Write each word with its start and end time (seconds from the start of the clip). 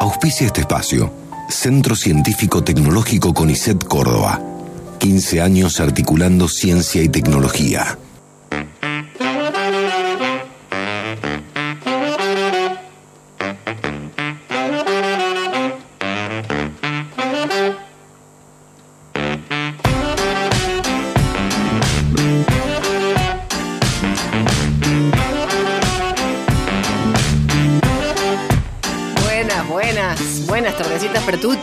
Auspicia 0.00 0.46
este 0.46 0.60
espacio. 0.60 1.10
Centro 1.48 1.96
Científico 1.96 2.62
Tecnológico 2.62 3.32
CONICET 3.32 3.84
Córdoba. 3.84 4.40
15 4.98 5.40
años 5.40 5.80
articulando 5.80 6.48
ciencia 6.48 7.02
y 7.02 7.08
tecnología. 7.08 7.98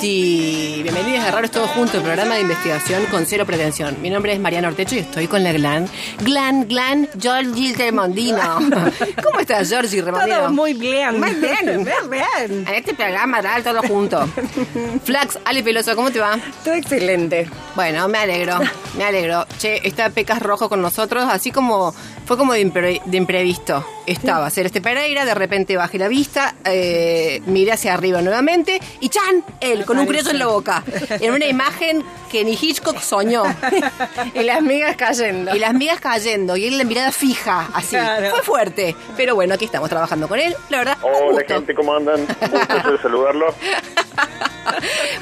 See. 0.04 0.83
Pertuti. 1.24 1.28
Bienvenidos 1.28 1.28
a 1.28 1.32
Raros 1.32 1.52
Todos 1.52 1.70
Juntos, 1.72 1.96
el 1.96 2.02
programa 2.04 2.36
de 2.36 2.42
investigación 2.42 3.06
con 3.08 3.26
cero 3.26 3.46
pretensión. 3.46 4.02
Mi 4.02 4.10
nombre 4.10 4.34
es 4.34 4.40
Mariana 4.40 4.68
Ortecho 4.70 4.96
y 4.96 5.00
estoy 5.00 5.28
con 5.28 5.44
la 5.44 5.52
Glan. 5.54 5.88
Glan, 6.22 6.68
Glan, 6.68 7.10
Georgie 7.20 7.74
Remondino. 7.76 8.42
¿Cómo 9.24 9.40
estás, 9.40 9.70
Georgie 9.70 10.02
Remondino? 10.02 10.38
Todo 10.38 10.52
muy 10.52 10.74
bien. 10.74 11.20
Muy 11.20 11.34
bien. 11.36 11.54
Muy 11.84 12.10
bien. 12.10 12.68
En 12.68 12.74
este 12.76 12.94
programa, 12.94 13.42
tal, 13.42 13.64
todo 13.64 13.82
junto. 13.84 14.28
Flax, 15.04 15.40
Ale 15.46 15.64
Peloso, 15.64 15.96
¿cómo 15.96 16.12
te 16.12 16.20
va? 16.20 16.38
Todo 16.64 16.74
excelente. 16.74 17.50
Bueno, 17.76 18.08
me 18.08 18.18
alegro, 18.20 18.60
me 18.98 19.04
alegro. 19.04 19.46
Che, 19.58 19.86
está 19.88 20.10
Pecas 20.10 20.42
Rojo 20.42 20.70
con 20.70 20.82
nosotros, 20.82 21.26
así 21.30 21.52
como 21.52 21.94
fue 22.26 22.38
como 22.38 22.54
de, 22.54 22.66
impre- 22.66 23.02
de 23.06 23.18
imprevisto. 23.18 23.86
Estaba 24.06 24.50
Celeste 24.50 24.82
Pereira, 24.82 25.24
de 25.26 25.34
repente 25.34 25.78
bajé 25.78 25.98
la 25.98 26.08
vista, 26.10 26.56
eh, 26.66 27.42
miré 27.46 27.72
hacia 27.72 27.94
arriba 27.94 28.22
nuevamente 28.22 28.80
y 29.00 29.10
¡chan! 29.10 29.44
Él, 29.62 29.86
con 29.86 29.98
un 29.98 30.06
criollo 30.06 30.32
en 30.32 30.40
la 30.40 30.48
boca. 30.48 30.84
En 31.20 31.32
una 31.34 31.46
imagen 31.46 32.04
que 32.32 32.44
ni 32.44 32.54
Hitchcock 32.60 33.00
soñó. 33.02 33.44
Y 34.34 34.44
las 34.44 34.62
migas 34.62 34.96
cayendo. 34.96 35.56
Y 35.56 35.60
las 35.60 35.74
migas 35.74 36.00
cayendo, 36.00 36.56
y 36.58 36.66
él 36.68 36.78
la 36.78 36.84
mirada 36.84 37.12
fija, 37.12 37.68
así. 37.74 37.90
Claro. 37.96 38.30
Fue 38.32 38.42
fuerte. 38.42 38.96
Pero 39.16 39.36
bueno, 39.36 39.54
aquí 39.54 39.66
estamos 39.66 39.90
trabajando 39.90 40.28
con 40.28 40.40
él, 40.40 40.56
la 40.70 40.78
verdad. 40.80 40.98
un 41.04 41.10
Hola 41.14 41.32
gusto. 41.42 41.54
gente, 41.56 41.76
¿cómo 41.76 41.94
andan? 41.96 42.26
Gusto 42.26 42.92
de 42.92 42.98
saludarlos. 43.02 43.54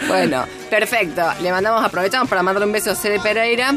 Bueno, 0.08 0.46
perfecto. 0.70 1.22
Le 1.42 1.52
mandamos, 1.52 1.84
aprovechamos 1.84 2.30
para 2.30 2.44
mandarle 2.44 2.68
un 2.68 2.74
beso 2.74 2.92
a 2.92 2.96
Cere 2.96 3.20
Pereira, 3.20 3.76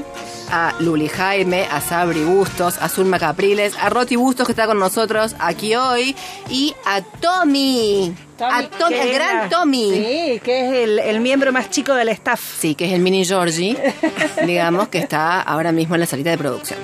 a 0.51 0.75
Luli 0.81 1.09
Jaime, 1.09 1.67
a 1.71 1.81
Sabri 1.81 2.23
Bustos, 2.23 2.79
a 2.79 2.89
Zulma 2.89 3.19
Capriles, 3.19 3.75
a 3.81 3.89
Roti 3.91 4.17
Bustos 4.17 4.47
que 4.47 4.53
está 4.53 4.67
con 4.67 4.79
nosotros 4.79 5.35
aquí 5.39 5.75
hoy 5.75 6.15
y 6.51 6.75
a 6.87 7.01
Tommy. 7.03 8.15
A 8.41 8.63
Tommy, 8.69 8.97
el 8.97 9.09
es 9.09 9.15
gran 9.15 9.37
la- 9.39 9.49
Tommy. 9.49 9.91
Sí, 9.93 10.41
que 10.43 10.67
es 10.67 10.73
el, 10.73 10.99
el 10.99 11.21
miembro 11.21 11.53
más 11.53 11.71
chico 11.71 11.95
del 11.95 12.09
staff. 12.11 12.41
Sí, 12.59 12.75
que 12.75 12.87
es 12.87 12.93
el 12.93 13.01
mini 13.01 13.25
Georgie, 13.25 13.77
digamos, 14.47 14.89
que 14.89 14.99
está 14.99 15.41
ahora 15.41 15.73
mismo 15.73 15.95
en 15.95 16.01
la 16.01 16.07
salita 16.07 16.31
de 16.31 16.39
producción. 16.39 16.79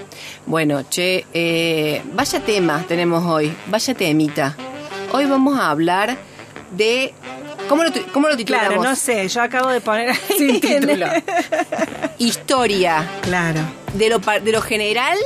Bueno, 0.46 0.82
che, 0.88 1.26
eh, 1.34 2.02
vaya 2.12 2.40
tema 2.40 2.84
tenemos 2.86 3.24
hoy, 3.24 3.52
vaya 3.66 3.94
temita. 3.94 4.56
Hoy 5.12 5.24
vamos 5.26 5.58
a 5.58 5.70
hablar 5.70 6.16
de... 6.72 7.12
¿Cómo 7.68 7.84
lo, 7.84 7.90
cómo 8.12 8.28
lo 8.28 8.36
titulamos? 8.36 8.68
Claro, 8.68 8.82
no 8.82 8.96
sé, 8.96 9.28
yo 9.28 9.42
acabo 9.42 9.68
de 9.70 9.80
poner 9.80 10.10
ahí 10.10 10.16
Sin 10.36 10.60
título. 10.60 11.06
Historia. 12.18 13.08
Claro. 13.22 13.60
De 13.94 14.08
lo, 14.08 14.18
de 14.18 14.52
lo 14.52 14.60
general 14.60 15.16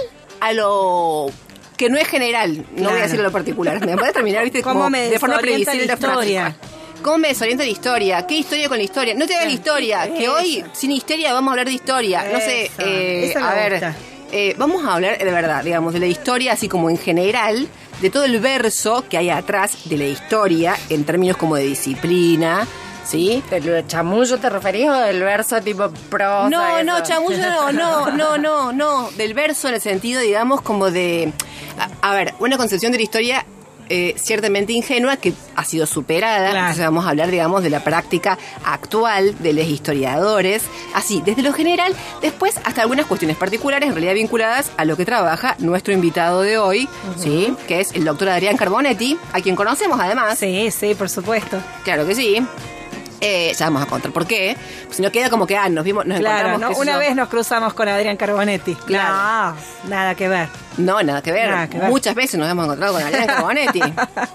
a 0.41 0.53
lo 0.53 1.29
que 1.77 1.89
no 1.91 1.99
es 1.99 2.07
general. 2.09 2.65
No 2.77 2.91
voy 2.91 2.99
a 3.01 3.03
decir 3.03 3.21
lo 3.21 3.33
particular. 3.33 3.85
Me 3.85 3.97
puede 3.97 4.13
terminar, 4.13 4.43
viste, 4.45 4.63
¿Cómo 4.63 4.75
como 4.75 4.91
me 4.91 5.11
de 5.11 5.19
forma 5.19 5.39
previsible 5.39 5.87
la 5.87 5.95
historia? 5.95 6.57
¿Cómo 7.03 7.19
me 7.19 7.29
desorienta 7.29 7.65
la 7.65 7.71
historia? 7.71 8.27
¿Qué 8.27 8.37
historia 8.37 8.69
con 8.69 8.79
la 8.79 8.85
historia? 8.85 9.15
No 9.15 9.27
te 9.27 9.35
hagas 9.35 9.47
la 9.47 9.53
historia, 9.53 10.15
que 10.15 10.29
hoy 10.29 10.65
sin 10.73 10.91
histeria 10.91 11.33
vamos 11.35 11.49
a 11.49 11.53
hablar 11.53 11.67
de 11.67 11.73
historia. 11.75 12.25
No 12.33 12.39
sé, 12.39 12.71
eh, 12.79 13.33
me 13.35 13.43
a 13.43 13.55
ver, 13.55 13.73
gusta. 13.73 13.95
eh, 14.33 14.55
vamos 14.57 14.85
a 14.87 14.95
hablar 14.95 15.19
de 15.19 15.25
verdad, 15.31 15.63
digamos, 15.63 15.93
de 15.93 16.01
la 16.01 16.07
historia 16.07 16.53
así 16.55 16.67
como 16.69 16.89
en 16.89 16.97
general, 16.97 17.69
de 18.01 18.11
todo 18.11 18.25
el 18.25 18.41
verso 18.41 19.05
que 19.09 19.19
hay 19.19 19.29
atrás 19.29 19.77
de 19.85 19.99
la 19.99 20.07
historia 20.07 20.77
en 20.89 21.05
términos 21.05 21.37
como 21.37 21.57
de 21.57 21.65
disciplina, 21.65 22.67
¿sí? 23.05 23.43
¿El 23.51 23.87
chamullo 23.87 24.39
te 24.39 24.51
referís 24.51 24.89
o 24.89 24.93
del 25.01 25.21
verso 25.23 25.61
tipo 25.61 25.91
prosa? 26.11 26.49
No, 26.51 26.79
eso? 26.79 26.85
no, 26.85 27.03
chamullo 27.03 27.39
no, 27.39 27.73
no, 27.73 28.11
no, 28.11 28.39
no, 28.39 28.73
no. 28.73 29.11
Del 29.13 29.35
verso 29.35 29.69
en 29.69 29.75
el 29.75 29.81
sentido, 29.81 30.21
digamos, 30.21 30.61
como 30.63 30.91
de. 30.91 31.33
A, 32.03 32.11
a 32.11 32.15
ver, 32.15 32.35
una 32.39 32.57
concepción 32.57 32.93
de 32.93 32.99
la 32.99 33.05
historia. 33.05 33.45
eh, 33.91 34.15
ciertamente 34.17 34.73
ingenua 34.73 35.19
que 35.19 35.35
ha 35.57 35.65
sido 35.67 35.85
superada. 35.87 36.49
Claro. 36.49 36.59
Entonces 36.61 36.85
vamos 36.87 37.05
a 37.05 37.11
hablar, 37.11 37.31
digamos, 37.31 37.63
de 37.63 37.69
la 37.69 37.85
práctica 37.85 38.39
actual 38.65 39.37
de 39.43 39.53
los 39.53 39.67
historiadores. 39.67 40.63
Así, 40.95 41.21
desde 41.23 41.43
lo 41.43 41.53
general, 41.53 41.93
después 42.23 42.55
hasta 42.65 42.81
algunas 42.81 43.05
cuestiones 43.05 43.37
particulares, 43.37 43.87
en 43.87 43.95
realidad 43.95 44.15
vinculadas 44.15 44.71
a 44.79 44.87
lo 44.87 44.97
que 44.97 45.05
trabaja 45.05 45.55
nuestro 45.59 45.93
invitado 45.93 46.41
de 46.41 46.57
hoy, 46.57 46.89
¿sí? 47.19 47.55
Que 47.69 47.81
es 47.81 47.93
el 47.93 48.05
doctor 48.07 48.31
Adrián 48.31 48.57
Carbonetti, 48.57 49.19
a 49.35 49.43
quien 49.43 49.55
conocemos 49.55 50.01
además. 50.01 50.39
Sí, 50.39 50.71
sí, 50.71 50.95
por 50.95 51.11
supuesto. 51.11 51.59
Claro 51.85 52.07
que 52.07 52.15
sí. 52.15 52.43
Eh, 53.25 53.53
ya 53.57 53.67
vamos 53.67 53.83
a 53.83 53.87
contar 53.87 54.13
por 54.13 54.27
qué. 54.27 54.57
Si 54.91 55.01
no 55.03 55.11
queda 55.11 55.31
como 55.31 55.47
que 55.47 55.57
ah, 55.57 55.69
nos 55.69 55.85
vimos, 55.85 56.05
nos 56.05 56.19
Claro, 56.19 56.49
encontramos. 56.49 56.77
¿no? 56.77 56.83
una 56.83 56.93
yo. 56.93 56.99
vez 56.99 57.17
nos 57.17 57.29
cruzamos 57.29 57.73
con 57.75 57.89
Adrián 57.89 58.17
Carbonetti. 58.17 58.75
Claro. 58.75 59.57
No, 59.85 59.91
nada 59.91 60.15
que 60.15 60.29
ver. 60.29 60.49
No, 60.77 61.03
nada 61.03 61.23
que 61.23 61.33
ver. 61.33 61.49
Nada 61.51 61.69
que 61.69 61.79
ver. 61.79 61.89
Muchas 61.89 62.15
veces 62.15 62.39
nos 62.39 62.51
hemos 62.51 62.65
encontrado 62.65 62.93
con 62.93 63.03
Adrián 63.03 63.27
Carbonetti. 63.27 63.81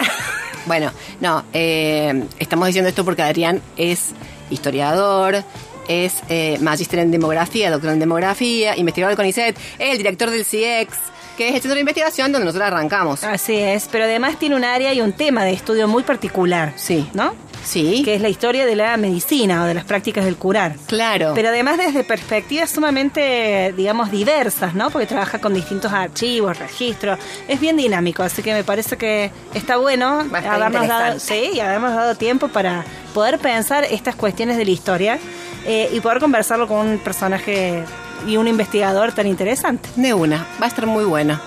bueno, 0.66 0.92
no, 1.20 1.44
eh, 1.54 2.24
estamos 2.40 2.68
diciendo 2.68 2.90
esto 2.90 3.06
porque 3.06 3.22
Adrián 3.22 3.62
es 3.78 4.10
historiador, 4.50 5.44
es 5.88 6.16
eh, 6.30 6.58
magíster 6.62 7.00
en 7.00 7.12
demografía, 7.12 7.70
doctor 7.72 7.92
en 7.92 8.00
demografía, 8.00 8.76
investigador 8.78 9.12
del 9.12 9.18
CONICET, 9.18 9.58
el 9.80 9.98
director 9.98 10.30
del 10.30 10.46
CIEX, 10.46 10.98
que 11.40 11.48
es 11.48 11.56
el 11.56 11.62
centro 11.62 11.76
de 11.76 11.80
investigación 11.80 12.34
donde 12.34 12.48
nosotros 12.48 12.68
arrancamos. 12.68 13.24
Así 13.24 13.56
es, 13.56 13.88
pero 13.90 14.04
además 14.04 14.38
tiene 14.38 14.58
un 14.58 14.66
área 14.66 14.94
y 14.94 15.00
un 15.00 15.14
tema 15.14 15.46
de 15.46 15.54
estudio 15.54 15.88
muy 15.88 16.04
particular. 16.04 16.74
Sí. 16.76 17.10
¿No? 17.14 17.34
Sí, 17.64 18.02
Que 18.04 18.16
es 18.16 18.22
la 18.22 18.28
historia 18.28 18.66
de 18.66 18.76
la 18.76 18.98
medicina 18.98 19.64
o 19.64 19.66
de 19.66 19.74
las 19.74 19.86
prácticas 19.86 20.26
del 20.26 20.36
curar. 20.36 20.76
claro. 20.88 21.32
Pero 21.36 21.48
además 21.50 21.78
desde 21.78 22.04
perspectivas 22.04 22.70
sumamente, 22.70 23.74
digamos, 23.78 24.12
diversas, 24.12 24.76
¿no? 24.76 24.90
Porque 24.90 25.08
trabaja 25.08 25.40
con 25.40 25.54
distintos 25.54 25.94
archivos, 25.94 26.58
registros. 26.60 27.18
Es 27.48 27.60
bien 27.62 27.78
dinámico, 27.78 28.22
así 28.22 28.42
que 28.42 28.54
me 28.54 28.66
parece 28.66 28.98
que 28.98 29.32
está 29.54 29.78
bueno 29.78 30.26
Bastante 30.30 30.48
habernos 30.50 30.88
dado, 30.88 31.20
sí, 31.20 31.52
y 31.54 31.60
habernos 31.62 31.96
dado 31.96 32.16
tiempo 32.16 32.50
para 32.50 32.84
poder 33.14 33.40
pensar 33.40 33.86
estas 33.86 34.16
cuestiones 34.16 34.58
de 34.58 34.66
la 34.66 34.72
historia 34.72 35.20
eh, 35.66 35.90
y 35.94 36.02
poder 36.02 36.20
conversarlo 36.20 36.68
con 36.68 36.86
un 36.86 36.98
personaje 37.00 37.84
y 38.28 38.38
un 38.38 38.48
investigador 38.48 39.12
tan 39.14 39.28
interesante. 39.28 39.90
De 39.96 40.14
una, 40.14 40.46
va 40.62 40.66
a 40.66 40.70
estar 40.70 40.86
muy 40.86 41.04
buena. 41.06 41.42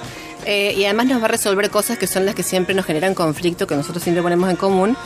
Eh, 0.44 0.74
y 0.76 0.84
además 0.84 1.06
nos 1.06 1.20
va 1.20 1.26
a 1.26 1.28
resolver 1.28 1.70
cosas 1.70 1.98
que 1.98 2.06
son 2.06 2.26
las 2.26 2.34
que 2.34 2.42
siempre 2.42 2.74
nos 2.74 2.84
generan 2.84 3.14
conflicto, 3.14 3.66
que 3.66 3.76
nosotros 3.76 4.02
siempre 4.02 4.22
ponemos 4.22 4.50
en 4.50 4.56
común, 4.56 4.96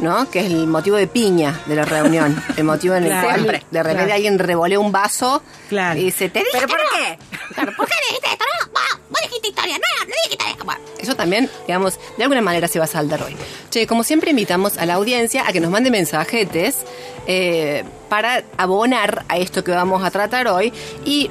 ¿no? 0.00 0.28
Que 0.30 0.40
es 0.40 0.46
el 0.46 0.66
motivo 0.66 0.96
de 0.96 1.06
piña 1.06 1.60
de 1.66 1.76
la 1.76 1.84
reunión. 1.84 2.42
El 2.56 2.64
motivo 2.64 2.94
en 2.96 3.04
el 3.04 3.10
Claro. 3.10 3.28
cual 3.28 3.42
de 3.70 3.82
repente 3.82 4.04
Claro. 4.04 4.14
alguien 4.14 4.38
revolea 4.38 4.80
un 4.80 4.90
vaso 4.90 5.42
Claro. 5.68 6.00
y 6.00 6.04
dice, 6.06 6.28
¿te 6.28 6.40
dije 6.40 6.50
¿Pero 6.54 6.66
por 6.68 6.78
no?". 6.78 6.84
qué? 6.96 7.18
Claro, 7.54 7.72
¿por 7.76 7.86
qué 7.86 7.94
dijiste 8.08 8.28
esto? 8.32 8.44
No, 8.66 8.99
historia, 9.48 9.78
no, 9.78 10.04
no 10.06 10.14
dijiste 10.24 10.44
historia. 10.50 10.78
Eso 10.98 11.14
también, 11.14 11.50
digamos, 11.66 11.98
de 12.16 12.24
alguna 12.24 12.42
manera 12.42 12.68
se 12.68 12.78
va 12.78 12.84
a 12.84 12.88
saldar 12.88 13.22
hoy. 13.22 13.36
Che, 13.70 13.86
como 13.86 14.04
siempre 14.04 14.30
invitamos 14.30 14.76
a 14.78 14.86
la 14.86 14.94
audiencia 14.94 15.46
a 15.46 15.52
que 15.52 15.60
nos 15.60 15.70
mande 15.70 15.90
mensajetes 15.90 16.78
eh, 17.26 17.84
para 18.08 18.44
abonar 18.56 19.24
a 19.28 19.38
esto 19.38 19.64
que 19.64 19.72
vamos 19.72 20.04
a 20.04 20.10
tratar 20.10 20.48
hoy. 20.48 20.72
Y 21.04 21.30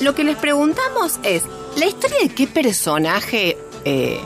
lo 0.00 0.14
que 0.14 0.24
les 0.24 0.36
preguntamos 0.36 1.20
es, 1.22 1.42
¿la 1.76 1.86
historia 1.86 2.18
de 2.22 2.28
qué 2.30 2.46
personaje 2.46 3.58
eh, 3.84 4.20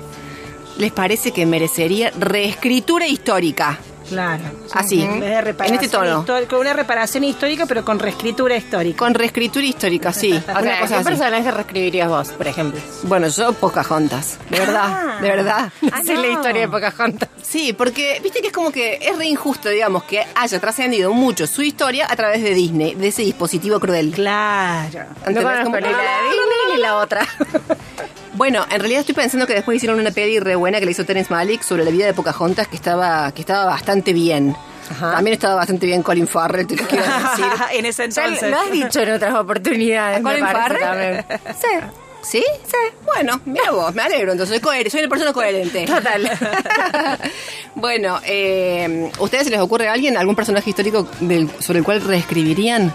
les 0.78 0.92
parece 0.92 1.32
que 1.32 1.46
merecería 1.46 2.10
reescritura 2.10 3.06
histórica? 3.06 3.78
Claro. 4.08 4.42
Así, 4.72 5.02
En 5.02 5.22
este 5.74 5.88
tono. 5.88 6.24
Con 6.48 6.58
una 6.60 6.72
reparación 6.72 7.24
histórica, 7.24 7.66
pero 7.66 7.84
con 7.84 7.98
reescritura 7.98 8.56
histórica. 8.56 8.98
Con 8.98 9.14
reescritura 9.14 9.64
histórica, 9.64 10.12
sí. 10.12 10.32
una 10.48 10.80
cosa 10.80 10.96
así. 10.96 11.04
personaje 11.04 11.50
reescribirías 11.50 12.08
vos, 12.08 12.28
por 12.30 12.46
ejemplo? 12.46 12.80
Bueno, 13.04 13.28
yo 13.28 13.52
Pocahontas, 13.54 14.38
de 14.50 14.58
verdad, 14.58 14.84
Ah. 14.86 15.18
de 15.20 15.28
verdad. 15.28 15.72
Ah, 15.92 15.98
es 16.00 16.06
la 16.06 16.14
no. 16.14 16.30
historia 16.32 16.60
de 16.62 16.68
Pocahontas. 16.68 17.28
Sí, 17.42 17.72
porque 17.72 18.20
viste 18.22 18.40
que 18.40 18.48
es 18.48 18.52
como 18.52 18.70
que 18.72 18.98
es 19.00 19.16
re 19.16 19.26
injusto, 19.26 19.68
digamos, 19.68 20.04
que 20.04 20.24
haya 20.34 20.60
trascendido 20.60 21.12
mucho 21.12 21.46
su 21.46 21.62
historia 21.62 22.06
a 22.10 22.16
través 22.16 22.42
de 22.42 22.54
Disney, 22.54 22.94
de 22.94 23.08
ese 23.08 23.22
dispositivo 23.22 23.78
cruel. 23.80 24.12
Claro. 24.14 25.04
No 25.30 25.42
conozco 25.42 25.64
Como- 25.64 25.76
ni 25.76 25.82
la 25.82 25.88
de 25.88 25.94
Disney 26.30 26.74
ni 26.76 26.80
la 26.80 26.96
otra. 26.96 27.26
Bueno, 28.34 28.64
en 28.70 28.80
realidad 28.80 29.00
estoy 29.00 29.14
pensando 29.14 29.46
que 29.46 29.54
después 29.54 29.76
hicieron 29.76 29.98
una 30.00 30.10
peli 30.10 30.40
re 30.40 30.56
buena 30.56 30.78
que 30.80 30.84
le 30.86 30.90
hizo 30.92 31.04
Terence 31.04 31.32
Malick 31.32 31.62
sobre 31.62 31.84
la 31.84 31.90
vida 31.90 32.06
de 32.06 32.14
Pocahontas 32.14 32.66
que 32.68 32.76
estaba, 32.76 33.30
que 33.32 33.40
estaba 33.42 33.64
bastante 33.66 34.12
bien. 34.12 34.56
Ajá. 34.90 35.12
También 35.12 35.34
estaba 35.34 35.54
bastante 35.54 35.86
bien 35.86 36.02
Colin 36.02 36.26
Farrell, 36.28 36.66
te 36.66 36.74
quiero 36.76 37.04
decir. 37.30 37.46
en 37.72 37.86
ese 37.86 38.08
Ya 38.10 38.24
entonces. 38.26 38.50
lo 38.50 38.58
has 38.58 38.70
dicho 38.70 39.00
en 39.00 39.12
otras 39.12 39.34
oportunidades. 39.34 40.18
¿A 40.18 40.22
Colin 40.22 40.44
Farrell? 40.46 40.80
también. 40.80 41.24
Sí. 41.60 41.68
¿Sí? 42.22 42.44
Sí. 42.64 42.76
Bueno, 43.04 43.38
mira 43.44 43.70
vos, 43.70 43.94
me 43.94 44.02
alegro. 44.02 44.32
Entonces, 44.32 44.54
soy, 44.56 44.62
coherente, 44.62 44.90
soy 44.90 45.00
una 45.00 45.08
persona 45.10 45.32
coherente. 45.32 45.84
Total. 45.86 46.30
bueno, 47.74 48.18
eh, 48.24 49.10
¿ustedes 49.18 49.44
se 49.44 49.50
les 49.50 49.60
ocurre 49.60 49.88
a 49.88 49.92
alguien, 49.92 50.16
algún 50.16 50.34
personaje 50.34 50.70
histórico 50.70 51.06
del- 51.20 51.50
sobre 51.60 51.80
el 51.80 51.84
cual 51.84 52.00
reescribirían 52.02 52.92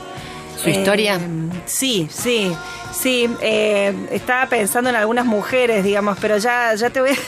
su 0.62 0.70
historia? 0.70 1.16
Eh, 1.16 1.62
sí, 1.66 2.08
sí, 2.12 2.52
sí. 2.92 3.30
eh, 3.42 3.94
estaba 4.12 4.48
pensando 4.48 4.90
en 4.90 4.96
algunas 4.96 5.26
mujeres, 5.26 5.84
digamos, 5.84 6.18
pero 6.20 6.38
ya, 6.38 6.74
ya 6.76 6.90
te 6.90 7.02
voy 7.02 7.12
a... 7.12 7.14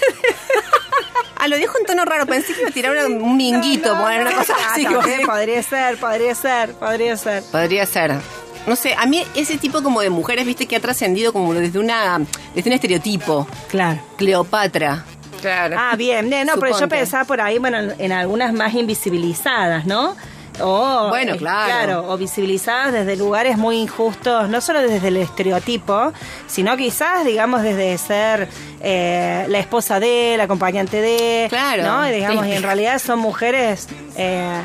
Ah, 1.43 1.47
lo 1.47 1.55
dijo 1.57 1.75
en 1.79 1.85
tono 1.87 2.05
raro. 2.05 2.27
Pensé 2.27 2.53
que 2.53 2.59
iba 2.59 2.69
a 2.69 2.71
tirar 2.71 2.95
un 3.07 3.35
minguito, 3.35 3.97
poner 3.97 4.21
una 4.21 4.31
cosa 4.35 4.53
Ah, 4.59 4.73
así. 4.73 4.83
también 4.83 5.21
como- 5.21 5.33
podría 5.33 5.63
ser, 5.63 5.97
podría 5.97 6.35
ser, 6.35 6.73
podría 6.75 7.17
ser. 7.17 7.43
Podría 7.51 7.85
ser. 7.87 8.13
No 8.67 8.75
sé, 8.75 8.93
a 8.93 9.07
mí 9.07 9.23
ese 9.33 9.57
tipo 9.57 9.81
como 9.81 10.01
de 10.01 10.11
mujeres, 10.11 10.45
viste, 10.45 10.67
que 10.67 10.75
ha 10.75 10.79
trascendido 10.79 11.33
como 11.33 11.51
desde 11.55 11.79
una 11.79 12.19
desde 12.53 12.69
un 12.69 12.73
estereotipo. 12.75 13.47
Claro. 13.69 13.99
Cleopatra. 14.17 15.03
Claro. 15.41 15.77
Ah, 15.79 15.95
bien, 15.95 16.29
bien, 16.29 16.45
no, 16.45 16.57
pero 16.59 16.79
yo 16.79 16.87
pensaba 16.87 17.23
por 17.23 17.41
ahí, 17.41 17.57
bueno, 17.57 17.79
en, 17.79 17.95
en 17.97 18.11
algunas 18.11 18.53
más 18.53 18.75
invisibilizadas, 18.75 19.87
¿no? 19.87 20.15
O, 20.63 21.09
Bueno, 21.09 21.33
eh, 21.33 21.37
claro. 21.37 22.05
o 22.07 22.17
visibilizadas 22.17 22.93
desde 22.93 23.15
lugares 23.15 23.57
muy 23.57 23.77
injustos, 23.77 24.49
no 24.49 24.61
solo 24.61 24.81
desde 24.81 25.07
el 25.09 25.17
estereotipo, 25.17 26.13
sino 26.47 26.75
quizás, 26.77 27.25
digamos, 27.25 27.61
desde 27.63 27.97
ser 27.97 28.47
eh, 28.81 29.45
la 29.47 29.59
esposa 29.59 29.99
de, 29.99 30.35
la 30.37 30.43
acompañante 30.43 31.01
de, 31.01 31.47
Claro. 31.49 31.83
¿no? 31.83 32.07
Y 32.07 32.11
digamos, 32.11 32.45
Sí. 32.45 32.51
y 32.51 32.55
en 32.55 32.63
realidad 32.63 32.99
son 32.99 33.19
mujeres 33.19 33.87
eh, 34.15 34.61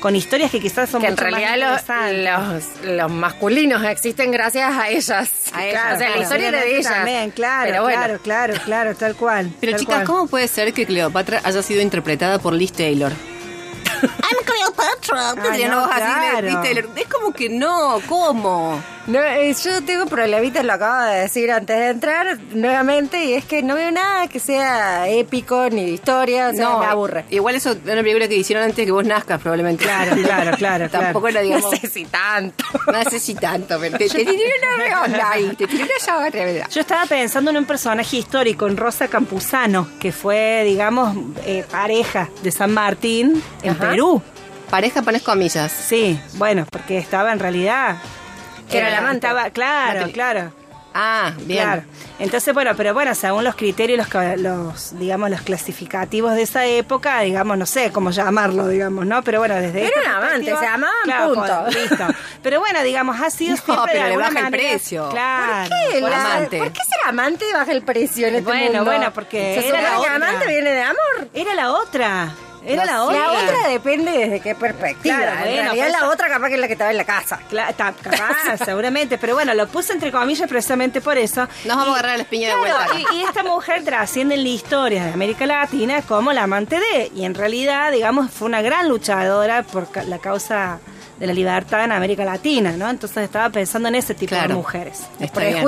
con 0.00 0.14
historias 0.14 0.50
que 0.52 0.60
quizás 0.60 0.88
son 0.88 1.00
que 1.00 1.08
en 1.08 1.14
mucho 1.14 1.24
más 1.24 1.32
realidad 1.32 1.56
lo- 1.58 1.76
interesantes. 1.76 2.68
los, 2.84 2.94
los 2.96 3.10
masculinos 3.10 3.82
existen 3.84 4.30
gracias 4.30 4.72
a 4.76 4.88
ellas. 4.90 5.30
A 5.52 5.66
ellas, 5.66 5.82
o 5.84 5.88
sea, 5.88 5.96
claro. 5.98 6.14
la 6.16 6.22
historia 6.22 6.48
era 6.48 6.60
de 6.60 6.76
ellas. 6.78 6.92
También, 6.94 7.30
claro, 7.32 7.66
Pero 7.70 7.82
bueno, 7.82 8.00
claro, 8.00 8.18
claro, 8.22 8.54
claro, 8.64 8.94
tal 8.94 9.16
cual. 9.16 9.50
Pero 9.60 9.72
tal 9.72 9.80
chicas, 9.80 9.94
cual. 9.96 10.06
¿cómo 10.06 10.26
puede 10.28 10.46
ser 10.46 10.72
que 10.72 10.86
Cleopatra 10.86 11.40
haya 11.42 11.62
sido 11.62 11.80
interpretada 11.82 12.38
por 12.38 12.52
Liz 12.52 12.72
Taylor? 12.72 13.12
I'm 14.02 14.44
Cleopatra. 14.58 15.34
Ay, 15.50 15.64
no, 15.64 15.84
así 15.84 16.00
claro. 16.00 16.62
Taylor. 16.62 16.88
Es 16.96 17.06
como 17.08 17.32
que 17.32 17.48
no, 17.48 18.00
¿cómo? 18.08 18.82
No, 19.08 19.22
eh, 19.22 19.54
yo 19.64 19.82
tengo 19.84 20.04
problemitas, 20.04 20.62
lo 20.62 20.74
acabo 20.74 21.02
de 21.04 21.20
decir 21.20 21.50
antes 21.50 21.74
de 21.74 21.88
entrar 21.88 22.38
nuevamente, 22.52 23.24
y 23.24 23.32
es 23.32 23.46
que 23.46 23.62
no 23.62 23.74
veo 23.74 23.90
nada 23.90 24.28
que 24.28 24.38
sea 24.38 25.08
épico 25.08 25.70
ni 25.70 25.86
de 25.86 25.90
historia, 25.92 26.50
o 26.50 26.52
sea, 26.52 26.64
no, 26.68 26.80
me 26.80 26.84
aburre. 26.84 27.24
Igual 27.30 27.54
eso 27.54 27.70
es 27.70 27.78
una 27.84 28.02
película 28.02 28.28
que 28.28 28.36
hicieron 28.36 28.64
antes 28.64 28.76
de 28.76 28.84
que 28.84 28.92
vos 28.92 29.06
nazcas, 29.06 29.40
probablemente. 29.40 29.84
Claro, 29.84 30.14
claro, 30.22 30.56
claro, 30.58 30.90
Tampoco 30.90 31.28
era, 31.28 31.40
digamos. 31.40 31.72
No 31.72 31.78
sé 31.78 31.86
si 31.88 32.04
tanto. 32.04 32.64
No 32.86 33.02
sé 33.10 33.18
si 33.18 33.34
tanto, 33.34 33.78
pero 33.80 33.96
te, 33.96 34.10
te 34.10 34.24
tiré 34.26 34.52
una 34.58 34.84
redonda 34.84 35.30
ahí, 35.30 35.54
te 35.56 35.66
tiré 35.66 35.84
una 35.84 36.06
llave. 36.30 36.64
Yo 36.70 36.80
estaba 36.82 37.06
pensando 37.06 37.50
en 37.50 37.56
un 37.56 37.64
personaje 37.64 38.18
histórico, 38.18 38.66
en 38.66 38.76
Rosa 38.76 39.08
Campuzano, 39.08 39.88
que 39.98 40.12
fue, 40.12 40.64
digamos, 40.66 41.16
eh, 41.46 41.64
pareja 41.70 42.28
de 42.42 42.52
San 42.52 42.74
Martín 42.74 43.42
en 43.62 43.70
Ajá. 43.70 43.88
Perú. 43.88 44.22
Pareja 44.70 45.02
pones 45.02 45.22
comillas. 45.22 45.72
Sí, 45.72 46.20
bueno, 46.34 46.66
porque 46.70 46.98
estaba 46.98 47.32
en 47.32 47.38
realidad... 47.38 47.96
Que 48.70 48.78
era 48.78 48.90
la 48.90 48.98
amante. 48.98 49.26
Estaba, 49.26 49.44
La 49.44 49.50
claro, 49.50 50.12
claro. 50.12 50.52
Ah, 50.92 51.32
bien. 51.38 51.62
Claro. 51.64 51.82
Entonces, 52.18 52.52
bueno, 52.52 52.72
pero 52.76 52.92
bueno, 52.92 53.14
según 53.14 53.44
los 53.44 53.54
criterios, 53.54 54.06
los, 54.12 54.38
los, 54.40 54.98
digamos, 54.98 55.30
los 55.30 55.40
clasificativos 55.42 56.34
de 56.34 56.42
esa 56.42 56.66
época, 56.66 57.20
digamos, 57.20 57.56
no 57.56 57.64
sé 57.64 57.90
cómo 57.92 58.10
llamarlo, 58.10 58.68
digamos, 58.68 59.06
¿no? 59.06 59.22
Pero 59.22 59.38
bueno, 59.38 59.54
desde 59.54 59.86
Era 59.86 59.88
esta 59.88 60.00
un 60.00 60.16
amante, 60.24 60.50
se 60.50 61.04
Claro, 61.04 61.34
punto. 61.34 61.66
listo. 61.70 62.06
Pero 62.42 62.60
bueno, 62.60 62.82
digamos, 62.82 63.18
ha 63.20 63.30
sido 63.30 63.56
No, 63.56 63.62
siempre 63.62 63.94
de 63.94 64.00
pero 64.00 64.08
le 64.08 64.16
baja 64.18 64.40
el 64.40 64.50
precio. 64.50 65.08
Claro. 65.10 65.70
¿Qué? 65.92 66.00
Por 66.00 66.10
La- 66.10 66.20
amante. 66.20 66.58
¿Por 66.58 66.72
qué 66.72 66.80
ser 66.82 66.98
amante 67.08 67.44
baja 67.54 67.72
el 67.72 67.82
precio 67.82 68.26
en 68.26 68.34
este 68.34 68.44
Bueno, 68.50 68.64
mundo? 68.78 68.84
bueno, 68.84 69.12
porque 69.14 69.66
era 69.66 69.80
la 69.80 69.98
otra. 70.00 70.14
amante 70.16 70.46
viene 70.46 70.70
de 70.72 70.82
amor. 70.82 71.28
Era 71.32 71.54
la 71.54 71.72
otra. 71.72 72.34
Era 72.72 72.84
la 72.84 73.02
otra. 73.04 73.18
La 73.18 73.32
otra 73.32 73.68
depende 73.68 74.10
desde 74.12 74.40
qué 74.40 74.54
perspectiva. 74.54 75.16
Claro, 75.16 75.32
en 75.32 75.38
bueno, 75.38 75.62
realidad 75.62 75.86
pero 75.88 76.00
la 76.06 76.12
otra 76.12 76.28
capaz 76.28 76.48
que 76.48 76.54
es 76.54 76.60
la 76.60 76.66
que 76.66 76.72
estaba 76.74 76.90
en 76.90 76.96
la 76.96 77.04
casa. 77.04 77.40
Cla- 77.50 77.74
ta- 77.74 77.94
capaz, 78.00 78.58
seguramente, 78.64 79.18
pero 79.18 79.34
bueno, 79.34 79.54
lo 79.54 79.66
puse 79.68 79.92
entre 79.92 80.12
comillas 80.12 80.48
precisamente 80.48 81.00
por 81.00 81.16
eso. 81.18 81.48
Nos 81.64 81.76
vamos 81.76 81.88
a 81.88 81.92
agarrar 81.98 82.16
la 82.16 82.22
espiña 82.22 82.48
de 82.48 82.54
Claro, 82.62 82.92
vuelta. 82.92 83.12
y, 83.14 83.16
y 83.18 83.22
esta 83.22 83.42
mujer 83.42 83.84
trasciende 83.84 84.34
en 84.34 84.42
la 84.42 84.48
historia 84.50 85.04
de 85.04 85.12
América 85.12 85.46
Latina 85.46 86.02
como 86.02 86.32
la 86.32 86.44
amante 86.44 86.78
de, 86.78 87.10
y 87.14 87.24
en 87.24 87.34
realidad, 87.34 87.90
digamos, 87.92 88.30
fue 88.30 88.46
una 88.46 88.62
gran 88.62 88.88
luchadora 88.88 89.62
por 89.62 89.90
ca- 89.90 90.04
la 90.04 90.18
causa 90.18 90.78
de 91.18 91.26
la 91.26 91.32
libertad 91.32 91.82
en 91.84 91.90
América 91.92 92.24
Latina, 92.24 92.72
¿no? 92.76 92.88
Entonces 92.88 93.24
estaba 93.24 93.50
pensando 93.50 93.88
en 93.88 93.96
ese 93.96 94.14
tipo 94.14 94.30
Claro. 94.30 94.48
de 94.48 94.54
mujeres. 94.54 95.00
Está 95.18 95.40
bien. 95.40 95.64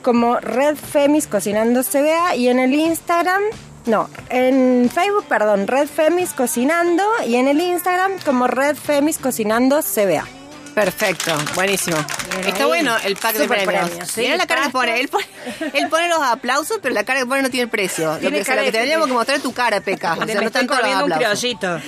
como 0.00 0.36
Red 0.36 0.76
Femis 0.76 1.26
Cocinando 1.26 1.82
CBA 1.82 2.36
y 2.36 2.46
en 2.46 2.60
el 2.60 2.74
Instagram, 2.74 3.42
no, 3.86 4.08
en 4.30 4.88
Facebook, 4.88 5.24
perdón, 5.28 5.66
Red 5.66 5.88
Femis 5.88 6.32
Cocinando 6.32 7.02
y 7.26 7.34
en 7.34 7.48
el 7.48 7.60
Instagram 7.60 8.12
como 8.24 8.46
Red 8.46 8.76
Femis 8.76 9.18
Cocinando 9.18 9.80
CBA. 9.80 10.43
Perfecto, 10.74 11.32
buenísimo. 11.54 11.96
Bien 12.30 12.48
Está 12.48 12.62
ahí. 12.62 12.66
bueno 12.68 12.96
el 13.04 13.16
pack 13.16 13.34
de 13.34 13.44
Super 13.44 13.64
premios. 13.64 13.88
premios, 13.90 14.10
sí, 14.10 14.20
Mirá 14.22 14.36
la 14.36 14.46
cara 14.46 14.62
que 14.64 14.70
pone. 14.70 15.00
Él, 15.00 15.08
pone. 15.08 15.24
él 15.72 15.88
pone 15.88 16.08
los 16.08 16.18
aplausos, 16.20 16.78
pero 16.82 16.94
la 16.94 17.04
cara 17.04 17.20
que 17.20 17.26
pone 17.26 17.42
no 17.42 17.50
tiene 17.50 17.68
precio. 17.68 18.14
Lo 18.14 18.18
Tiene 18.18 18.36
que, 18.36 18.42
o 18.42 18.44
sea, 18.44 18.54
cara 18.54 18.62
lo 18.62 18.66
que 18.66 18.72
de- 18.72 18.78
tendríamos 18.78 19.06
que 19.06 19.12
mostrar 19.12 19.36
es 19.36 19.42
tu 19.42 19.52
cara, 19.52 19.80
Peca. 19.80 20.14
O 20.14 20.26
sea, 20.26 20.40
no 20.40 20.50
tanto 20.50 20.74
los 20.74 20.84
un. 21.02 21.12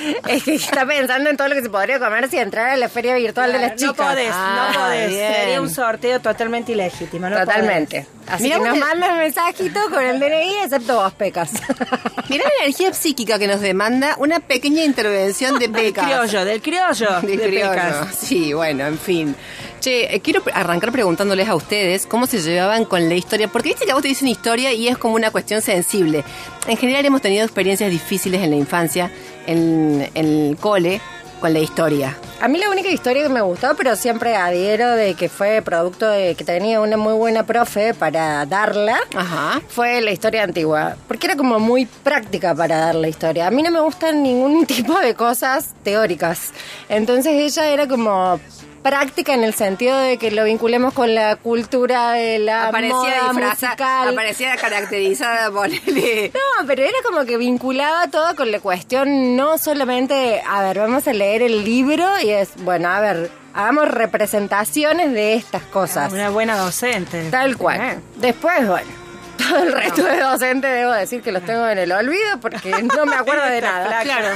Es 0.28 0.42
que 0.44 0.54
está 0.54 0.86
pensando 0.86 1.30
en 1.30 1.36
todo 1.36 1.48
lo 1.48 1.54
que 1.56 1.62
se 1.62 1.70
podría 1.70 1.98
comer 1.98 2.28
si 2.30 2.38
entrara 2.38 2.74
a 2.74 2.76
la 2.76 2.88
feria 2.88 3.14
virtual 3.16 3.52
de 3.52 3.58
las 3.58 3.70
No 3.72 3.76
chicas. 3.76 3.94
podés, 4.06 4.30
Ah, 4.32 4.70
no 4.72 4.80
podés. 4.80 5.08
bien. 5.08 5.34
Sería 5.34 5.60
un 5.60 5.70
sorteo 5.70 6.20
totalmente 6.20 6.72
ilegítimo. 6.72 7.28
No 7.28 7.38
Totalmente. 7.38 8.02
podés. 8.02 8.16
Así 8.28 8.42
Mirá 8.44 8.56
que 8.56 8.62
nos 8.64 8.70
vos- 8.70 8.78
mandan 8.80 9.18
mensajito 9.18 9.80
con 9.90 10.02
el 10.04 10.18
DNI, 10.18 10.54
excepto 10.64 10.96
vos, 10.96 11.12
Pecas. 11.14 11.50
Mirá 12.28 12.44
la 12.44 12.64
energía 12.64 12.92
psíquica 12.92 13.38
que 13.38 13.46
nos 13.46 13.60
demanda 13.60 14.14
una 14.18 14.40
pequeña 14.40 14.82
intervención 14.84 15.58
de 15.58 15.68
Del 15.68 15.72
Peca. 15.72 16.02
criollo, 16.04 16.44
del 16.44 16.60
criollo. 16.60 17.20
De 17.22 17.36
de 17.36 17.48
criollo. 17.48 17.70
Pecas. 17.70 18.14
Sí, 18.18 18.52
bueno, 18.52 18.75
en 18.84 18.98
fin. 18.98 19.34
Che, 19.80 20.14
eh, 20.14 20.20
quiero 20.20 20.42
arrancar 20.52 20.92
preguntándoles 20.92 21.48
a 21.48 21.54
ustedes 21.54 22.06
cómo 22.06 22.26
se 22.26 22.40
llevaban 22.40 22.84
con 22.84 23.08
la 23.08 23.14
historia, 23.14 23.48
porque 23.48 23.70
viste 23.70 23.84
que 23.84 23.92
a 23.92 23.94
vos 23.94 24.02
te 24.02 24.08
dicen 24.08 24.28
historia 24.28 24.72
y 24.72 24.88
es 24.88 24.98
como 24.98 25.14
una 25.14 25.30
cuestión 25.30 25.62
sensible. 25.62 26.24
En 26.66 26.76
general 26.76 27.04
hemos 27.04 27.22
tenido 27.22 27.44
experiencias 27.44 27.90
difíciles 27.90 28.42
en 28.42 28.50
la 28.50 28.56
infancia, 28.56 29.10
en, 29.46 30.10
en 30.14 30.26
el 30.26 30.56
cole, 30.58 31.00
la 31.48 31.58
historia. 31.60 32.16
A 32.40 32.48
mí 32.48 32.58
la 32.58 32.68
única 32.70 32.88
historia 32.88 33.22
que 33.22 33.28
me 33.28 33.40
gustó, 33.40 33.74
pero 33.76 33.96
siempre 33.96 34.36
adhiero 34.36 34.90
de 34.90 35.14
que 35.14 35.28
fue 35.28 35.62
producto 35.62 36.06
de 36.08 36.34
que 36.34 36.44
tenía 36.44 36.80
una 36.80 36.96
muy 36.96 37.14
buena 37.14 37.44
profe 37.46 37.94
para 37.94 38.44
darla, 38.46 38.98
Ajá. 39.14 39.60
fue 39.68 40.00
la 40.02 40.10
historia 40.10 40.42
antigua. 40.42 40.96
Porque 41.08 41.26
era 41.26 41.36
como 41.36 41.58
muy 41.58 41.86
práctica 41.86 42.54
para 42.54 42.76
dar 42.78 42.94
la 42.94 43.08
historia. 43.08 43.46
A 43.46 43.50
mí 43.50 43.62
no 43.62 43.70
me 43.70 43.80
gustan 43.80 44.22
ningún 44.22 44.66
tipo 44.66 44.98
de 44.98 45.14
cosas 45.14 45.74
teóricas. 45.82 46.52
Entonces 46.88 47.32
ella 47.32 47.68
era 47.68 47.88
como 47.88 48.38
práctica 48.86 49.34
en 49.34 49.42
el 49.42 49.52
sentido 49.52 49.98
de 49.98 50.16
que 50.16 50.30
lo 50.30 50.44
vinculemos 50.44 50.94
con 50.94 51.12
la 51.12 51.34
cultura 51.34 52.12
de 52.12 52.38
la 52.38 52.68
aparecía 52.68 53.32
moda 53.32 53.32
musical. 53.32 54.08
aparecía 54.08 54.56
caracterizada, 54.56 55.50
ponele. 55.52 56.30
No, 56.32 56.66
pero 56.68 56.84
era 56.84 56.96
como 57.04 57.24
que 57.24 57.36
vinculaba 57.36 58.06
todo 58.06 58.36
con 58.36 58.52
la 58.52 58.60
cuestión, 58.60 59.34
no 59.34 59.58
solamente, 59.58 60.40
a 60.46 60.62
ver, 60.62 60.78
vamos 60.78 61.08
a 61.08 61.12
leer 61.12 61.42
el 61.42 61.64
libro 61.64 62.06
y 62.22 62.30
es, 62.30 62.50
bueno, 62.62 62.88
a 62.88 63.00
ver, 63.00 63.28
hagamos 63.54 63.88
representaciones 63.88 65.12
de 65.12 65.34
estas 65.34 65.62
cosas. 65.62 66.12
Una 66.12 66.30
buena 66.30 66.56
docente. 66.56 67.28
Tal 67.30 67.56
cual. 67.56 67.80
Eh. 67.80 67.98
Después, 68.18 68.68
bueno, 68.68 68.88
todo 69.36 69.62
el 69.62 69.72
resto 69.72 70.02
de 70.04 70.18
docentes 70.20 70.70
debo 70.72 70.92
decir 70.92 71.22
que 71.22 71.32
los 71.32 71.42
tengo 71.44 71.66
en 71.68 71.78
el 71.78 71.92
olvido 71.92 72.38
porque 72.40 72.70
no 72.82 73.06
me 73.06 73.14
acuerdo 73.16 73.44
de 73.46 73.60
nada. 73.60 74.02
Claro. 74.02 74.28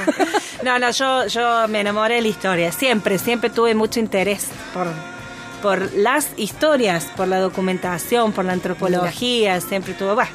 No, 0.63 0.79
no, 0.79 0.91
yo, 0.91 1.27
yo 1.27 1.69
me 1.69 1.81
enamoré 1.81 2.17
de 2.17 2.23
la 2.23 2.29
historia. 2.29 2.73
Siempre, 2.73 3.19
siempre 3.19 3.51
tuve 3.51 3.75
mucho 3.75 3.99
interés 4.01 4.49
por, 4.75 4.87
por 5.63 5.93
las 5.95 6.29
historias, 6.37 7.05
por 7.17 7.29
la 7.29 7.39
documentación, 7.39 8.33
por 8.33 8.45
la 8.45 8.53
antropología, 8.53 9.61
siempre 9.61 9.95
tuve, 9.95 10.15
bah, 10.15 10.29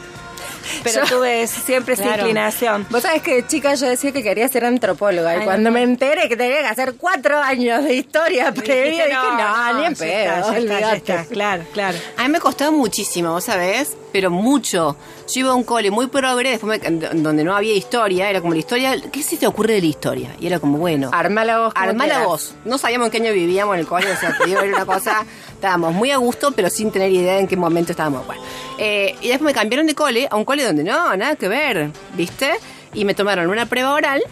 pero 0.84 1.04
Yo- 1.06 1.18
tuve 1.18 1.46
siempre 1.48 1.94
esa 1.94 2.04
Claro. 2.04 2.22
inclinación. 2.24 2.88
Vos 2.90 3.04
sabés 3.04 3.22
que 3.22 3.46
chica 3.46 3.76
yo 3.76 3.88
decía 3.88 4.12
que 4.12 4.24
quería 4.24 4.48
ser 4.48 4.66
antropóloga 4.66 5.38
y 5.38 5.44
cuando 5.46 5.70
no. 5.70 5.74
me 5.76 5.84
enteré 5.84 6.28
que 6.28 6.36
tenía 6.36 6.60
que 6.62 6.68
hacer 6.68 6.96
cuatro 6.96 7.40
años 7.40 7.84
de 7.84 7.94
historia 7.96 8.52
previa, 8.52 8.84
Dijiste, 8.84 9.04
dije, 9.06 9.14
no, 9.14 9.74
ni 9.80 9.86
en 9.86 9.94
ya 9.94 10.00
pedo, 10.00 10.54
está, 10.54 10.80
ya 10.80 10.94
está, 10.96 11.16
está. 11.22 11.26
Claro, 11.34 11.64
claro. 11.74 11.98
A 12.18 12.24
mí 12.24 12.30
me 12.30 12.40
costaba 12.40 12.72
muchísimo, 12.72 13.32
¿vos 13.32 13.44
sabés? 13.46 13.96
Pero 14.16 14.32
mucho. 14.32 14.96
Yo 15.28 15.40
iba 15.42 15.50
a 15.52 15.56
un 15.56 15.66
cole 15.66 15.92
muy 15.92 16.08
progre, 16.08 16.52
después 16.52 16.80
me- 16.82 17.00
donde 17.22 17.44
no 17.44 17.54
había 17.54 17.74
historia, 17.74 18.30
era 18.30 18.40
como 18.40 18.54
la 18.54 18.60
historia, 18.60 18.96
¿qué 19.12 19.22
se 19.22 19.36
te 19.36 19.46
ocurre 19.46 19.74
de 19.74 19.82
la 19.82 19.88
historia? 19.88 20.36
Y 20.40 20.48
era 20.48 20.58
como, 20.62 20.78
bueno, 20.78 21.10
Arma 21.12 21.44
la 21.44 21.60
voz. 21.60 21.74
armá 21.76 22.08
la 22.08 22.26
voz. 22.26 22.54
No 22.64 22.78
sabíamos 22.78 23.08
en 23.08 23.12
qué 23.12 23.18
año 23.18 23.34
vivíamos 23.34 23.74
en 23.74 23.82
el 23.82 23.88
cole, 23.88 24.10
o 24.10 24.16
sea, 24.16 24.38
te 24.38 24.46
digo, 24.46 24.62
era 24.62 24.74
una 24.74 24.86
cosa, 24.86 25.26
estábamos 25.50 25.94
muy 25.94 26.12
a 26.12 26.18
gusto, 26.18 26.54
pero 26.54 26.70
sin 26.70 26.92
tener 26.92 27.12
idea 27.12 27.40
en 27.40 27.48
qué 27.48 27.58
momento 27.58 27.92
estábamos. 27.92 28.26
Bueno, 28.26 28.42
eh, 28.78 29.16
y 29.20 29.28
después 29.28 29.48
me 29.48 29.54
cambiaron 29.54 29.86
de 29.86 29.96
cole 29.96 30.30
a 30.32 30.36
un 30.38 30.46
cole 30.46 30.64
donde 30.64 30.86
no, 30.86 31.14
nada 31.18 31.36
que 31.36 31.50
ver, 31.50 31.90
¿viste? 32.14 32.52
Y 32.94 33.04
me 33.04 33.14
tomaron 33.16 33.50
una 33.50 33.66
prueba 33.66 33.92
oral. 33.94 34.24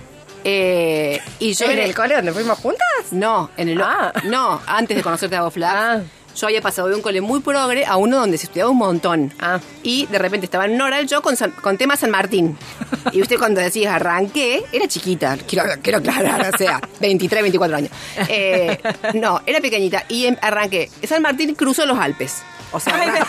eh, 0.45 1.19
y 1.39 1.53
yo 1.53 1.65
¿En 1.65 1.71
era- 1.71 1.83
el 1.85 1.95
cole 1.95 2.15
donde 2.15 2.31
fuimos 2.33 2.57
juntas? 2.59 2.81
no, 3.11 3.49
en 3.57 3.69
el 3.69 3.81
Ah. 3.81 4.11
no, 4.25 4.61
antes 4.65 4.95
de 4.97 5.03
conocerte 5.03 5.35
a 5.37 5.41
vos, 5.41 5.53
Flav. 5.53 5.73
Ah. 5.75 6.01
Yo 6.35 6.47
había 6.47 6.61
pasado 6.61 6.87
de 6.89 6.95
un 6.95 7.01
cole 7.01 7.21
muy 7.21 7.39
progre 7.41 7.85
a 7.85 7.95
uno 7.97 8.17
donde 8.17 8.37
se 8.37 8.45
estudiaba 8.45 8.71
un 8.71 8.77
montón. 8.77 9.33
Ah. 9.39 9.59
Y 9.83 10.07
de 10.07 10.17
repente 10.19 10.45
estaba 10.45 10.65
en 10.65 10.81
oral 10.81 11.07
yo 11.07 11.21
con, 11.21 11.35
San- 11.37 11.51
con 11.51 11.77
tema 11.77 11.95
San 11.95 12.09
Martín. 12.11 12.57
Y 13.11 13.21
usted 13.21 13.37
cuando 13.37 13.61
decías 13.61 13.93
arranqué, 13.93 14.63
era 14.71 14.87
chiquita, 14.87 15.37
quiero, 15.47 15.65
quiero 15.81 15.99
aclarar, 15.99 16.51
o 16.53 16.57
sea, 16.57 16.81
23, 16.99 17.43
24 17.43 17.77
años. 17.77 17.91
Eh, 18.27 18.79
no, 19.13 19.41
era 19.45 19.59
pequeñita. 19.61 20.05
Y 20.09 20.25
em- 20.25 20.37
arranqué. 20.41 20.89
San 21.07 21.21
Martín 21.21 21.53
cruzó 21.55 21.85
los 21.85 21.97
Alpes. 21.99 22.41
O 22.71 22.79
sea, 22.79 22.93
arran- 22.95 23.27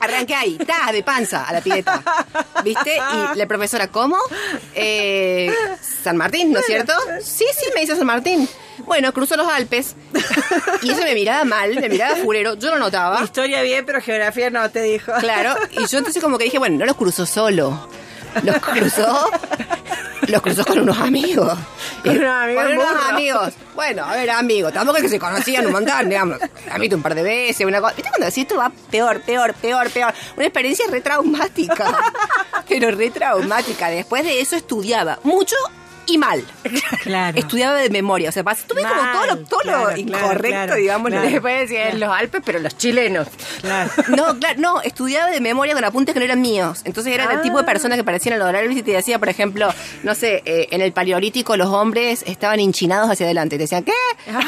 arranqué 0.00 0.34
ahí, 0.34 0.56
ta, 0.56 0.90
de 0.92 1.02
panza 1.02 1.44
a 1.44 1.52
la 1.52 1.60
pileta. 1.60 2.02
¿Viste? 2.64 2.96
Y 2.96 3.36
la 3.38 3.46
profesora, 3.46 3.88
¿cómo? 3.88 4.16
Eh, 4.74 5.52
San 6.02 6.16
Martín, 6.16 6.52
¿no 6.52 6.60
es 6.60 6.66
cierto? 6.66 6.92
Sí, 7.22 7.44
sí, 7.58 7.66
me 7.74 7.82
dice 7.82 7.96
San 7.96 8.06
Martín. 8.06 8.48
Bueno, 8.86 9.12
cruzó 9.12 9.36
los 9.36 9.46
Alpes. 9.48 9.94
Y 10.82 10.90
eso 10.90 11.02
me 11.02 11.14
miraba 11.14 11.44
mal, 11.44 11.74
me 11.74 11.88
miraba 11.88 12.16
furero. 12.16 12.54
Yo 12.54 12.70
lo 12.70 12.78
notaba. 12.78 13.22
Historia 13.22 13.62
bien, 13.62 13.84
pero 13.86 14.00
geografía 14.00 14.50
no, 14.50 14.68
te 14.70 14.82
dijo. 14.82 15.12
Claro, 15.20 15.54
y 15.72 15.86
yo 15.86 15.98
entonces 15.98 16.22
como 16.22 16.38
que 16.38 16.44
dije, 16.44 16.58
bueno, 16.58 16.78
no 16.78 16.86
los 16.86 16.96
cruzó 16.96 17.26
solo. 17.26 17.88
Los 18.44 18.58
cruzó, 18.58 19.28
los 20.28 20.40
cruzó 20.40 20.64
con 20.64 20.78
unos 20.78 20.98
amigos. 20.98 21.58
Con 22.04 22.16
unos 22.16 22.30
amigos 22.30 22.62
Con 22.64 22.72
unos 22.74 22.88
burros. 22.92 23.08
amigos. 23.08 23.52
Bueno, 23.74 24.04
a 24.04 24.14
ver, 24.14 24.30
amigos, 24.30 24.72
tampoco 24.72 24.98
es 24.98 25.02
que 25.02 25.08
se 25.08 25.18
conocían 25.18 25.66
un 25.66 25.72
montón, 25.72 26.08
digamos. 26.08 26.38
A 26.70 26.78
mí 26.78 26.88
un 26.92 27.02
par 27.02 27.14
de 27.16 27.22
veces, 27.24 27.66
una 27.66 27.80
cosa. 27.80 27.94
¿Viste 27.94 28.08
cuando 28.10 28.26
decís 28.26 28.42
esto 28.42 28.56
va 28.56 28.70
peor, 28.90 29.20
peor, 29.22 29.52
peor, 29.54 29.90
peor? 29.90 30.14
Una 30.36 30.46
experiencia 30.46 30.86
re 30.88 31.00
traumática. 31.00 31.98
Pero 32.68 32.92
re 32.92 33.10
traumática. 33.10 33.88
Después 33.90 34.22
de 34.22 34.40
eso 34.40 34.54
estudiaba 34.54 35.18
mucho 35.24 35.56
y 36.12 36.18
mal. 36.18 36.44
Claro. 37.02 37.38
Estudiaba 37.38 37.76
de 37.76 37.90
memoria. 37.90 38.28
O 38.28 38.32
sea, 38.32 38.44
pas- 38.44 38.64
tuve 38.66 38.82
como 38.82 38.94
Mal, 38.94 39.12
todo 39.12 39.26
lo, 39.26 39.36
todo 39.46 39.60
lo 39.64 39.70
claro, 39.72 39.96
incorrecto, 39.96 40.48
claro, 40.48 40.74
digamos. 40.76 41.10
claro. 41.10 41.28
Después 41.30 41.60
decía 41.60 41.88
en 41.90 42.00
los 42.00 42.10
Alpes, 42.10 42.42
pero 42.44 42.58
los 42.58 42.76
chilenos. 42.76 43.28
Claro. 43.60 43.90
No, 44.08 44.38
claro, 44.38 44.60
no, 44.60 44.82
estudiaba 44.82 45.30
de 45.30 45.40
memoria 45.40 45.74
con 45.74 45.84
apuntes 45.84 46.12
que 46.12 46.18
no 46.20 46.24
eran 46.24 46.40
míos. 46.40 46.80
Entonces 46.84 47.12
era 47.14 47.24
el 47.32 47.40
tipo 47.42 47.58
Ah. 47.58 47.60
de 47.62 47.66
persona 47.66 47.96
que 47.96 48.04
parecían 48.04 48.34
en 48.34 48.38
los 48.40 48.48
horarios 48.48 48.74
y 48.76 48.82
te 48.82 48.90
decía, 48.92 49.18
por 49.18 49.28
ejemplo, 49.28 49.72
no 50.02 50.14
sé, 50.14 50.42
eh, 50.44 50.68
en 50.70 50.80
el 50.80 50.92
paleolítico 50.92 51.56
los 51.56 51.68
hombres 51.68 52.22
estaban 52.26 52.60
hinchinados 52.60 53.10
hacia 53.10 53.26
adelante. 53.26 53.56
Te 53.56 53.62
decían, 53.64 53.84
¿qué? 53.84 53.92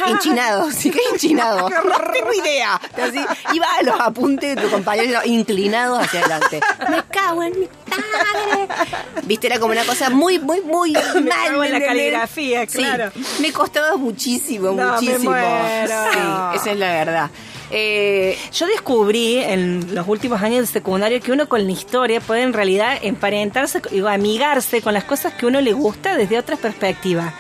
Hinchinados. 0.09 0.75
¿Sí, 0.75 0.90
¿Qué 0.90 1.00
hinchinados? 1.12 1.71
No 1.85 1.99
tengo 2.12 2.33
idea. 2.33 2.75
Así, 2.75 3.19
iba 3.54 3.66
a 3.78 3.83
los 3.83 4.00
apuntes 4.00 4.57
de 4.57 4.62
tu 4.62 4.71
compañero 4.71 5.21
inclinados 5.25 6.02
hacia 6.02 6.21
adelante. 6.21 6.61
Me 6.90 7.02
cago 7.11 7.42
en 7.42 7.61
mi 7.61 7.66
padre. 7.66 8.69
Viste, 9.25 9.47
era 9.47 9.59
como 9.59 9.73
una 9.73 9.85
cosa 9.85 10.11
muy, 10.11 10.38
muy, 10.38 10.61
muy 10.62 10.92
mal. 10.92 11.51
En 11.64 11.73
la 11.73 11.80
caligrafía, 11.80 12.66
Sí, 12.68 12.78
claro. 12.78 13.11
me 13.40 13.52
costaba 13.52 13.97
muchísimo, 13.97 14.68
No, 14.68 14.75
me 14.75 14.92
muchísimo. 14.92 15.30
muero. 15.30 15.87
Sí, 16.12 16.18
esa 16.56 16.71
es 16.73 16.76
la 16.78 16.92
verdad. 16.92 17.30
Eh, 17.75 18.37
Yo 18.52 18.66
descubrí 18.66 19.38
en 19.38 19.94
los 19.94 20.06
últimos 20.06 20.42
años 20.42 20.61
de 20.61 20.66
secundario 20.66 21.21
que 21.21 21.32
uno 21.32 21.49
con 21.49 21.64
la 21.64 21.73
historia 21.73 22.21
puede 22.21 22.42
en 22.42 22.52
realidad 22.52 22.99
emparentarse 23.00 23.80
y 23.90 24.00
amigarse 24.06 24.82
con 24.82 24.92
las 24.92 25.04
cosas 25.04 25.32
que 25.32 25.47
uno 25.47 25.59
le 25.62 25.73
gusta 25.73 26.14
desde 26.16 26.38
otras 26.38 26.59
perspectivas. 26.59 27.32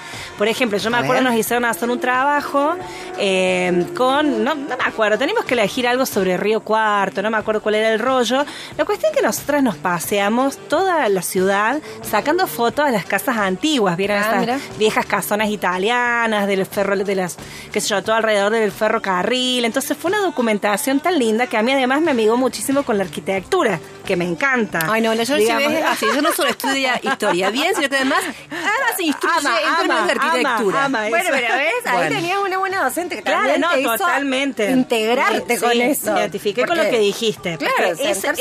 Por 0.42 0.48
ejemplo, 0.48 0.76
yo 0.76 0.90
me 0.90 0.96
acuerdo 0.98 1.22
nos 1.22 1.36
hicieron 1.36 1.64
hacer 1.64 1.88
un 1.88 2.00
trabajo 2.00 2.74
eh, 3.16 3.86
con, 3.96 4.42
no, 4.42 4.56
no 4.56 4.76
me 4.76 4.84
acuerdo, 4.84 5.16
teníamos 5.16 5.44
que 5.44 5.54
elegir 5.54 5.86
algo 5.86 6.04
sobre 6.04 6.36
Río 6.36 6.62
Cuarto, 6.64 7.22
no 7.22 7.30
me 7.30 7.36
acuerdo 7.36 7.62
cuál 7.62 7.76
era 7.76 7.92
el 7.92 8.00
rollo. 8.00 8.44
La 8.76 8.84
cuestión 8.84 9.12
es 9.12 9.18
que 9.20 9.22
nosotras 9.24 9.62
nos 9.62 9.76
paseamos 9.76 10.56
toda 10.66 11.08
la 11.10 11.22
ciudad 11.22 11.80
sacando 12.02 12.48
fotos 12.48 12.86
de 12.86 12.90
las 12.90 13.04
casas 13.04 13.36
antiguas, 13.36 13.96
vieron 13.96 14.16
Ah, 14.18 14.20
estas 14.22 14.40
mira. 14.40 14.58
viejas 14.80 15.06
casonas 15.06 15.48
italianas, 15.48 16.48
del 16.48 16.66
ferro, 16.66 16.96
de 16.96 17.14
las, 17.14 17.36
qué 17.70 17.80
sé 17.80 17.90
yo, 17.90 18.02
todo 18.02 18.16
alrededor 18.16 18.50
del 18.50 18.72
ferrocarril. 18.72 19.64
Entonces 19.64 19.96
fue 19.96 20.10
una 20.10 20.22
documentación 20.22 20.98
tan 20.98 21.20
linda 21.20 21.46
que 21.46 21.56
a 21.56 21.62
mí 21.62 21.70
además 21.70 22.00
me 22.00 22.10
amigó 22.10 22.36
muchísimo 22.36 22.82
con 22.82 22.98
la 22.98 23.04
arquitectura, 23.04 23.78
que 24.02 24.16
me 24.16 24.24
encanta. 24.26 24.80
Ay, 24.90 25.00
no, 25.00 25.14
la 25.14 25.22
yo 25.24 25.36
Digamos, 25.36 25.72
es 25.72 25.84
así. 25.84 26.06
Yo 26.14 26.22
no 26.22 26.32
solo 26.32 26.50
estudia 26.50 27.00
historia 27.02 27.50
bien, 27.50 27.74
sino 27.74 27.88
que 27.88 27.96
además, 27.96 28.20
además 28.50 28.92
se 28.96 29.02
instruye 29.04 29.34
Ama, 29.38 29.50
en 29.60 29.76
términos 29.76 29.96
ama, 29.98 30.06
de 30.06 30.12
arquitectura. 30.12 30.84
ama, 30.84 30.98
ama. 31.00 31.08
Bueno, 31.08 31.28
pero 31.32 31.54
ves, 31.56 31.74
ahí 31.86 31.96
Bueno. 31.96 32.16
tenías 32.16 32.38
una 32.38 32.58
buena 32.58 32.84
docente 32.84 33.16
que 33.16 33.22
Claro, 33.22 33.38
también 33.40 33.60
no, 33.60 33.70
te 33.70 33.80
hizo 33.80 33.92
totalmente. 33.96 34.70
integrarte 34.70 35.54
Sí, 35.56 35.62
con 35.62 35.72
sí, 35.72 35.82
eso. 35.82 36.12
Me 36.12 36.20
identifiqué 36.20 36.66
con 36.66 36.76
lo 36.76 36.84
que 36.84 36.98
dijiste. 36.98 37.58
Claro, 37.58 37.92
es- 37.92 38.00
eso 38.24 38.32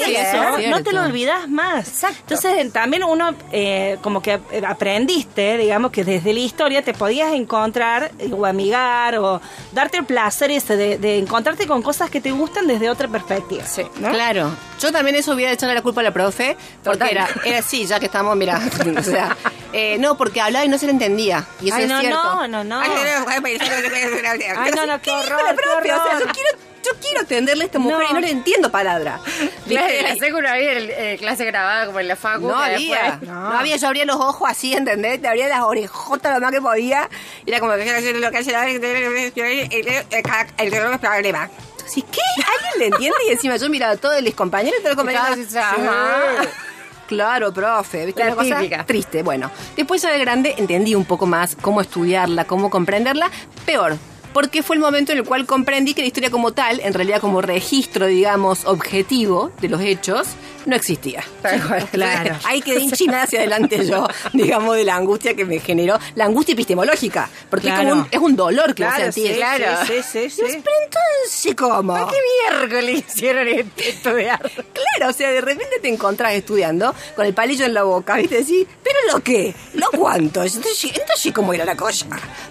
no 0.69 0.83
te 0.83 0.91
lo 0.93 1.03
olvidas 1.03 1.47
más. 1.49 1.87
Exacto. 1.87 2.17
Entonces 2.35 2.71
también 2.73 3.03
uno 3.03 3.33
eh, 3.51 3.97
como 4.01 4.21
que 4.21 4.39
aprendiste, 4.67 5.57
digamos 5.57 5.91
que 5.91 6.03
desde 6.03 6.33
la 6.33 6.39
historia 6.39 6.81
te 6.81 6.93
podías 6.93 7.33
encontrar 7.33 8.11
eh, 8.19 8.31
o 8.31 8.45
amigar 8.45 9.17
o 9.17 9.41
darte 9.71 9.97
el 9.97 10.05
placer 10.05 10.51
ese 10.51 10.75
de, 10.75 10.97
de 10.97 11.17
encontrarte 11.19 11.67
con 11.67 11.81
cosas 11.81 12.09
que 12.09 12.19
te 12.19 12.31
gustan 12.31 12.67
desde 12.67 12.89
otra 12.89 13.07
perspectiva. 13.07 13.63
Sí. 13.65 13.83
¿no? 13.99 14.09
Claro. 14.09 14.51
Yo 14.79 14.91
también 14.91 15.15
eso 15.15 15.33
hubiera 15.33 15.50
echado 15.53 15.73
la 15.73 15.81
culpa 15.81 16.01
a 16.01 16.03
la 16.03 16.11
profe, 16.11 16.55
porque 16.83 16.99
Total. 16.99 17.11
era, 17.11 17.27
era 17.45 17.57
así, 17.59 17.85
ya 17.85 17.99
que 17.99 18.05
estamos, 18.07 18.35
mira, 18.35 18.59
o 18.97 19.03
sea, 19.03 19.35
eh, 19.73 19.97
no, 19.99 20.17
porque 20.17 20.41
hablaba 20.41 20.65
y 20.65 20.69
no 20.69 20.77
se 20.77 20.85
le 20.85 20.91
entendía. 20.93 21.45
Y 21.61 21.67
eso 21.67 21.77
Ay, 21.77 21.83
es 21.83 21.89
no, 21.89 21.99
cierto. 21.99 22.23
no, 22.23 22.47
no, 22.47 22.63
no. 22.63 22.79
Ay, 22.81 22.89
no, 22.89 23.03
no, 24.85 25.01
qué 25.01 25.01
¿Qué 25.01 25.11
dijo 25.11 25.19
horror, 25.19 25.43
la 25.43 25.49
qué 25.51 25.55
profe? 25.55 25.93
O 25.93 26.03
sea, 26.03 26.19
yo 26.19 26.25
quiero, 26.33 26.49
yo 26.83 26.91
quiero 26.99 27.21
atenderle 27.21 27.63
a 27.63 27.65
esta 27.67 27.79
mujer 27.79 27.99
No. 27.99 28.09
y 28.09 28.13
no 28.13 28.19
le 28.21 28.29
entiendo 28.31 28.71
palabra. 28.71 29.19
La, 29.67 29.85
¿Viste? 29.87 30.01
la 30.01 30.15
secu 30.15 30.41
no 30.41 30.49
había 30.49 30.71
el- 30.73 30.89
eh, 30.89 31.17
clase 31.19 31.45
grabada 31.45 31.85
como 31.85 31.99
en 31.99 32.07
la 32.07 32.15
facu. 32.15 32.47
No 32.47 32.57
había, 32.57 33.03
después- 33.03 33.29
no. 33.29 33.57
había, 33.59 33.77
yo 33.77 33.87
abría 33.87 34.05
los 34.05 34.15
ojos 34.17 34.49
así, 34.49 34.73
¿entendés? 34.73 35.21
Te 35.21 35.27
abría 35.27 35.47
las 35.47 35.61
orejotas 35.61 36.33
lo 36.33 36.41
más 36.41 36.51
que 36.51 36.61
podía. 36.61 37.09
Y 37.45 37.51
era 37.51 37.59
como 37.59 37.73
que 37.73 38.13
lo 38.13 38.31
que 38.31 38.37
el 40.57 40.99
problema. 40.99 41.49
Sí, 41.91 42.03
¿qué? 42.03 42.21
¿Alguien 42.37 42.79
le 42.79 42.85
entiende? 42.87 43.17
Y 43.27 43.31
encima 43.31 43.57
yo 43.57 43.69
miraba 43.69 43.93
a 43.93 43.97
todos 43.97 44.21
los 44.21 44.33
compañeros 44.33 44.79
y 44.79 44.83
todos 44.83 44.95
los 44.95 45.05
compañeros. 45.05 45.47
Sí. 45.49 45.57
Claro, 47.07 47.51
profe, 47.51 48.05
¿viste? 48.05 48.23
La 48.23 48.33
Una 48.33 48.35
cosa 48.35 48.85
triste. 48.85 49.21
Bueno, 49.21 49.51
después 49.75 50.01
ya 50.01 50.11
de 50.11 50.19
grande 50.19 50.55
entendí 50.57 50.95
un 50.95 51.03
poco 51.03 51.25
más 51.25 51.57
cómo 51.59 51.81
estudiarla, 51.81 52.45
cómo 52.45 52.69
comprenderla. 52.69 53.29
Peor, 53.65 53.97
porque 54.33 54.63
fue 54.63 54.77
el 54.77 54.81
momento 54.81 55.11
en 55.11 55.17
el 55.17 55.25
cual 55.25 55.45
comprendí 55.45 55.93
que 55.93 55.99
la 56.01 56.07
historia 56.07 56.31
como 56.31 56.53
tal, 56.53 56.79
en 56.79 56.93
realidad 56.93 57.19
como 57.19 57.41
registro, 57.41 58.05
digamos, 58.05 58.63
objetivo 58.63 59.51
de 59.59 59.67
los 59.67 59.81
hechos, 59.81 60.29
no 60.65 60.75
existía. 60.75 61.23
Tal 61.41 61.61
cual. 61.67 61.87
Claro. 61.91 62.35
Ahí 62.45 62.61
quedé 62.61 62.79
hinchinada 62.81 63.23
hacia 63.23 63.39
adelante 63.39 63.85
yo, 63.85 64.07
digamos, 64.33 64.75
de 64.75 64.83
la 64.83 64.95
angustia 64.95 65.33
que 65.35 65.45
me 65.45 65.59
generó, 65.59 65.99
la 66.15 66.25
angustia 66.25 66.53
epistemológica, 66.53 67.29
porque 67.49 67.69
es, 67.69 67.73
como 67.75 67.91
un, 67.93 68.07
es 68.11 68.19
un 68.19 68.35
dolor 68.35 68.67
que 68.73 68.83
Claro, 68.83 69.11
sentís. 69.11 69.27
sí, 69.31 69.33
claro. 69.35 69.65
sí, 69.85 69.93
sí, 70.03 70.29
sí. 70.29 70.41
Pero 70.41 70.75
entonces, 70.83 71.55
¿cómo? 71.55 72.07
¿Qué 72.09 72.17
miércoles 72.59 73.03
hicieron 73.07 73.47
este 73.47 73.89
estudiar? 73.89 74.39
Claro, 74.41 75.11
o 75.11 75.13
sea, 75.13 75.31
de 75.31 75.41
repente 75.41 75.75
te 75.81 75.87
encontrás 75.89 76.33
estudiando 76.33 76.93
con 77.15 77.25
el 77.25 77.33
palillo 77.33 77.65
en 77.65 77.73
la 77.73 77.83
boca, 77.83 78.15
¿viste? 78.15 78.37
Decís, 78.37 78.67
¿pero 78.83 78.97
lo 79.13 79.19
qué? 79.23 79.53
¿Lo 79.73 79.87
cuánto? 79.91 80.43
Entonces, 80.43 80.83
entonces 80.85 81.31
¿cómo 81.33 81.53
era 81.53 81.65
la 81.65 81.75
cosa? 81.75 82.05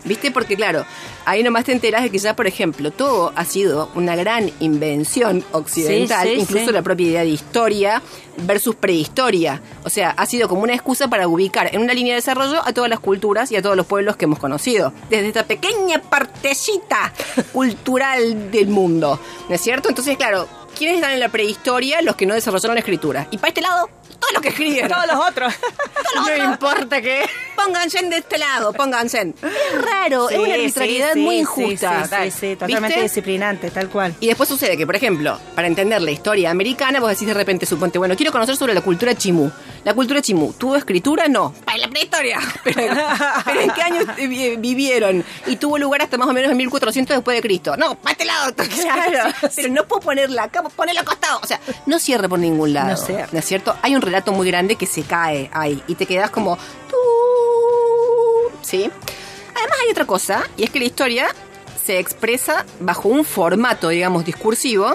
¿Viste? 0.04 0.30
Porque, 0.30 0.56
claro, 0.56 0.84
ahí 1.24 1.42
nomás 1.42 1.64
te 1.64 1.72
enteras 1.72 2.02
de 2.02 2.10
que 2.10 2.18
ya, 2.18 2.34
por 2.36 2.46
ejemplo, 2.46 2.90
todo 2.90 3.32
ha 3.36 3.44
sido 3.44 3.90
una 3.94 4.16
gran 4.16 4.50
invención 4.60 5.44
occidental, 5.52 6.26
Sí, 6.26 6.34
sí, 6.34 6.40
incluso 6.40 6.66
sí. 6.66 6.72
la 6.72 6.82
propia 6.82 7.06
idea 7.06 7.20
de 7.22 7.28
historia 7.28 8.00
versus 8.38 8.75
prehistoria. 8.75 9.61
O 9.85 9.90
sea, 9.90 10.11
ha 10.11 10.26
sido 10.26 10.49
como 10.49 10.62
una 10.62 10.75
excusa 10.75 11.09
para 11.09 11.28
ubicar 11.28 11.75
en 11.75 11.80
una 11.83 11.95
línea 11.95 12.12
de 12.12 12.16
desarrollo 12.16 12.66
a 12.66 12.73
todas 12.73 12.90
las 12.90 13.00
culturas 13.00 13.50
y 13.52 13.57
a 13.57 13.62
todos 13.62 13.76
los 13.76 13.87
pueblos 13.87 14.16
que 14.16 14.25
hemos 14.25 14.38
conocido. 14.38 14.92
Desde 15.09 15.28
esta 15.28 15.45
pequeña 15.45 16.00
partecita 16.00 17.12
cultural 17.52 18.50
del 18.50 18.69
mundo. 18.69 19.21
¿No 19.49 19.54
es 19.54 19.61
cierto? 19.61 19.88
Entonces, 19.88 20.16
claro, 20.16 20.49
¿quiénes 20.80 20.96
están 20.96 21.12
en 21.12 21.20
la 21.20 21.28
prehistoria? 21.28 22.00
Los 22.00 22.16
que 22.16 22.25
no 22.25 22.32
desarrollaron 22.32 22.75
la 22.75 22.80
escritura. 22.80 23.26
Y 23.30 23.37
para 23.37 23.49
este 23.49 23.60
lado, 23.60 23.87
todo 23.87 24.18
todo 24.20 24.32
lo 24.34 24.40
que 24.40 24.49
escriben. 24.49 24.88
Todos 24.88 25.06
los 25.06 25.28
otros. 25.28 25.54
No 26.12 26.37
importa 26.52 27.00
qué. 27.00 27.25
Pónganse 27.54 28.02
de 28.02 28.16
este 28.16 28.37
lado, 28.37 28.72
pónganse. 28.72 29.20
Es 29.42 29.82
raro, 29.82 30.28
es 30.28 30.38
una 30.38 30.54
arbitrariedad 30.54 31.12
sí, 31.14 31.20
muy 31.20 31.38
injusta. 31.38 32.04
Sí, 32.04 32.14
sí, 32.25 32.30
sí, 32.40 32.52
totalmente 32.56 32.88
¿Viste? 32.88 33.02
disciplinante, 33.02 33.70
tal 33.70 33.88
cual. 33.88 34.14
Y 34.18 34.26
después 34.26 34.49
sucede 34.49 34.76
que, 34.76 34.87
por 34.87 34.96
ejemplo, 34.96 35.38
para 35.54 35.68
entender 35.68 36.02
la 36.02 36.10
historia 36.10 36.50
americana, 36.50 36.99
vos 36.99 37.10
decís 37.10 37.28
de 37.28 37.34
repente, 37.34 37.64
suponte, 37.66 37.99
bueno, 37.99 38.16
quiero 38.16 38.32
conocer 38.32 38.56
sobre 38.56 38.75
la 38.75 38.80
cultura 38.80 39.14
chimú. 39.14 39.50
La 39.84 39.94
cultura 39.94 40.20
chimú, 40.20 40.52
¿tuvo 40.52 40.75
escritura? 40.76 41.28
No. 41.28 41.52
Para 41.64 41.78
la 41.78 41.88
prehistoria. 41.88 42.40
Pero, 42.64 42.82
pero 43.44 43.60
¿en 43.60 43.70
qué 43.70 43.82
años 43.82 44.04
vi- 44.16 44.56
vivieron? 44.56 45.25
Y 45.46 45.56
tuvo 45.56 45.78
lugar 45.78 46.02
hasta 46.02 46.18
más 46.18 46.28
o 46.28 46.32
menos 46.32 46.50
en 46.50 46.56
1400 46.56 47.16
después 47.18 47.37
de 47.37 47.42
Cristo. 47.42 47.76
No, 47.76 47.94
para 47.94 48.12
este 48.12 48.25
lado. 48.25 48.52
Claro. 48.54 49.34
Pero 49.56 49.68
no 49.70 49.87
puedo 49.87 50.00
ponerla 50.02 50.44
acá, 50.44 50.62
ponerla 50.76 51.00
al 51.00 51.06
costado. 51.06 51.40
O 51.42 51.46
sea, 51.46 51.60
no 51.86 51.98
cierra 51.98 52.28
por 52.28 52.38
ningún 52.38 52.72
lado. 52.72 52.90
No 52.90 52.96
cierra. 52.96 53.28
¿No 53.32 53.38
es 53.38 53.44
cierto? 53.44 53.76
Hay 53.82 53.94
un 53.94 54.02
relato 54.02 54.32
muy 54.32 54.46
grande 54.46 54.76
que 54.76 54.86
se 54.86 55.02
cae 55.02 55.50
ahí 55.52 55.82
y 55.86 55.94
te 55.94 56.06
quedas 56.06 56.30
como... 56.30 56.56
tú, 56.88 56.96
¿Sí? 58.62 58.90
Además 59.56 59.76
hay 59.84 59.90
otra 59.90 60.04
cosa, 60.06 60.44
y 60.56 60.64
es 60.64 60.70
que 60.70 60.78
la 60.78 60.84
historia 60.86 61.28
se 61.84 61.98
expresa 61.98 62.64
bajo 62.78 63.08
un 63.08 63.24
formato, 63.24 63.88
digamos, 63.88 64.24
discursivo, 64.24 64.94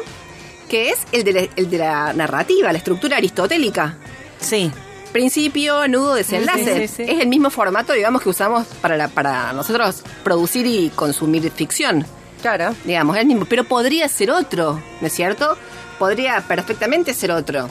que 0.69 0.89
es 0.89 0.99
el 1.11 1.23
de 1.23 1.33
la, 1.33 1.39
el 1.55 1.69
de 1.69 1.77
la 1.77 2.13
narrativa, 2.13 2.71
la 2.71 2.77
estructura 2.77 3.17
aristotélica. 3.17 3.97
Sí. 4.39 4.71
Principio, 5.11 5.87
nudo, 5.87 6.15
desenlace. 6.15 6.87
Sí, 6.87 6.87
sí, 6.87 7.03
sí. 7.05 7.11
Es 7.11 7.19
el 7.21 7.27
mismo 7.27 7.49
formato, 7.49 7.93
digamos, 7.93 8.21
que 8.21 8.29
usamos 8.29 8.65
para, 8.81 8.97
la- 8.97 9.07
para 9.07 9.53
nosotros 9.53 10.03
producir 10.23 10.65
y 10.65 10.89
consumir 10.89 11.49
ficción. 11.51 12.05
Claro. 12.41 12.75
Digamos, 12.83 13.15
es 13.15 13.21
el 13.21 13.27
mismo. 13.27 13.45
Pero 13.45 13.63
podría 13.63 14.07
ser 14.07 14.31
otro, 14.31 14.81
¿no 15.01 15.07
es 15.07 15.13
cierto? 15.13 15.57
Podría 15.99 16.41
perfectamente 16.41 17.13
ser 17.13 17.31
otro. 17.31 17.69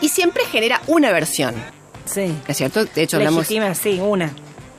Y 0.00 0.08
siempre 0.08 0.44
genera 0.44 0.80
una 0.86 1.12
versión, 1.12 1.54
Sí. 2.04 2.26
¿no 2.26 2.42
es 2.48 2.56
cierto? 2.56 2.84
De 2.84 3.02
hecho, 3.02 3.16
hablamos... 3.18 3.40
Legítima, 3.48 3.74
sí, 3.74 4.00
una. 4.00 4.26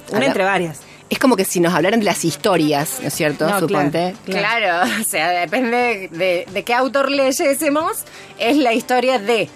Una 0.10 0.17
Habla- 0.17 0.25
entre 0.27 0.43
varias. 0.43 0.79
Es 1.10 1.19
como 1.19 1.36
que 1.36 1.45
si 1.45 1.60
nos 1.60 1.74
hablaran 1.74 2.00
de 2.00 2.05
las 2.05 2.25
historias, 2.25 2.98
¿no 3.01 3.07
es 3.07 3.13
cierto? 3.13 3.48
No, 3.48 3.60
Suponte. 3.60 4.15
Claro. 4.25 4.89
o 5.01 5.03
sea, 5.03 5.29
depende 5.29 6.10
de, 6.12 6.45
de 6.51 6.63
qué 6.63 6.74
autor 6.74 7.12
leyésemos, 7.12 8.00
es 8.39 8.57
la 8.57 8.74
historia 8.74 9.19
de. 9.19 9.48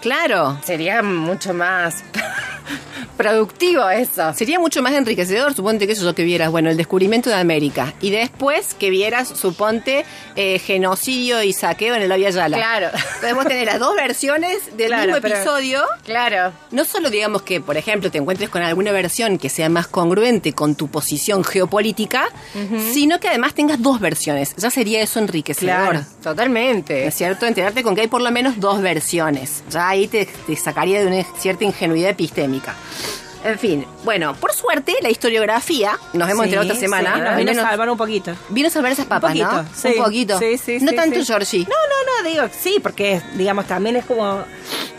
Claro. 0.00 0.58
Sería 0.64 1.02
mucho 1.02 1.52
más 1.54 2.02
productivo 3.16 3.88
eso. 3.90 4.32
Sería 4.34 4.58
mucho 4.58 4.82
más 4.82 4.92
enriquecedor, 4.94 5.54
suponte 5.54 5.86
que 5.86 5.92
eso 5.92 6.04
yo 6.04 6.14
que 6.14 6.24
vieras, 6.24 6.50
bueno, 6.50 6.70
el 6.70 6.76
descubrimiento 6.76 7.30
de 7.30 7.36
América. 7.36 7.94
Y 8.00 8.10
después 8.10 8.74
que 8.74 8.90
vieras, 8.90 9.28
suponte, 9.28 10.04
eh, 10.36 10.58
genocidio 10.58 11.42
y 11.42 11.52
saqueo 11.52 11.94
en 11.94 12.02
el 12.02 12.12
Avia 12.12 12.30
Yala. 12.30 12.56
Claro. 12.56 12.88
Vos 13.34 13.46
tenés 13.46 13.66
las 13.66 13.78
dos 13.78 13.94
versiones 13.96 14.76
del 14.76 14.88
Claro, 14.88 15.06
mismo 15.12 15.20
pero- 15.22 15.36
episodio. 15.36 15.82
Claro. 16.04 16.52
No 16.70 16.84
solo 16.84 17.10
digamos 17.10 17.42
que, 17.42 17.60
por 17.60 17.76
ejemplo, 17.76 18.10
te 18.10 18.18
encuentres 18.18 18.50
con 18.50 18.62
alguna 18.62 18.92
versión 18.92 19.38
que 19.38 19.48
sea 19.48 19.68
más 19.68 19.86
congruente 19.86 20.52
con 20.52 20.74
tu 20.74 20.88
posición 20.88 21.44
geopolítica, 21.44 22.26
sino 22.92 23.20
que 23.20 23.28
además 23.28 23.54
tengas 23.54 23.80
dos 23.80 24.00
versiones. 24.00 24.54
Ya 24.56 24.70
sería 24.70 25.00
eso 25.02 25.18
enriquecedor. 25.18 25.74
Claro. 25.90 25.98
¿No 26.00 26.22
Totalmente. 26.22 27.06
es 27.06 27.14
cierto? 27.14 27.46
Enterarte 27.46 27.82
con 27.82 27.94
que 27.94 28.02
hay 28.02 28.06
por 28.08 28.22
lo 28.22 28.30
menos 28.30 28.58
dos 28.60 28.80
versiones. 28.82 29.62
Ya 29.70 29.88
ahí 29.88 30.06
te, 30.08 30.26
te 30.46 30.56
sacaría 30.56 31.00
de 31.00 31.06
una 31.06 31.24
cierta 31.38 31.64
ingenuidad 31.64 32.10
epistémica. 32.10 32.53
En 33.44 33.58
fin, 33.58 33.86
bueno, 34.04 34.34
por 34.36 34.54
suerte 34.54 34.96
la 35.02 35.10
historiografía, 35.10 35.98
nos 36.14 36.30
hemos 36.30 36.44
Sí, 36.44 36.54
enterado 36.54 36.66
esta 36.66 36.80
semana, 36.80 37.14
sí, 37.14 37.20
nos 37.20 37.28
al 37.30 37.36
vino 37.36 37.50
a 37.50 37.54
salvar 37.54 37.90
un 37.90 37.98
poquito. 37.98 38.34
vino 38.48 38.68
a 38.68 38.70
salvar 38.70 38.92
esas 38.92 39.04
papas, 39.04 39.34
un 39.34 39.38
poquito, 39.40 39.62
¿no? 39.62 39.68
sí. 39.74 39.88
Un 39.98 40.04
poquito. 40.04 40.38
Sí, 40.38 40.56
sí, 40.58 40.78
no 40.80 40.92
tanto. 40.94 41.22
Georgie. 41.22 41.58
No, 41.60 41.66
no, 41.66 42.22
no, 42.22 42.28
digo, 42.30 42.44
sí, 42.58 42.78
porque, 42.82 43.20
digamos, 43.34 43.66
también 43.66 43.96
es 43.96 44.06
como 44.06 44.42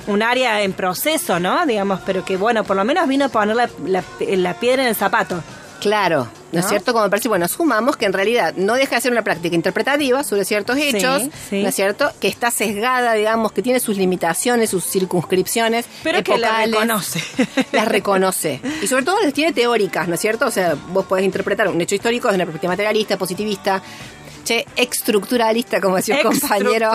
un 0.05 0.21
área 0.21 0.61
en 0.61 0.73
proceso, 0.73 1.39
¿no? 1.39 1.65
Digamos, 1.65 2.01
pero 2.05 2.23
que, 2.23 2.37
bueno, 2.37 2.63
por 2.63 2.75
lo 2.75 2.85
menos 2.85 3.07
vino 3.07 3.25
a 3.25 3.29
poner 3.29 3.55
la, 3.55 3.67
la- 3.87 4.03
la 4.19 4.53
piedra 4.59 4.83
en 4.83 4.89
el 4.89 4.95
zapato. 4.95 5.43
Claro, 5.81 6.27
¿no, 6.55 6.61
es 6.61 6.67
cierto? 6.67 6.93
Como 6.93 7.05
me 7.05 7.09
parece, 7.09 7.27
bueno, 7.27 7.47
sumamos 7.47 7.97
que 7.97 8.05
en 8.05 8.13
realidad 8.13 8.53
no 8.55 8.75
deja 8.75 8.95
de 8.95 9.01
ser 9.01 9.11
una 9.11 9.23
práctica 9.23 9.55
interpretativa 9.55 10.23
sobre 10.23 10.45
ciertos 10.45 10.77
hechos, 10.77 11.23
sí. 11.49 11.61
¿no 11.61 11.69
es 11.69 11.75
cierto? 11.75 12.11
Que 12.19 12.27
está 12.27 12.51
sesgada, 12.51 13.13
digamos, 13.13 13.51
que 13.51 13.61
tiene 13.61 13.79
sus 13.79 13.97
limitaciones, 13.97 14.69
sus 14.69 14.85
circunscripciones. 14.85 15.85
Pero 16.03 16.23
que 16.23 16.37
la 16.37 16.63
epocales. 16.63 16.71
reconoce. 16.75 17.23
Las 17.71 17.87
reconoce. 17.87 18.61
Y 18.81 18.87
sobre 18.87 19.03
todo 19.03 19.21
las 19.21 19.33
tiene 19.33 19.53
teóricas, 19.53 20.07
¿no 20.07 20.15
es 20.15 20.21
cierto? 20.21 20.45
O 20.45 20.51
sea, 20.51 20.75
vos 20.89 21.05
podés 21.05 21.25
interpretar 21.25 21.67
un 21.67 21.79
hecho 21.81 21.95
histórico 21.95 22.27
desde 22.27 22.37
una 22.37 22.45
perspectiva 22.45 22.71
materialista, 22.73 23.17
positivista, 23.17 23.81
che, 24.45 24.65
estructuralista, 24.77 25.81
como 25.81 25.97
decía 25.97 26.15
un 26.17 26.21
compañero. 26.31 26.91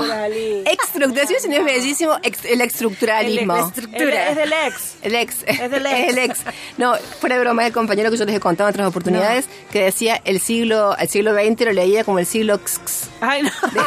Exstructuración 0.65 1.53
es 1.53 1.65
bellísimo, 1.65 2.17
ex- 2.23 2.45
el 2.47 2.61
exstructuralismo. 2.61 3.57
Es 3.57 3.75
de- 3.91 4.29
es 4.31 4.37
del 4.37 4.53
ex. 4.53 4.95
El 5.03 5.15
ex. 5.15 5.37
Es 5.47 5.71
del 5.71 5.87
ex. 5.87 6.09
el 6.09 6.19
ex. 6.19 6.39
No, 6.79 6.95
fuera 7.21 7.37
de 7.37 7.43
broma, 7.43 7.67
el 7.67 7.73
compañero 7.73 8.11
que 8.11 8.17
yo 8.17 8.25
les 8.25 8.37
he 8.37 8.41
contado 8.41 8.69
en 8.69 8.75
otras 8.75 8.89
oportunidades, 8.89 9.47
que 9.71 9.83
decía 9.85 10.21
el 10.25 10.41
siglo, 10.41 10.97
el 10.97 11.09
siglo 11.09 11.35
XX 11.35 11.61
lo 11.67 11.73
leía 11.73 12.05
como 12.05 12.19
el 12.19 12.27
siglo 12.27 12.57
XX. 12.65 13.09
Ay, 13.21 13.43
no. 13.43 13.51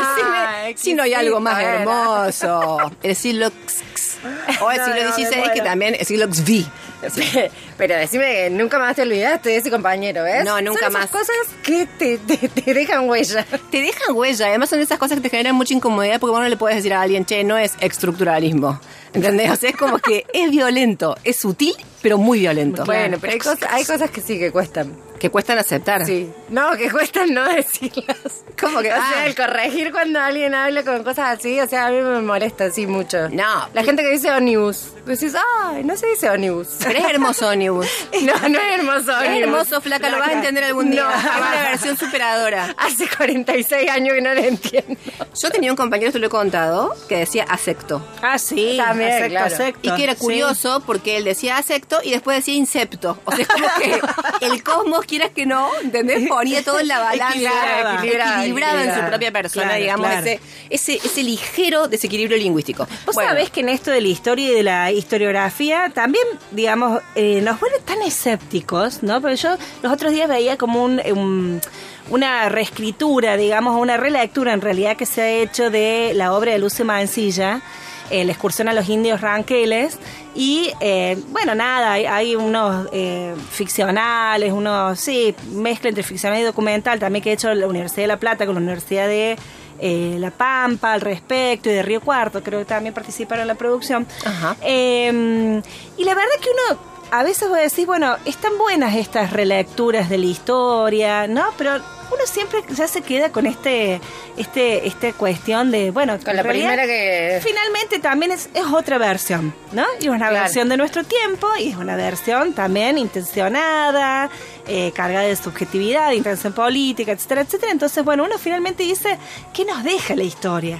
Ay, 0.47 0.75
si 0.77 0.93
no 0.93 1.03
hay 1.03 1.13
algo 1.13 1.39
más 1.39 1.59
era. 1.59 1.81
hermoso. 1.81 2.91
El 3.01 3.15
siglo 3.15 3.47
XX. 3.49 4.61
O 4.61 4.71
el 4.71 4.77
No, 4.77 4.85
siglo 4.85 5.03
no, 5.03 5.13
XVI, 5.15 5.29
que 5.31 5.37
muero. 5.39 5.63
también 5.63 5.95
el 5.99 6.05
siglo 6.05 6.27
XVI. 6.33 6.67
Pero 7.77 7.95
decime 7.95 8.25
que 8.25 8.49
nunca 8.49 8.77
más 8.79 8.95
te 8.95 9.01
olvidaste 9.01 9.49
de 9.49 9.57
ese 9.57 9.71
compañero, 9.71 10.23
¿ves? 10.23 10.45
No, 10.45 10.61
nunca 10.61 10.81
Son 10.81 10.89
esas 10.91 10.93
más. 10.93 11.09
cosas 11.09 11.35
que 11.63 11.87
te, 11.97 12.17
te, 12.19 12.47
te 12.49 12.73
dejan 12.73 13.09
huella. 13.09 13.45
Te 13.71 13.81
dejan 13.81 14.15
huella, 14.15 14.47
además 14.47 14.69
son 14.69 14.79
esas 14.79 14.99
cosas 14.99 15.17
que 15.17 15.23
te 15.23 15.29
generan 15.29 15.55
mucha 15.55 15.73
incomodidad 15.73 16.19
porque 16.19 16.31
vos 16.31 16.41
no 16.41 16.47
le 16.49 16.57
puedes 16.57 16.77
decir 16.77 16.93
a 16.93 17.01
alguien, 17.01 17.25
che, 17.25 17.43
no 17.43 17.57
es 17.57 17.73
estructuralismo. 17.79 18.79
¿Entendés? 19.13 19.51
O 19.51 19.55
sea, 19.55 19.69
es 19.69 19.75
como 19.75 19.97
que 19.99 20.25
es 20.33 20.51
violento, 20.51 21.15
es 21.23 21.37
sutil, 21.37 21.73
pero 22.01 22.17
muy 22.17 22.39
violento. 22.39 22.85
Bueno, 22.85 23.17
pero 23.19 23.33
hay 23.33 23.39
cosas, 23.39 23.59
hay 23.71 23.85
cosas 23.85 24.09
que 24.11 24.21
sí 24.21 24.39
que 24.39 24.51
cuestan. 24.51 24.95
Que 25.23 25.29
cuestan 25.29 25.57
aceptar. 25.57 26.05
Sí. 26.05 26.29
No, 26.49 26.75
que 26.75 26.91
cuestan 26.91 27.33
no 27.33 27.45
decirlas. 27.55 28.43
¿Cómo 28.59 28.81
que? 28.81 28.91
O 28.91 28.93
Ah. 28.93 29.09
sea, 29.13 29.25
el 29.25 29.35
corregir 29.35 29.93
cuando 29.93 30.19
alguien 30.19 30.53
habla 30.53 30.83
con 30.83 31.01
cosas 31.05 31.39
así, 31.39 31.61
o 31.61 31.65
sea, 31.67 31.85
a 31.85 31.91
mí 31.91 32.01
me 32.01 32.19
molesta 32.21 32.65
así 32.65 32.85
mucho. 32.87 33.29
No. 33.29 33.69
La 33.73 33.83
gente 33.85 34.03
que 34.03 34.09
dice 34.09 34.29
ónibus. 34.33 34.89
Decís, 35.05 35.33
ay, 35.63 35.83
no 35.85 35.95
se 35.95 36.07
dice 36.07 36.29
ónibus. 36.29 36.67
Pero 36.83 36.99
es 36.99 37.05
hermoso 37.05 37.47
ónibus. 37.47 37.87
No, 38.21 38.33
no 38.49 38.59
es 38.59 38.79
hermoso 38.79 39.11
Es 39.11 39.17
ónibus. 39.29 39.43
hermoso, 39.43 39.81
flaca, 39.81 40.09
lo 40.09 40.19
vas 40.19 40.27
a 40.29 40.33
entender 40.33 40.63
algún 40.65 40.91
día. 40.91 41.03
No, 41.05 41.09
es 41.11 41.23
una 41.23 41.69
versión 41.69 41.97
superadora. 41.97 42.75
Hace 42.77 43.07
46 43.07 43.89
años 43.89 44.15
que 44.15 44.21
no 44.21 44.33
lo 44.33 44.41
entiendo. 44.41 44.95
Yo 45.41 45.49
tenía 45.51 45.71
un 45.71 45.77
compañero, 45.77 46.11
te 46.11 46.19
lo 46.19 46.27
he 46.27 46.29
contado, 46.29 46.93
que 47.07 47.15
decía 47.17 47.45
acepto. 47.49 48.05
Ah, 48.21 48.37
sí. 48.37 48.75
También, 48.77 49.09
acepto, 49.11 49.29
claro. 49.29 49.45
acepto. 49.55 49.79
Y 49.89 49.95
que 49.95 50.03
era 50.03 50.13
Sí. 50.15 50.19
curioso 50.19 50.81
porque 50.85 51.15
él 51.17 51.23
decía 51.23 51.55
acepto 51.57 51.99
y 52.03 52.11
después 52.11 52.37
decía 52.39 52.55
incepto. 52.55 53.17
O 53.23 53.31
sea, 53.31 53.41
es 53.43 53.47
como 53.47 53.67
que 53.81 54.01
el 54.45 54.63
cosmos, 54.63 55.05
quieras 55.13 55.31
que 55.35 55.45
no, 55.45 55.69
¿entendés? 55.83 56.27
Ponía 56.27 56.63
todo 56.63 56.79
en 56.79 56.87
la 56.87 56.99
balanza, 57.09 57.29
Equilibraba, 57.33 57.93
equilibraba, 57.95 58.35
equilibraba, 58.41 58.83
en 58.83 58.93
su 58.95 58.99
propia 59.05 59.31
persona, 59.31 59.65
Claro, 59.67 59.81
digamos, 59.81 60.07
claro. 60.07 60.25
Ese, 60.27 60.39
ese, 60.69 60.95
ese 60.95 61.23
ligero 61.23 61.87
desequilibrio 61.87 62.37
lingüístico. 62.37 62.87
Vos 63.05 63.15
Bueno, 63.15 63.29
sabés 63.29 63.49
que 63.51 63.59
en 63.59 63.69
esto 63.69 63.91
de 63.91 64.01
la 64.01 64.07
historia 64.07 64.47
y 64.49 64.53
de 64.55 64.63
la 64.63 64.91
historiografía 64.91 65.91
también, 65.93 66.25
digamos, 66.51 67.01
eh, 67.15 67.41
nos 67.43 67.59
vuelve 67.59 67.79
tan 67.85 68.01
escépticos, 68.01 69.03
¿no? 69.03 69.21
Porque 69.21 69.35
yo 69.37 69.55
los 69.81 69.93
otros 69.93 70.11
días 70.11 70.27
veía 70.27 70.57
como 70.57 70.83
un, 70.83 70.99
un- 71.15 71.61
una 72.09 72.49
reescritura, 72.49 73.37
digamos, 73.37 73.79
una 73.79 73.95
relectura 73.97 74.51
en 74.53 74.61
realidad 74.61 74.97
que 74.97 75.05
se 75.05 75.21
ha 75.21 75.29
hecho 75.29 75.69
de 75.69 76.11
la 76.15 76.33
obra 76.33 76.51
de 76.51 76.59
Luce 76.59 76.83
Mancilla, 76.83 77.61
eh, 78.09 78.23
La 78.25 78.31
excursión 78.31 78.67
a 78.67 78.73
los 78.73 78.89
indios 78.89 79.21
ranqueles. 79.21 79.99
Y 80.35 80.71
eh, 80.79 81.17
bueno, 81.29 81.53
nada, 81.55 81.93
hay, 81.93 82.05
hay 82.05 82.35
unos 82.35 82.87
eh, 82.91 83.35
ficcionales, 83.51 84.51
unos, 84.51 84.99
sí, 84.99 85.35
mezcla 85.51 85.89
entre 85.89 86.03
ficcional 86.03 86.39
y 86.39 86.43
documental, 86.43 86.99
también 86.99 87.23
que 87.23 87.29
ha 87.29 87.33
hecho 87.33 87.53
la 87.53 87.67
Universidad 87.67 88.03
de 88.03 88.07
La 88.07 88.17
Plata 88.17 88.45
con 88.45 88.55
la 88.55 88.61
Universidad 88.61 89.07
de 89.07 89.37
eh, 89.79 90.17
La 90.19 90.31
Pampa 90.31 90.93
al 90.93 91.01
respecto 91.01 91.69
y 91.69 91.73
de 91.73 91.83
Río 91.83 92.01
Cuarto, 92.01 92.41
creo 92.41 92.59
que 92.59 92.65
también 92.65 92.93
participaron 92.93 93.41
en 93.43 93.47
la 93.47 93.55
producción. 93.55 94.07
Ajá. 94.25 94.55
Eh, 94.61 95.61
y 95.97 96.03
la 96.03 96.15
verdad 96.15 96.31
que 96.41 96.49
uno 96.49 96.92
a 97.15 97.21
veces 97.23 97.51
va 97.51 97.57
a 97.57 97.61
decir, 97.61 97.85
bueno, 97.85 98.17
están 98.25 98.57
buenas 98.57 98.95
estas 98.95 99.31
relecturas 99.31 100.09
de 100.09 100.17
la 100.17 100.25
historia, 100.25 101.27
¿no? 101.27 101.43
Pero 101.59 101.75
uno 101.75 102.25
siempre 102.25 102.61
ya 102.75 102.87
se 102.87 103.01
queda 103.01 103.31
con 103.31 103.45
este, 103.45 104.01
este, 104.35 104.87
esta 104.87 105.13
cuestión 105.13 105.69
de, 105.69 105.91
bueno, 105.91 106.17
Con 106.25 106.35
la 106.35 106.41
realidad, 106.41 106.69
primera 106.69 106.85
que- 106.87 107.39
Finalmente 107.43 107.99
también 107.99 108.31
es, 108.31 108.49
es 108.55 108.65
otra 108.65 108.97
versión, 108.97 109.53
¿no? 109.73 109.85
Y 109.99 110.05
es 110.05 110.09
una 110.09 110.17
Claro. 110.29 110.33
versión 110.43 110.69
de 110.69 110.77
nuestro 110.77 111.03
tiempo 111.03 111.47
y 111.59 111.69
es 111.69 111.75
una 111.75 111.95
versión 111.95 112.53
también 112.53 112.97
intencionada, 112.97 114.29
eh, 114.67 114.91
cargada 114.95 115.25
de 115.27 115.35
subjetividad, 115.35 116.09
de 116.09 116.15
intención 116.15 116.53
política, 116.53 117.11
etcétera, 117.11 117.41
etcétera. 117.41 117.71
Entonces, 117.71 118.03
bueno, 118.03 118.23
uno 118.23 118.37
finalmente 118.39 118.81
dice, 118.83 119.17
¿qué 119.53 119.65
nos 119.65 119.83
deja 119.83 120.15
la 120.15 120.23
historia? 120.23 120.79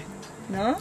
¿No? 0.50 0.76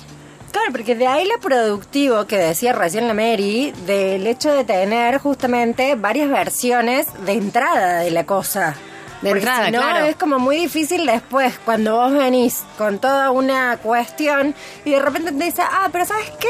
Claro, 0.53 0.71
porque 0.71 0.95
de 0.95 1.07
ahí 1.07 1.27
lo 1.27 1.41
productivo 1.41 2.27
que 2.27 2.37
decía 2.37 2.75
recién 2.75 3.09
la 3.09 3.15
Mary, 3.15 3.73
del 3.87 4.27
hecho 4.27 4.53
de 4.53 4.65
tener 4.65 5.19
justamente 5.19 5.95
varias 5.95 6.29
versiones 6.29 7.07
de 7.25 7.33
entrada 7.33 8.01
de 8.01 8.11
la 8.11 8.25
cosa. 8.25 8.77
De 9.23 9.31
Porque 9.31 9.39
entrada, 9.41 9.67
si 9.67 9.73
no, 9.73 9.79
claro. 9.79 10.05
es 10.05 10.17
como 10.17 10.39
muy 10.39 10.57
difícil 10.57 11.07
después, 11.07 11.59
cuando 11.65 11.97
vos 11.97 12.13
venís 12.13 12.65
con 12.77 12.99
toda 12.99 13.31
una 13.31 13.79
cuestión 13.79 14.55
y 14.85 14.91
de 14.91 14.99
repente 14.99 15.33
te 15.33 15.45
dice, 15.45 15.63
ah, 15.63 15.89
pero 15.93 16.05
¿sabes 16.05 16.31
qué? 16.39 16.49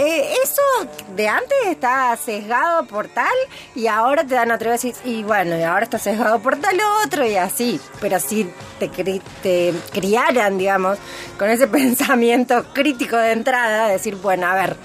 Eh, 0.00 0.34
eso 0.42 0.62
de 1.14 1.28
antes 1.28 1.58
está 1.66 2.16
sesgado 2.16 2.86
por 2.86 3.08
tal 3.08 3.26
y 3.74 3.86
ahora 3.86 4.24
te 4.24 4.34
dan 4.34 4.50
otra 4.50 4.70
vez 4.70 4.86
y, 5.04 5.22
bueno, 5.22 5.58
y 5.58 5.62
ahora 5.62 5.84
está 5.84 5.98
sesgado 5.98 6.38
por 6.40 6.56
tal 6.56 6.78
otro 7.04 7.26
y 7.26 7.36
así. 7.36 7.80
Pero 8.00 8.18
si 8.20 8.50
te, 8.78 8.90
cri- 8.90 9.22
te 9.42 9.74
criaran, 9.92 10.58
digamos, 10.58 10.98
con 11.38 11.50
ese 11.50 11.66
pensamiento 11.80 12.64
crítico 12.72 13.16
de 13.16 13.32
entrada, 13.32 13.88
decir, 13.88 14.16
bueno, 14.16 14.46
a 14.46 14.54
ver, 14.54 14.76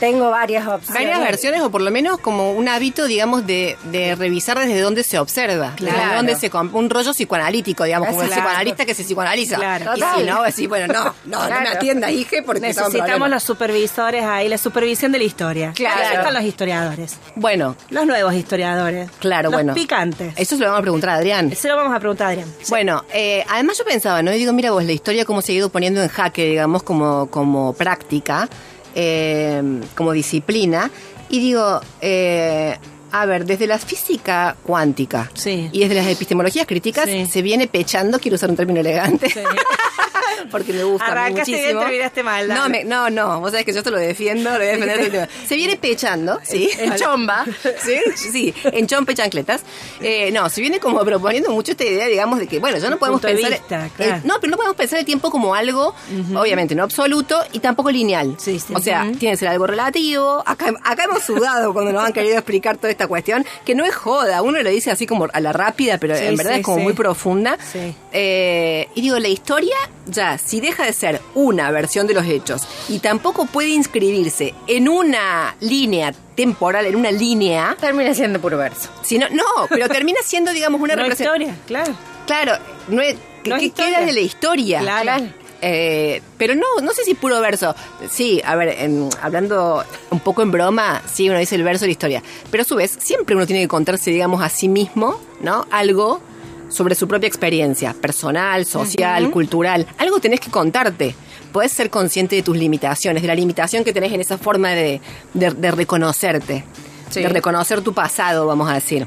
tengo 0.00 0.30
varias 0.30 0.66
opciones. 0.66 0.94
Varias 0.94 1.20
versiones 1.20 1.60
o 1.60 1.70
por 1.70 1.82
lo 1.82 1.90
menos 1.90 2.18
como 2.18 2.52
un 2.52 2.68
hábito, 2.68 3.04
digamos, 3.04 3.46
de, 3.46 3.76
de 3.84 4.14
revisar 4.16 4.58
desde 4.58 4.80
dónde 4.80 5.04
se 5.04 5.18
observa, 5.18 5.74
Claro. 5.76 5.96
desde 5.98 6.14
dónde 6.16 6.36
se 6.36 6.50
un 6.72 6.90
rollo 6.90 7.12
psicoanalítico, 7.12 7.84
digamos, 7.84 8.08
como 8.08 8.22
el 8.22 8.28
Claro. 8.28 8.42
psicoanalista 8.42 8.84
que 8.86 8.94
se 8.94 9.04
psicoanaliza. 9.04 9.56
Claro. 9.56 9.84
Y 9.94 10.00
Total. 10.00 10.18
si 10.20 10.24
no, 10.26 10.42
decir, 10.42 10.68
bueno, 10.68 10.92
no, 10.92 11.14
no, 11.26 11.48
no 11.48 11.60
me 11.60 11.68
atienda, 11.68 12.10
hije, 12.10 12.42
porque 12.42 12.60
Necesitamos 12.62 13.28
los 13.30 13.42
supervisores 13.42 14.24
ahí, 14.24 14.48
la 14.48 14.58
supervisión 14.58 15.12
de 15.12 15.18
la 15.18 15.24
historia. 15.24 15.72
Claro. 15.74 16.00
Ahí 16.00 16.16
están 16.16 16.34
los 16.34 16.42
historiadores. 16.44 17.16
Bueno, 17.36 17.76
Los 17.90 18.06
nuevos 18.06 18.34
historiadores. 18.34 19.10
claro, 19.20 19.50
los 19.50 19.52
bueno. 19.52 19.74
picantes. 19.74 20.32
Eso 20.36 20.56
se 20.56 20.62
lo 20.62 20.66
vamos 20.68 20.78
a 20.78 20.82
preguntar 20.82 21.10
a 21.10 21.14
Adrián. 21.16 21.54
Se 21.54 21.68
lo 21.68 21.76
vamos 21.76 21.94
a 21.94 21.98
preguntar 22.00 22.28
a 22.28 22.30
Adrián. 22.30 22.48
Bueno, 22.68 23.04
eh, 23.12 23.44
además 23.48 23.76
yo 23.78 23.84
pensaba, 23.84 24.22
¿no? 24.22 24.32
Y 24.32 24.38
digo, 24.38 24.52
mira 24.52 24.70
vos, 24.70 24.82
la 24.84 24.92
historia 24.92 25.24
cómo 25.24 25.42
se 25.42 25.52
ha 25.52 25.54
ido 25.56 25.68
poniendo 25.70 26.02
en 26.02 26.08
jaque, 26.08 26.44
digamos, 26.46 26.82
como, 26.82 27.26
como 27.30 27.72
práctica, 27.74 28.48
eh, 28.94 29.62
como 29.94 30.12
disciplina. 30.12 30.90
Y 31.28 31.38
digo, 31.38 31.80
eh, 32.00 32.76
a 33.12 33.26
ver, 33.26 33.44
desde 33.44 33.66
la 33.66 33.78
física 33.78 34.56
cuántica 34.62 35.30
Sí. 35.34 35.68
y 35.72 35.80
desde 35.80 35.94
las 35.96 36.06
epistemologías 36.06 36.66
críticas 36.66 37.06
Sí. 37.06 37.26
se 37.26 37.42
viene 37.42 37.66
pechando, 37.68 38.18
quiero 38.18 38.34
usar 38.36 38.50
un 38.50 38.56
término 38.56 38.80
elegante, 38.80 39.28
Sí. 39.30 39.40
porque 40.50 40.72
me 40.72 40.84
gusta 40.84 41.06
Arrancaste 41.06 41.50
bien, 41.50 41.60
muchísimo. 41.62 41.80
terminaste 41.82 42.22
mal, 42.22 42.48
No, 42.48 42.68
me- 42.68 42.84
no, 42.84 43.10
no, 43.10 43.40
vos 43.40 43.50
sabés 43.50 43.64
que 43.66 43.72
yo 43.72 43.82
te 43.82 43.90
lo 43.90 43.98
defiendo, 43.98 44.50
lo 44.50 44.58
voy 44.58 44.66
a 44.66 44.76
defender. 44.76 45.28
Se 45.46 45.56
viene 45.56 45.76
pechando, 45.76 46.40
sí, 46.42 46.70
en 46.78 46.94
chomba, 46.96 47.44
sí, 47.82 47.98
sí, 48.16 48.54
en 48.64 48.86
chompa 48.86 49.12
y 49.12 49.14
chancletas. 49.14 49.62
Eh, 50.00 50.30
no, 50.32 50.48
se 50.48 50.60
viene 50.60 50.78
como 50.80 51.00
proponiendo 51.04 51.50
mucho 51.50 51.72
esta 51.72 51.84
idea, 51.84 52.06
digamos, 52.06 52.38
de 52.38 52.46
que, 52.46 52.58
bueno, 52.58 52.78
ya 52.78 52.90
no 52.90 52.98
podemos 52.98 53.20
punto 53.20 53.34
pensar... 53.34 53.50
vista, 53.58 53.90
claro. 53.96 54.20
no, 54.24 54.34
pero 54.40 54.50
no 54.50 54.56
podemos 54.56 54.76
pensar 54.76 54.98
el 54.98 55.04
tiempo 55.04 55.30
como 55.30 55.54
algo, 55.54 55.94
obviamente, 56.34 56.74
no 56.74 56.82
absoluto 56.82 57.42
y 57.52 57.58
tampoco 57.60 57.90
lineal. 57.90 58.36
Sí, 58.38 58.58
sí. 58.58 58.72
O 58.74 58.80
sea, 58.80 59.02
tiene 59.18 59.32
que 59.34 59.36
ser 59.36 59.48
algo 59.48 59.66
relativo. 59.66 60.42
Acá, 60.46 60.72
acá 60.84 61.04
hemos 61.04 61.22
sudado 61.22 61.72
cuando 61.72 61.92
nos 61.92 62.04
han 62.04 62.12
querido 62.12 62.34
explicar 62.36 62.76
toda 62.76 62.90
esta 62.90 63.06
cuestión, 63.06 63.44
que 63.64 63.74
no 63.74 63.84
es 63.84 63.94
joda, 63.94 64.42
uno 64.42 64.62
lo 64.62 64.70
dice 64.70 64.90
así 64.90 65.06
como 65.06 65.26
a 65.32 65.40
la 65.40 65.52
rápida, 65.52 65.98
pero 65.98 66.16
Sí, 66.16 66.24
en 66.24 66.36
verdad 66.36 66.54
sí, 66.54 66.60
es 66.60 66.64
como 66.64 66.78
muy 66.78 66.92
profunda. 66.92 67.56
Sí. 67.72 67.94
Eh, 68.12 68.88
y 68.94 69.00
digo, 69.02 69.18
la 69.18 69.28
historia 69.28 69.76
ya, 70.06 70.19
si 70.38 70.60
deja 70.60 70.84
de 70.84 70.92
ser 70.92 71.20
una 71.34 71.70
versión 71.70 72.06
de 72.06 72.14
los 72.14 72.26
hechos 72.26 72.62
y 72.88 72.98
tampoco 73.00 73.46
puede 73.46 73.68
inscribirse 73.70 74.54
en 74.66 74.88
una 74.88 75.54
línea 75.60 76.12
temporal, 76.34 76.86
en 76.86 76.96
una 76.96 77.10
línea, 77.10 77.76
Termina 77.80 78.14
siendo 78.14 78.40
puro 78.40 78.56
verso. 78.58 78.88
sino, 79.02 79.26
no, 79.30 79.44
pero 79.68 79.88
termina 79.88 80.18
siendo, 80.24 80.52
digamos, 80.52 80.80
una 80.80 80.94
No 80.96 81.02
representación. 81.02 81.42
historia, 81.50 81.64
claro. 81.66 81.94
Claro, 82.26 82.52
no 82.88 83.02
es, 83.02 83.16
No 83.44 83.56
es 83.56 83.60
¿qué 83.60 83.66
historia. 83.66 83.96
queda 83.98 84.06
de 84.06 84.12
la 84.12 84.20
historia? 84.20 84.80
Claro. 84.80 85.24
Eh, 85.62 86.22
pero 86.38 86.54
no, 86.54 86.64
no 86.82 86.92
sé 86.92 87.04
si 87.04 87.12
puro 87.14 87.38
verso. 87.40 87.74
Sí, 88.10 88.40
a 88.46 88.56
ver, 88.56 88.68
en- 88.78 89.10
hablando 89.20 89.84
un 90.10 90.20
poco 90.20 90.40
en 90.42 90.50
broma, 90.50 91.02
sí, 91.12 91.28
uno 91.28 91.38
dice 91.38 91.54
el 91.56 91.62
verso 91.64 91.82
de 91.82 91.88
la 91.88 91.92
historia. 91.92 92.22
Pero 92.50 92.62
a 92.62 92.64
su 92.64 92.76
vez, 92.76 92.96
siempre 92.98 93.36
uno 93.36 93.46
tiene 93.46 93.60
que 93.62 93.68
contarse, 93.68 94.10
digamos, 94.10 94.42
a 94.42 94.48
sí 94.48 94.68
mismo, 94.68 95.20
¿no? 95.42 95.66
Algo 95.70 96.22
sobre 96.70 96.94
su 96.94 97.06
propia 97.06 97.26
experiencia, 97.28 97.92
personal, 97.92 98.64
social, 98.64 99.30
cultural. 99.30 99.86
Algo 99.98 100.18
tenés 100.20 100.40
que 100.40 100.50
contarte. 100.50 101.14
Podés 101.52 101.72
ser 101.72 101.90
consciente 101.90 102.36
de 102.36 102.42
tus 102.42 102.56
limitaciones, 102.56 103.22
de 103.22 103.28
la 103.28 103.34
limitación 103.34 103.84
que 103.84 103.92
tenés 103.92 104.12
en 104.12 104.20
esa 104.20 104.38
forma 104.38 104.70
de, 104.70 105.00
de- 105.34 105.50
de 105.50 105.70
reconocerte, 105.70 106.64
Sí. 107.10 107.20
de 107.22 107.28
reconocer 107.28 107.80
tu 107.82 107.92
pasado, 107.92 108.46
vamos 108.46 108.70
a 108.70 108.74
decir. 108.74 109.04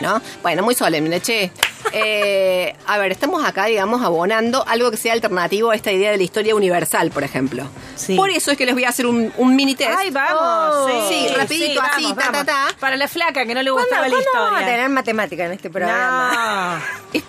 ¿No? 0.00 0.20
Bueno, 0.42 0.62
muy 0.62 0.74
solemne, 0.74 1.20
che. 1.20 1.50
Eh, 1.92 2.74
a 2.86 2.98
ver, 2.98 3.12
estamos 3.12 3.44
acá, 3.44 3.66
digamos, 3.66 4.02
abonando 4.02 4.66
algo 4.66 4.90
que 4.90 4.96
sea 4.96 5.12
alternativo 5.12 5.70
a 5.70 5.76
esta 5.76 5.92
idea 5.92 6.10
de 6.10 6.16
la 6.16 6.22
historia 6.24 6.54
universal, 6.56 7.10
por 7.12 7.22
ejemplo. 7.22 7.64
Sí. 7.94 8.16
Por 8.16 8.28
eso 8.30 8.50
es 8.50 8.58
que 8.58 8.66
les 8.66 8.74
voy 8.74 8.84
a 8.84 8.88
hacer 8.88 9.06
un, 9.06 9.32
un 9.36 9.54
mini 9.56 9.74
test. 9.76 9.92
Ay, 9.96 10.10
vamos. 10.10 10.40
Oh, 10.42 10.88
sí, 11.08 11.28
sí, 11.28 11.34
rapidito, 11.36 11.80
así, 11.80 12.02
vamos, 12.02 12.16
ta, 12.16 12.32
ta, 12.32 12.44
ta. 12.44 12.66
Para 12.80 12.96
la 12.96 13.06
flaca 13.06 13.46
que 13.46 13.54
no 13.54 13.62
le 13.62 13.70
¿Cuándo, 13.70 13.88
gustaba 13.88 14.08
la 14.08 14.14
cuándo 14.14 14.30
vamos 14.34 14.48
a 14.48 14.52
historia. 14.60 14.74
tener 14.76 14.90
matemática 14.90 15.46
en 15.46 15.52
este 15.52 15.70
programa? 15.70 16.80
No. 17.12 17.20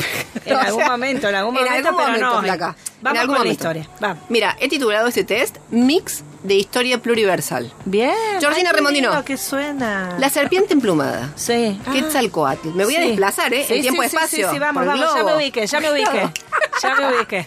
En 0.45 0.55
algún 0.55 0.85
momento, 0.85 1.27
en 1.27 1.35
algún 1.35 1.57
en 1.57 1.63
momento, 1.65 1.89
algún 1.89 1.97
pero 2.01 2.07
momento, 2.07 2.33
no. 2.35 2.41
flaca. 2.41 2.75
Vamos 3.01 3.15
En 3.15 3.17
algún 3.17 3.25
con 3.27 3.33
la 3.33 3.37
momento. 3.39 3.51
historia. 3.51 3.89
Vamos. 3.99 4.17
Mira, 4.29 4.55
he 4.61 4.69
titulado 4.69 5.07
este 5.07 5.25
test 5.25 5.57
Mix 5.71 6.23
de 6.47 6.55
Historia 6.55 6.97
Pluriversal. 7.01 7.71
Bien. 7.85 8.13
Georgina 8.39 8.71
Remondino. 8.71 9.23
que 9.25 9.35
suena. 9.37 10.15
La 10.17 10.29
serpiente 10.29 10.73
emplumada. 10.73 11.31
Sí. 11.35 11.79
Quetzalcoatl. 11.91 12.69
Me 12.69 12.85
voy 12.85 12.95
a 12.95 13.01
Sí. 13.01 13.07
desplazar, 13.09 13.53
¿eh? 13.53 13.65
Sí, 13.67 13.73
en 13.73 13.77
sí, 13.77 13.81
tiempo-espacio. 13.83 14.27
Sí, 14.29 14.43
sí, 14.43 14.49
sí, 14.53 14.59
vamos, 14.59 14.83
por 14.83 14.93
el 14.93 14.99
vamos. 14.99 15.05
Ya 15.13 15.17
me 15.17 15.23
globo. 15.23 15.37
ubiqué, 15.37 15.67
ya 15.67 15.79
me 15.79 15.91
ubiqué. 15.91 16.29
Ya 16.83 16.93
me 16.93 17.07
ubiqué. 17.17 17.43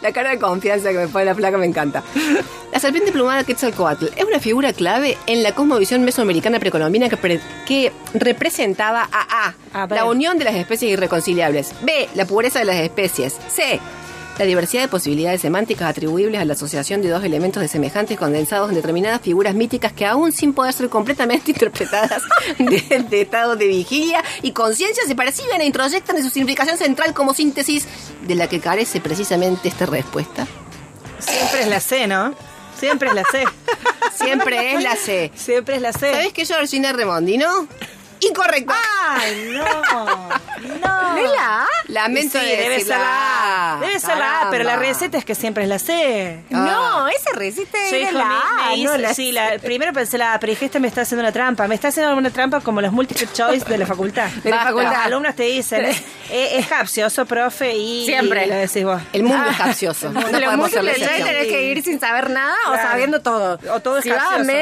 La 0.00 0.12
cara 0.12 0.30
de 0.30 0.38
confianza 0.38 0.90
que 0.90 0.98
me 0.98 1.08
pone 1.08 1.24
la 1.24 1.34
placa 1.34 1.58
me 1.58 1.66
encanta. 1.66 2.04
La 2.72 2.78
serpiente 2.78 3.10
plumada 3.10 3.42
Quetzalcoatl 3.42 4.06
es 4.16 4.24
una 4.24 4.38
figura 4.38 4.72
clave 4.72 5.18
en 5.26 5.42
la 5.42 5.52
cosmovisión 5.56 6.04
mesoamericana 6.04 6.60
precolombina 6.60 7.08
que, 7.08 7.16
pre- 7.16 7.40
que 7.66 7.90
representaba 8.14 9.08
a 9.10 9.48
A. 9.48 9.54
A 9.82 9.86
ver. 9.86 9.98
La 9.98 10.04
unión 10.04 10.38
de 10.38 10.44
las 10.44 10.54
especies 10.54 10.92
irreconciliables. 10.92 11.72
B. 11.82 12.08
La 12.14 12.26
pureza 12.26 12.60
de 12.60 12.64
las 12.66 12.76
especies. 12.76 13.36
C. 13.48 13.80
La 14.40 14.46
diversidad 14.46 14.84
de 14.84 14.88
posibilidades 14.88 15.42
semánticas 15.42 15.90
atribuibles 15.90 16.40
a 16.40 16.46
la 16.46 16.54
asociación 16.54 17.02
de 17.02 17.10
dos 17.10 17.22
elementos 17.24 17.60
de 17.60 17.68
semejantes 17.68 18.16
condensados 18.16 18.70
en 18.70 18.74
determinadas 18.74 19.20
figuras 19.20 19.54
míticas 19.54 19.92
que 19.92 20.06
aún 20.06 20.32
sin 20.32 20.54
poder 20.54 20.72
ser 20.72 20.88
completamente 20.88 21.50
interpretadas 21.52 22.22
desde 22.56 23.20
estado 23.20 23.56
de 23.56 23.66
vigilia 23.66 24.24
y 24.40 24.52
conciencia 24.52 25.02
se 25.06 25.14
perciben 25.14 25.60
e 25.60 25.66
introyectan 25.66 26.16
en 26.16 26.22
su 26.22 26.30
significación 26.30 26.78
central 26.78 27.12
como 27.12 27.34
síntesis 27.34 27.86
de 28.26 28.34
la 28.34 28.48
que 28.48 28.60
carece 28.60 28.98
precisamente 29.02 29.68
esta 29.68 29.84
respuesta. 29.84 30.46
Siempre 31.18 31.60
es 31.60 31.68
la 31.68 31.80
C, 31.80 32.06
¿no? 32.06 32.34
Siempre 32.78 33.08
es 33.10 33.14
la 33.14 33.24
C. 33.24 33.44
Siempre 34.14 34.72
es 34.72 34.82
la 34.82 34.96
C. 34.96 35.32
Siempre 35.34 35.76
es 35.76 35.82
la 35.82 35.92
C. 35.92 36.12
¿Sabes 36.12 36.32
qué, 36.32 36.46
Georgina 36.46 36.94
Remondino? 36.94 37.68
Incorrecto. 38.20 38.72
Ay, 39.08 39.50
no. 39.52 39.64
No. 39.64 41.10
¿No 41.10 41.16
es 41.16 41.30
la 41.30 41.62
A? 41.62 41.66
Lamento 41.88 42.38
Sí, 42.38 42.44
de 42.44 42.56
debe 42.56 42.78
ser 42.80 42.88
la 42.98 43.76
A. 43.76 43.80
Debe 43.80 43.98
ser 43.98 44.16
la 44.16 44.42
A, 44.42 44.50
pero 44.50 44.62
la 44.64 44.76
receta 44.76 45.18
es 45.18 45.24
que 45.24 45.34
siempre 45.34 45.64
es 45.64 45.68
la 45.68 45.78
C. 45.78 46.40
No, 46.50 47.08
ese 47.08 47.32
receta 47.34 47.78
Yo, 47.90 47.96
es 47.96 48.12
la 48.12 48.24
me- 48.24 48.34
A, 48.34 48.70
me 48.76 48.82
no 48.84 48.90
hice- 48.92 48.98
la 48.98 49.14
sí, 49.14 49.32
la- 49.32 49.58
primero 49.58 49.92
pensé 49.92 50.18
la 50.18 50.34
A, 50.34 50.40
pero 50.40 50.50
dije, 50.50 50.66
este 50.66 50.78
me 50.80 50.86
está 50.88 51.00
haciendo 51.02 51.22
una 51.22 51.32
trampa. 51.32 51.66
Me 51.66 51.74
está 51.74 51.88
haciendo 51.88 52.10
alguna 52.10 52.30
trampa 52.30 52.60
como 52.60 52.80
los 52.80 52.92
multiple 52.92 53.26
choice 53.32 53.64
de 53.64 53.78
la 53.78 53.86
facultad. 53.86 54.28
De 54.44 54.50
la 54.50 54.56
Basta. 54.56 54.70
facultad. 54.70 54.92
Los 54.96 55.06
alumnos 55.06 55.34
te 55.34 55.42
dicen, 55.44 55.84
es, 55.86 55.96
es, 56.30 56.52
es 56.52 56.66
capcioso, 56.66 57.26
profe, 57.26 57.74
y 57.74 58.04
Siempre. 58.06 58.46
lo 58.46 58.54
decís 58.54 58.84
vos. 58.84 59.00
El 59.12 59.22
mundo 59.24 59.44
Ah. 59.48 59.50
es 59.52 59.56
capcioso. 59.56 60.10
No 60.12 60.20
Los 60.20 60.30
podemos 60.30 60.56
múltiples 60.56 60.94
choice 60.96 61.04
excepción. 61.04 61.28
tenés 61.28 61.46
que 61.48 61.62
ir 61.64 61.82
sin 61.82 61.98
saber 62.00 62.30
nada 62.30 62.54
o 62.68 62.76
sabiendo 62.76 63.20
todo. 63.22 63.58
O 63.74 63.80
todo 63.80 63.98
es 63.98 64.04
si 64.04 64.10
vas 64.10 64.18
a 64.24 64.36
capcioso. 64.36 64.56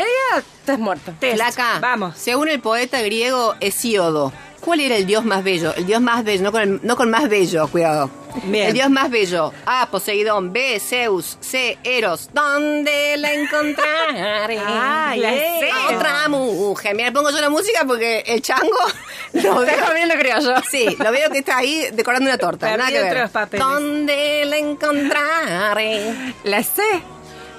Estás 0.72 0.78
muerto. 0.78 1.12
Test. 1.18 1.58
Vamos. 1.80 2.16
según 2.16 2.48
el 2.48 2.60
poeta 2.60 3.00
griego 3.02 3.54
Hesíodo, 3.60 4.32
¿cuál 4.60 4.80
era 4.80 4.96
el 4.96 5.06
dios 5.06 5.24
más 5.24 5.42
bello? 5.44 5.74
El 5.74 5.86
dios 5.86 6.00
más 6.00 6.24
bello, 6.24 6.42
no 6.42 6.52
con, 6.52 6.60
el- 6.62 6.80
no 6.82 6.96
con 6.96 7.10
más 7.10 7.28
bello, 7.28 7.68
cuidado. 7.68 8.10
Bien. 8.44 8.68
El 8.68 8.74
dios 8.74 8.90
más 8.90 9.10
bello. 9.10 9.52
A, 9.66 9.88
Poseidón. 9.90 10.52
B, 10.52 10.78
Zeus. 10.78 11.38
C, 11.40 11.78
Eros. 11.82 12.28
¿Dónde 12.32 13.16
la 13.16 13.32
encontraré? 13.32 14.58
Ay, 14.66 15.18
la. 15.20 15.30
C, 15.30 15.70
otra 15.94 16.28
mujer. 16.28 16.94
Mira, 16.94 17.10
pongo 17.10 17.30
yo 17.30 17.40
la 17.40 17.50
música 17.50 17.84
porque 17.86 18.22
el 18.26 18.42
chango 18.42 18.76
lo 19.32 19.62
Está 19.64 19.86
comiendo 19.86 20.14
criollo. 20.16 20.54
Sí, 20.70 20.86
lo 20.98 21.10
veo 21.10 21.30
que 21.30 21.38
está 21.38 21.56
ahí 21.58 21.88
decorando 21.92 22.28
una 22.28 22.38
torta. 22.38 22.76
Nada 22.76 22.90
que 22.90 23.00
ver. 23.02 23.30
¿Dónde 23.58 24.44
la 24.44 24.56
encontraré? 24.58 26.34
La 26.44 26.62
C. 26.62 26.82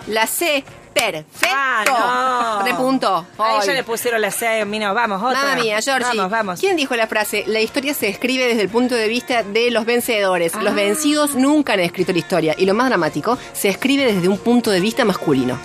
La 0.08 0.26
C, 0.28 0.63
perfecto. 1.00 1.48
Ah, 1.52 2.60
no. 2.60 2.66
Repunto. 2.66 3.26
A 3.38 3.64
ella 3.64 3.74
le 3.74 3.84
pusieron 3.84 4.22
la 4.22 4.32
C, 4.32 4.66
mí 4.66 4.80
no. 4.80 4.94
Vamos, 4.94 5.22
otra. 5.22 5.42
Mamma 5.44 5.56
mía, 5.62 5.80
Georgie. 5.82 6.18
Vamos, 6.18 6.32
vamos. 6.32 6.60
¿Quién 6.60 6.76
dijo 6.76 6.96
la 6.96 7.08
frase? 7.08 7.44
La 7.48 7.60
historia 7.60 7.94
se 7.94 8.10
escribe 8.10 8.48
desde 8.48 8.62
el 8.62 8.70
punto 8.70 8.96
de 8.96 9.08
vista 9.08 9.44
de 9.44 9.72
los 9.72 9.86
vencedores. 9.86 10.54
Ah. 10.56 10.64
Los 10.64 10.76
vencidos 10.76 11.36
nunca 11.36 11.74
han 11.74 11.80
escrito 11.80 12.12
la 12.12 12.20
historia. 12.20 12.56
Y 12.58 12.66
lo 12.66 12.74
más 12.74 12.90
dramático, 12.90 13.38
se 13.54 13.70
escribe 13.70 14.14
desde 14.14 14.28
un 14.28 14.38
punto 14.38 14.72
de 14.72 14.80
vista 14.80 15.06
masculino. 15.06 15.58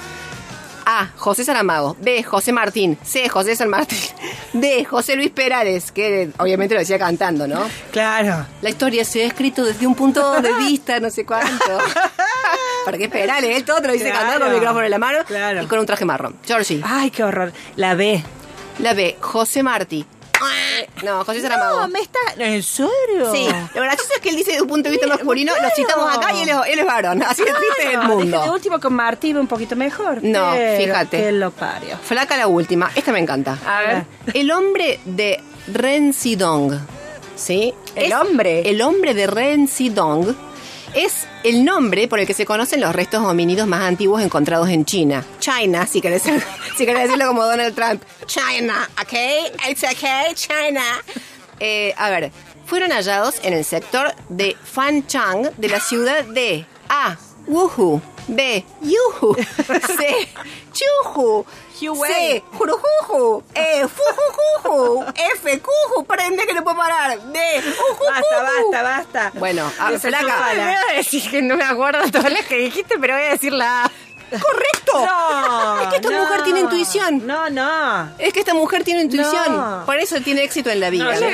A. 0.86 1.08
José 1.16 1.44
Saramago. 1.44 1.96
B. 2.00 2.22
José 2.22 2.52
Martín. 2.52 2.98
C. 3.02 3.28
José 3.28 3.56
San 3.56 3.68
Martín. 3.68 3.98
D. 4.52 4.84
José 4.84 5.16
Luis 5.16 5.30
Perales, 5.30 5.90
que 5.92 6.30
obviamente 6.38 6.74
lo 6.74 6.80
decía 6.80 6.98
cantando, 6.98 7.48
¿no? 7.48 7.62
Claro. 7.90 8.46
La 8.60 8.70
historia 8.70 9.04
se 9.04 9.22
ha 9.22 9.26
escrito 9.26 9.64
desde 9.64 9.86
un 9.86 9.94
punto 9.94 10.40
de 10.40 10.52
vista, 10.54 11.00
no 11.00 11.10
sé 11.10 11.24
cuánto. 11.24 11.64
Para 12.84 12.98
que 12.98 13.04
es 13.04 13.10
Perales, 13.10 13.56
él 13.56 13.64
todo 13.64 13.80
te 13.80 13.86
lo 13.88 13.92
dice 13.92 14.04
Claro. 14.06 14.18
cantando 14.20 14.44
con 14.44 14.52
el 14.54 14.58
micrófono 14.60 14.84
en 14.84 14.90
la 14.90 14.98
mano 14.98 15.18
Claro. 15.24 15.62
y 15.62 15.66
con 15.66 15.78
un 15.78 15.86
traje 15.86 16.04
marrón. 16.04 16.36
Georgie. 16.46 16.80
Ay, 16.84 17.10
qué 17.10 17.24
horror. 17.24 17.52
La 17.76 17.94
B. 17.94 18.22
La 18.78 18.94
B. 18.94 19.16
José 19.20 19.62
Martí. 19.62 20.04
No, 21.02 21.24
José 21.24 21.40
Saramago. 21.40 21.80
No, 21.80 21.88
me 21.88 22.00
está. 22.00 22.18
¿En 22.36 22.62
serio? 22.62 23.32
Sí, 23.32 23.46
lo 23.74 23.80
gracioso 23.82 24.10
es 24.14 24.20
que 24.20 24.28
él 24.30 24.36
dice 24.36 24.50
desde 24.50 24.62
un 24.62 24.68
punto 24.68 24.88
de 24.88 24.96
vista 24.96 25.06
masculino, 25.06 25.52
lo 25.62 25.68
citamos 25.74 26.14
acá 26.14 26.32
y 26.34 26.42
él 26.42 26.48
es, 26.50 26.56
él 26.72 26.78
es 26.80 26.86
varón, 26.86 27.22
así 27.22 27.42
de 27.42 27.50
triste 27.52 27.88
es 27.88 27.94
el 27.94 28.02
mundo. 28.02 28.42
de 28.42 28.50
último 28.50 28.78
con 28.80 28.92
Martí 28.94 29.32
un 29.32 29.46
poquito 29.46 29.74
mejor. 29.76 30.22
No, 30.22 30.50
pero 30.52 30.76
fíjate. 30.82 31.16
Que 31.18 31.32
lo 31.32 31.50
parió. 31.50 31.96
Flaca 32.02 32.36
la 32.36 32.46
última, 32.46 32.90
esta 32.94 33.12
me 33.12 33.20
encanta. 33.20 33.58
A 33.66 33.80
ver. 33.80 34.04
El 34.34 34.50
hombre 34.50 35.00
de 35.06 35.40
Ren 35.72 36.12
Sidong, 36.12 36.78
¿sí? 37.36 37.72
¿El 37.94 38.12
Es- 38.12 38.14
hombre? 38.14 38.68
El 38.68 38.82
hombre 38.82 39.14
de 39.14 39.26
Ren 39.26 39.66
Sidong 39.68 40.34
es 40.94 41.26
el 41.42 41.64
nombre 41.64 42.08
por 42.08 42.20
el 42.20 42.26
que 42.26 42.34
se 42.34 42.46
conocen 42.46 42.80
los 42.80 42.94
restos 42.94 43.22
homínidos 43.22 43.66
más 43.66 43.82
antiguos 43.82 44.22
encontrados 44.22 44.68
en 44.68 44.84
China. 44.84 45.24
China, 45.40 45.86
si 45.86 46.00
querés, 46.00 46.22
si 46.76 46.86
querés 46.86 47.04
decirlo 47.04 47.26
como 47.28 47.44
Donald 47.44 47.74
Trump. 47.74 48.02
China, 48.26 48.88
¿ok? 49.00 49.12
It's 49.68 49.82
okay, 49.84 50.34
China. 50.34 50.82
Eh, 51.60 51.94
a 51.96 52.10
ver, 52.10 52.32
fueron 52.66 52.90
hallados 52.90 53.36
en 53.42 53.52
el 53.52 53.64
sector 53.64 54.14
de 54.28 54.56
Fanchang 54.62 55.50
de 55.56 55.68
la 55.68 55.80
ciudad 55.80 56.24
de 56.24 56.66
A. 56.88 57.16
Wuhu. 57.46 58.00
B. 58.26 58.64
Yuhu. 58.80 59.34
C. 59.98 60.28
Chuhu. 60.72 61.44
C. 61.74 62.42
Jurujuju. 62.52 63.42
E. 63.54 63.86
Fujujuju. 63.88 65.04
F. 65.34 65.60
Cuju. 65.60 66.04
Prende 66.06 66.46
que 66.46 66.54
no 66.54 66.62
puedo 66.62 66.76
parar. 66.76 67.18
D. 67.20 67.38
Ujujuju. 67.58 68.04
Basta, 68.10 68.42
basta, 68.42 68.82
basta. 68.82 69.38
Bueno, 69.38 69.70
a 69.78 69.90
ver, 69.90 70.00
flaca. 70.00 70.24
Voy 70.54 70.74
a 70.90 70.96
decir 70.96 71.30
que 71.30 71.42
no 71.42 71.56
me 71.56 71.64
acuerdo 71.64 72.10
todas 72.10 72.32
las 72.32 72.44
que 72.46 72.56
dijiste, 72.56 72.98
pero 72.98 73.14
voy 73.14 73.24
a 73.24 73.30
decir 73.30 73.52
la 73.52 73.84
A. 73.84 73.90
¡Correcto! 74.30 74.92
No, 74.94 75.80
Es 75.82 75.88
que 75.88 75.96
esta 75.96 76.10
no. 76.10 76.20
mujer 76.22 76.42
tiene 76.44 76.60
intuición. 76.60 77.26
No, 77.26 77.50
no. 77.50 78.10
Es 78.18 78.32
que 78.32 78.40
esta 78.40 78.54
mujer 78.54 78.84
tiene 78.84 79.02
intuición. 79.02 79.56
No. 79.56 79.82
Por 79.86 79.96
eso 79.98 80.20
tiene 80.20 80.42
éxito 80.44 80.70
en 80.70 80.80
la 80.80 80.90
vida. 80.90 81.04
No, 81.04 81.10
o 81.10 81.14
sea, 81.14 81.30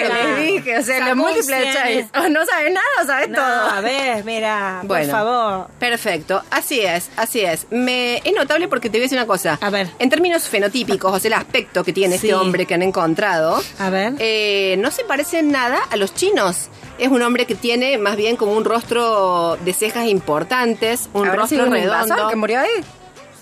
Sacó 0.83 1.05
la 1.05 1.13
un 1.13 1.19
múltiple 1.19 1.73
cien. 1.73 1.75
choice. 1.75 2.09
O 2.19 2.29
no 2.29 2.45
sabes 2.47 2.73
nada 2.73 2.87
o 3.03 3.07
sabes 3.07 3.33
todo. 3.33 3.45
a 3.71 3.81
ver, 3.81 4.25
mira, 4.25 4.81
Bueno, 4.85 5.05
por 5.13 5.13
favor. 5.21 5.69
Perfecto, 5.79 6.43
así 6.51 6.81
es, 6.81 7.11
así 7.17 7.41
es. 7.41 7.67
Me, 7.71 8.19
es 8.25 8.33
notable 8.35 8.69
porque 8.69 8.89
te 8.89 8.99
voy 8.99 9.03
a 9.03 9.05
decir 9.05 9.19
una 9.19 9.27
cosa. 9.27 9.59
A 9.61 9.71
ver. 9.71 9.89
En 9.99 10.09
términos 10.11 10.49
fenotípicos, 10.49 11.13
o 11.15 11.19
sea, 11.19 11.29
el 11.29 11.35
aspecto 11.35 11.85
que 11.85 11.93
tiene 11.93 12.19
Sí. 12.19 12.29
este 12.29 12.35
hombre 12.35 12.67
que 12.67 12.75
han 12.75 12.83
encontrado, 12.83 13.63
A 13.79 13.91
ver. 13.91 14.15
eh, 14.19 14.77
no 14.79 14.91
se 14.91 15.05
parece 15.05 15.41
en 15.41 15.51
nada 15.53 15.79
a 15.91 15.97
los 15.97 16.15
chinos. 16.15 16.69
Es 17.01 17.09
un 17.09 17.23
hombre 17.23 17.47
que 17.47 17.55
tiene 17.55 17.99
más 17.99 18.17
bien 18.17 18.37
como 18.37 18.53
un 18.53 18.65
rostro 18.65 19.57
de 19.65 19.73
cejas 19.73 20.07
importantes, 20.07 21.09
un 21.15 21.27
¿Habrá 21.27 21.47
sido 21.47 21.65
rostro 21.65 21.79
invasor 21.81 22.09
redondo. 22.11 22.29
que 22.31 22.37
murió 22.37 22.61
ahí? 22.61 22.69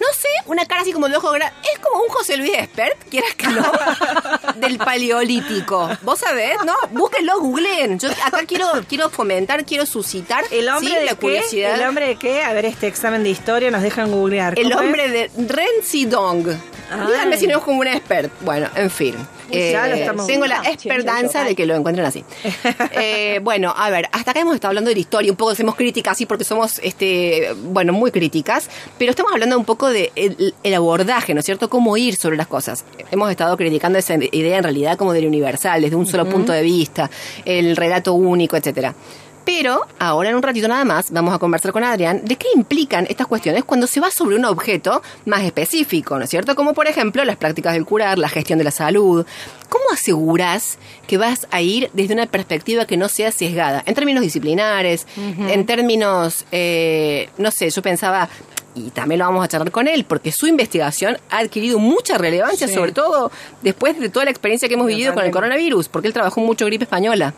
No 0.00 0.06
sé, 0.16 0.28
una 0.46 0.64
cara 0.64 0.82
así 0.82 0.92
como 0.92 1.08
de 1.08 1.16
ojo 1.16 1.28
grande. 1.32 1.52
Es 1.74 1.80
como 1.80 2.00
un 2.04 2.08
José 2.08 2.36
Luis 2.36 2.52
Espert, 2.56 2.96
quieras 3.10 3.34
que 3.34 3.48
no, 3.48 3.64
del 4.60 4.78
paleolítico. 4.78 5.90
¿Vos 6.02 6.20
sabés? 6.20 6.56
No, 6.64 6.72
búsquenlo, 6.92 7.40
googleen. 7.40 7.98
Yo 7.98 8.08
acá 8.24 8.44
quiero, 8.46 8.66
quiero 8.88 9.10
fomentar, 9.10 9.64
quiero 9.66 9.86
suscitar 9.86 10.44
¿El 10.52 10.68
hombre 10.68 10.90
sí, 10.90 10.94
de 10.94 11.04
la 11.04 11.10
qué? 11.10 11.16
curiosidad. 11.16 11.74
¿El 11.74 11.88
hombre 11.88 12.06
de 12.06 12.16
qué? 12.16 12.42
A 12.44 12.52
ver, 12.52 12.64
este 12.66 12.86
examen 12.86 13.24
de 13.24 13.30
historia 13.30 13.72
nos 13.72 13.82
dejan 13.82 14.12
googlear. 14.12 14.56
El 14.56 14.70
¿Cómo 14.70 14.84
hombre 14.84 15.06
es? 15.06 15.12
de 15.34 15.52
Ren 15.52 15.82
Sidong. 15.82 16.46
Ay. 16.92 17.06
Díganme 17.08 17.36
si 17.36 17.48
no 17.48 17.58
es 17.58 17.64
como 17.64 17.80
un 17.80 17.88
expert. 17.88 18.32
Bueno, 18.42 18.68
en 18.76 18.90
fin. 18.90 19.16
Eh, 19.50 19.72
Ya 19.72 19.86
lo 19.88 19.94
estamos 19.94 20.26
tengo 20.26 20.46
la 20.46 20.62
esperanza 20.62 21.44
de 21.44 21.54
que 21.54 21.66
lo 21.66 21.74
encuentren 21.74 22.06
así. 22.06 22.24
Eh, 23.00 23.40
bueno, 23.42 23.72
a 23.76 23.90
ver, 23.90 24.08
hasta 24.12 24.32
acá 24.32 24.40
hemos 24.40 24.54
estado 24.54 24.70
hablando 24.70 24.88
de 24.88 24.94
la 24.94 25.00
historia, 25.00 25.30
un 25.30 25.36
poco 25.36 25.52
hacemos 25.52 25.74
críticas 25.76 26.12
así 26.12 26.26
porque 26.26 26.44
somos, 26.44 26.78
este, 26.82 27.52
bueno, 27.64 27.92
muy 27.92 28.10
críticas, 28.10 28.68
pero 28.98 29.10
estamos 29.10 29.32
hablando 29.32 29.56
un 29.58 29.64
poco 29.64 29.88
de 29.88 30.10
el, 30.16 30.54
el 30.62 30.74
abordaje, 30.74 31.34
¿no 31.34 31.40
es 31.40 31.46
cierto? 31.46 31.68
Cómo 31.68 31.96
ir 31.96 32.16
sobre 32.16 32.36
las 32.36 32.46
cosas. 32.46 32.84
Hemos 33.10 33.30
estado 33.30 33.56
criticando 33.56 33.98
esa 33.98 34.14
idea 34.14 34.58
en 34.58 34.64
realidad 34.64 34.96
como 34.96 35.12
del 35.12 35.26
universal, 35.26 35.82
desde 35.82 35.96
un 35.96 36.06
solo 36.06 36.28
punto 36.28 36.52
de 36.52 36.62
vista, 36.62 37.10
el 37.44 37.76
relato 37.76 38.14
único, 38.14 38.56
etcétera. 38.56 38.94
Pero 39.48 39.80
ahora 39.98 40.28
en 40.28 40.36
un 40.36 40.42
ratito 40.42 40.68
nada 40.68 40.84
más 40.84 41.10
vamos 41.10 41.32
a 41.34 41.38
conversar 41.38 41.72
con 41.72 41.82
Adrián 41.82 42.20
de 42.22 42.36
qué 42.36 42.48
implican 42.54 43.06
estas 43.08 43.26
cuestiones 43.26 43.64
cuando 43.64 43.86
se 43.86 43.98
va 43.98 44.10
sobre 44.10 44.36
un 44.36 44.44
objeto 44.44 45.00
más 45.24 45.42
específico, 45.42 46.18
¿no 46.18 46.24
es 46.24 46.28
cierto? 46.28 46.54
Como 46.54 46.74
por 46.74 46.86
ejemplo 46.86 47.24
las 47.24 47.38
prácticas 47.38 47.72
del 47.72 47.86
curar, 47.86 48.18
la 48.18 48.28
gestión 48.28 48.58
de 48.58 48.64
la 48.66 48.70
salud. 48.70 49.24
¿Cómo 49.70 49.84
aseguras 49.90 50.76
que 51.06 51.16
vas 51.16 51.48
a 51.50 51.62
ir 51.62 51.88
desde 51.94 52.12
una 52.12 52.26
perspectiva 52.26 52.84
que 52.84 52.98
no 52.98 53.08
sea 53.08 53.32
sesgada? 53.32 53.82
En 53.86 53.94
términos 53.94 54.22
disciplinares, 54.22 55.06
en 55.16 55.64
términos, 55.64 56.44
eh, 56.52 57.30
no 57.38 57.50
sé, 57.50 57.70
yo 57.70 57.80
pensaba, 57.80 58.28
y 58.74 58.90
también 58.90 59.18
lo 59.20 59.24
vamos 59.24 59.42
a 59.42 59.48
charlar 59.48 59.70
con 59.70 59.88
él, 59.88 60.04
porque 60.04 60.30
su 60.30 60.46
investigación 60.46 61.16
ha 61.30 61.38
adquirido 61.38 61.78
mucha 61.78 62.18
relevancia, 62.18 62.68
Sí. 62.68 62.74
sobre 62.74 62.92
todo 62.92 63.32
después 63.62 63.98
de 63.98 64.10
toda 64.10 64.26
la 64.26 64.30
experiencia 64.30 64.68
que 64.68 64.74
hemos 64.74 64.88
vivido 64.88 65.14
con 65.14 65.24
el 65.24 65.30
coronavirus, 65.30 65.88
porque 65.88 66.06
él 66.08 66.12
trabajó 66.12 66.42
mucho 66.42 66.66
gripe 66.66 66.84
española. 66.84 67.32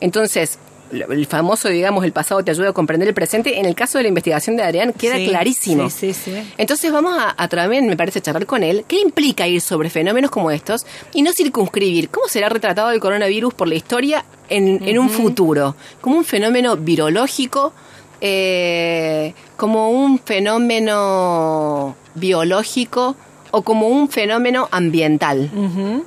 Entonces, 0.00 0.58
el 0.92 1.26
famoso, 1.26 1.68
digamos, 1.68 2.04
el 2.04 2.12
pasado 2.12 2.44
te 2.44 2.50
ayuda 2.50 2.68
a 2.68 2.72
comprender 2.72 3.08
el 3.08 3.14
presente, 3.14 3.58
en 3.58 3.64
el 3.66 3.74
caso 3.74 3.98
de 3.98 4.02
la 4.04 4.08
investigación 4.08 4.56
de 4.56 4.62
Adrián 4.62 4.92
queda 4.92 5.16
Sí, 5.16 5.26
clarísimo. 5.28 5.90
sí, 5.90 6.12
sí, 6.14 6.30
sí. 6.32 6.52
Entonces 6.56 6.92
vamos 6.92 7.16
a, 7.18 7.34
a 7.36 7.48
también, 7.48 7.86
me 7.88 7.96
parece, 7.96 8.20
charlar 8.20 8.46
con 8.46 8.62
él, 8.62 8.84
qué 8.86 9.00
implica 9.00 9.46
ir 9.48 9.60
sobre 9.60 9.90
fenómenos 9.90 10.30
como 10.30 10.50
estos 10.50 10.86
y 11.12 11.22
no 11.22 11.32
circunscribir 11.32 12.10
cómo 12.10 12.28
será 12.28 12.48
retratado 12.48 12.90
el 12.90 13.00
coronavirus 13.00 13.54
por 13.54 13.68
la 13.68 13.74
historia 13.74 14.24
en, 14.48 14.86
en 14.86 14.98
un 14.98 15.10
futuro, 15.10 15.74
como 16.00 16.16
un 16.16 16.24
fenómeno 16.24 16.76
virológico, 16.76 17.72
eh, 18.20 19.34
como 19.56 19.90
un 19.90 20.18
fenómeno 20.18 21.96
biológico 22.14 23.16
o 23.54 23.62
como 23.62 23.86
un 23.86 24.08
fenómeno 24.08 24.68
ambiental. 24.72 25.48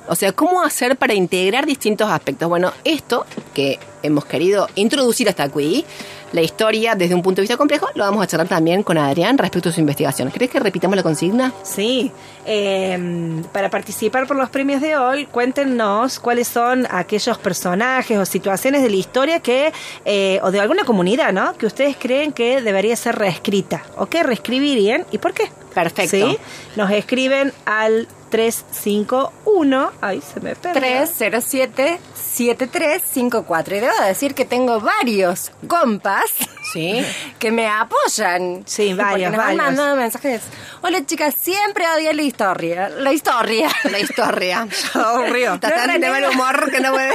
O 0.06 0.14
sea, 0.14 0.32
¿cómo 0.32 0.62
hacer 0.62 0.96
para 0.96 1.14
integrar 1.14 1.64
distintos 1.64 2.10
aspectos? 2.10 2.46
Bueno, 2.46 2.74
esto 2.84 3.24
que 3.54 3.78
hemos 4.02 4.26
querido 4.26 4.68
introducir 4.74 5.30
hasta 5.30 5.44
aquí, 5.44 5.86
la 6.32 6.42
historia 6.42 6.94
desde 6.94 7.14
un 7.14 7.22
punto 7.22 7.36
de 7.36 7.44
vista 7.44 7.56
complejo, 7.56 7.88
lo 7.94 8.04
vamos 8.04 8.22
a 8.22 8.26
charlar 8.26 8.48
también 8.48 8.82
con 8.82 8.98
Adrián 8.98 9.38
respecto 9.38 9.70
a 9.70 9.72
su 9.72 9.80
investigación. 9.80 10.30
¿Crees 10.30 10.50
que 10.50 10.60
repitamos 10.60 10.94
la 10.94 11.02
consigna? 11.02 11.54
Sí, 11.62 12.12
eh, 12.44 13.42
para 13.50 13.70
participar 13.70 14.26
por 14.26 14.36
los 14.36 14.50
premios 14.50 14.82
de 14.82 14.98
hoy, 14.98 15.24
cuéntenos 15.24 16.20
cuáles 16.20 16.48
son 16.48 16.86
aquellos 16.90 17.38
personajes 17.38 18.18
o 18.18 18.26
situaciones 18.26 18.82
de 18.82 18.90
la 18.90 18.96
historia 18.96 19.40
que, 19.40 19.72
eh, 20.04 20.38
o 20.42 20.50
de 20.50 20.60
alguna 20.60 20.84
comunidad, 20.84 21.32
¿no? 21.32 21.54
Que 21.54 21.64
ustedes 21.64 21.96
creen 21.98 22.32
que 22.32 22.60
debería 22.60 22.94
ser 22.94 23.16
reescrita 23.16 23.84
o 23.96 24.04
que 24.04 24.22
reescribirían 24.22 25.06
y 25.10 25.16
por 25.16 25.32
qué. 25.32 25.44
Perfecto. 25.82 26.16
¿Sí? 26.30 26.38
Nos 26.76 26.90
escriben 26.90 27.52
al 27.66 28.08
351. 28.30 29.92
Ay, 30.00 30.20
se 30.20 30.40
me 30.40 30.54
perdió. 30.56 30.80
307-7354. 30.82 33.76
Y 33.76 33.80
debo 33.80 33.92
decir 34.06 34.34
que 34.34 34.44
tengo 34.44 34.80
varios 34.80 35.50
compas 35.66 36.24
Sí. 36.72 37.04
que 37.38 37.50
me 37.50 37.66
apoyan. 37.68 38.62
Sí, 38.66 38.92
varios, 38.94 39.30
Porque 39.30 39.36
nos 39.36 39.46
varios. 39.46 39.62
mandado 39.64 39.96
mensajes. 39.96 40.42
Hola 40.82 41.04
chicas, 41.06 41.34
siempre 41.38 41.84
odié 41.94 42.12
la 42.12 42.22
historia. 42.22 42.88
La 42.88 43.12
historia. 43.12 43.68
La 43.90 43.98
historia. 43.98 44.68
Aburrido. 44.94 45.54
Está 45.54 45.70
tan 45.70 46.00
de 46.00 46.10
mal 46.10 46.24
humor 46.30 46.70
que 46.70 46.80
no 46.80 46.92
puede, 46.92 47.12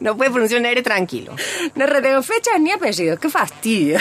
no 0.00 0.16
puede 0.16 0.30
pronunciar 0.30 0.60
un 0.60 0.66
aire 0.66 0.82
tranquilo. 0.82 1.34
No 1.74 1.86
retengo 1.86 2.22
fechas 2.22 2.60
ni 2.60 2.72
apellidos. 2.72 3.18
Qué 3.18 3.28
fastidio. 3.28 3.98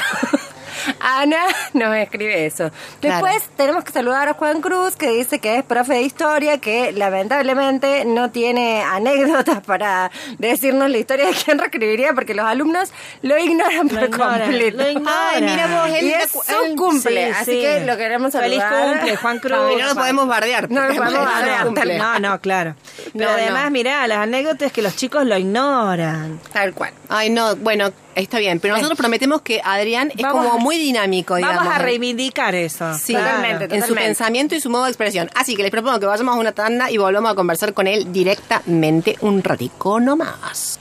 Ana 1.00 1.38
nos 1.74 1.96
escribe 1.96 2.46
eso. 2.46 2.72
Claro. 3.02 3.26
Después 3.26 3.50
tenemos 3.56 3.84
que 3.84 3.92
saludar 3.92 4.28
a 4.30 4.34
Juan 4.34 4.62
Cruz, 4.62 4.96
que 4.96 5.10
dice 5.12 5.40
que 5.40 5.58
es 5.58 5.64
profe 5.64 5.94
de 5.94 6.02
historia, 6.04 6.58
que 6.60 6.92
lamentablemente 6.92 8.06
no 8.06 8.32
tiene 8.32 8.82
anécdotas 8.84 9.62
para 9.62 10.12
decirnos 10.38 10.90
la 10.90 10.98
historia 10.98 11.26
de 11.28 11.34
quién 11.34 11.58
reescribiría, 11.60 12.14
porque 12.14 12.34
los 12.34 12.46
alumnos 12.46 12.92
lo 13.22 13.38
ignoran 13.38 13.88
por 13.90 14.04
ignoran, 14.04 14.42
completo. 14.42 14.78
lo 14.78 14.90
ignoran. 14.90 15.20
Ay, 15.36 15.42
mira 15.42 15.68
vos, 15.68 15.90
él 15.98 16.06
y 16.06 16.12
es 16.14 16.32
su 16.32 16.42
él- 16.66 16.76
cumple, 16.76 17.28
sí, 17.28 17.32
así 17.40 17.52
sí. 17.52 17.62
que 17.62 17.86
lo 17.86 17.98
queremos 17.98 18.32
Feliz 18.32 18.60
saludar. 18.60 18.94
cumple, 18.98 19.16
Juan 19.18 19.40
Cruz. 19.40 19.58
Y 19.74 19.76
no 19.82 19.88
lo 19.88 19.96
podemos 19.96 20.28
bardear. 20.28 20.70
No 20.72 20.82
lo 20.88 20.96
podemos 20.96 21.26
bardear. 21.26 21.66
cumple. 21.66 21.98
No, 21.98 22.20
no, 22.20 22.40
claro. 22.42 22.76
Pero 23.14 23.26
No, 23.26 23.32
además, 23.32 23.64
no. 23.66 23.72
mirá, 23.72 24.08
las 24.08 24.18
anécdotas 24.20 24.68
es 24.68 24.74
que 24.74 24.82
los 24.82 24.96
chicos 24.96 25.26
lo 25.26 25.38
ignoran. 25.38 26.40
Tal 26.52 26.74
cual. 26.74 26.94
Ay, 27.10 27.30
no, 27.30 27.56
bueno, 27.58 27.92
está 28.16 28.40
bien. 28.40 28.60
Pero 28.60 28.76
nosotros 28.76 28.98
prometemos 28.98 29.42
que 29.42 29.62
Adrián 29.64 30.12
es 30.16 30.22
Vamos 30.22 30.46
como 30.46 30.56
a- 30.56 30.58
muy 30.60 30.78
dinámico, 30.78 31.36
digamos. 31.36 31.58
Vamos 31.58 31.74
a 31.76 31.80
reivindicar 31.80 32.56
eso. 32.56 32.94
Sí, 32.98 33.14
Totalmente, 33.14 33.76
en 33.76 33.86
su 33.86 33.94
pensamiento 33.94 34.56
y 34.56 34.62
su 34.62 34.70
modo 34.70 34.84
de 34.86 34.90
expresión. 34.92 35.30
Así 35.36 35.56
que 35.56 35.64
les 35.64 35.72
propongo 35.72 36.00
que 36.00 36.06
vayamos 36.06 36.36
a 36.36 36.40
una 36.40 36.52
tanda 36.52 36.90
y 36.92 36.98
volvamos 36.98 37.32
a 37.32 37.36
conversar 37.36 37.74
con 37.74 37.88
él 37.88 38.12
directamente 38.12 39.18
un 39.22 39.44
ratico 39.44 40.00
nomás. 40.00 40.80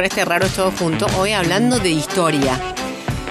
Con 0.00 0.06
este 0.06 0.24
raro 0.24 0.46
todo 0.48 0.70
junto. 0.78 1.04
Hoy 1.18 1.32
hablando 1.32 1.78
de 1.78 1.90
historia. 1.90 2.58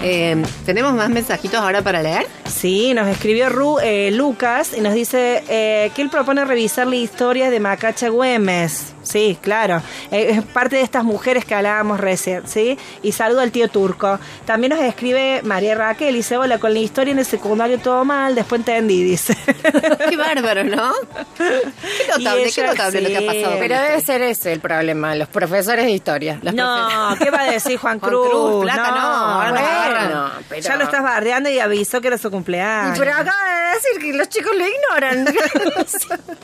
Eh, 0.03 0.39
¿Tenemos 0.67 0.93
más 0.93 1.09
mensajitos 1.09 1.59
ahora 1.59 1.81
para 1.81 2.03
leer? 2.03 2.27
Sí, 2.47 2.93
nos 2.93 3.07
escribió 3.07 3.49
Ru- 3.49 3.79
eh, 3.81 4.11
Lucas 4.11 4.73
y 4.77 4.81
nos 4.81 4.93
dice 4.93 5.43
eh, 5.49 5.89
que 5.95 6.03
él 6.03 6.11
propone 6.11 6.45
revisar 6.45 6.85
la 6.85 6.95
historia 6.97 7.49
de 7.49 7.59
Macacha 7.59 8.09
Güemes. 8.09 8.93
Sí, 9.09 9.37
claro. 9.41 9.81
Eh, 10.11 10.27
es 10.31 10.43
parte 10.43 10.75
de 10.75 10.83
estas 10.83 11.03
mujeres 11.03 11.45
que 11.45 11.55
hablábamos 11.55 11.99
recién, 11.99 12.47
¿sí? 12.47 12.77
Y 13.01 13.11
saludo 13.11 13.41
al 13.41 13.51
tío 13.51 13.67
turco. 13.67 14.19
También 14.45 14.71
nos 14.73 14.81
escribe 14.81 15.41
María 15.43 15.73
Raquel 15.75 16.13
y 16.13 16.17
dice, 16.19 16.37
hola, 16.37 16.59
con 16.59 16.73
la 16.73 16.79
historia 16.79 17.11
en 17.11 17.19
el 17.19 17.25
secundario 17.25 17.79
todo 17.79 18.05
mal, 18.05 18.35
después 18.35 18.59
entendí, 18.59 19.03
dice. 19.03 19.35
Qué 20.09 20.15
bárbaro, 20.17 20.63
¿no? 20.63 20.93
Qué 21.37 21.43
notable, 22.17 22.47
Y 22.47 22.51
qué 22.53 22.61
ella, 22.61 22.67
notable 22.67 23.01
lo 23.01 23.09
que 23.09 23.17
ha 23.17 23.25
pasado. 23.33 23.55
Pero 23.59 23.81
debe 23.81 24.01
ser 24.01 24.21
ese 24.21 24.53
el 24.53 24.59
problema, 24.59 25.15
los 25.15 25.27
profesores 25.27 25.85
de 25.85 25.91
historia. 25.91 26.39
Los 26.41 26.53
No, 26.53 27.15
¿qué 27.17 27.31
va 27.31 27.41
a 27.41 27.51
decir 27.51 27.77
Juan 27.77 27.89
Juan 27.99 28.11
Cruz? 28.11 28.29
Cruz, 28.29 28.63
flaca, 28.63 28.91
no, 28.91 29.43
nos 29.43 29.51
Bueno, 29.51 30.31
pero- 30.47 30.61
Ya 30.61 30.75
lo 30.75 30.83
estás 30.83 31.01
bardeando 31.01 31.49
y 31.49 31.59
avisó 31.59 31.99
que 32.01 32.07
era 32.09 32.17
su 32.19 32.29
cumpleaños. 32.29 32.97
Pero 32.99 33.11
acaba 33.13 33.35
de 33.49 33.75
decir 33.75 34.01
que 34.01 34.13
los 34.17 34.29
chicos 34.29 34.51
lo 34.55 34.65
ignoran. 34.67 35.25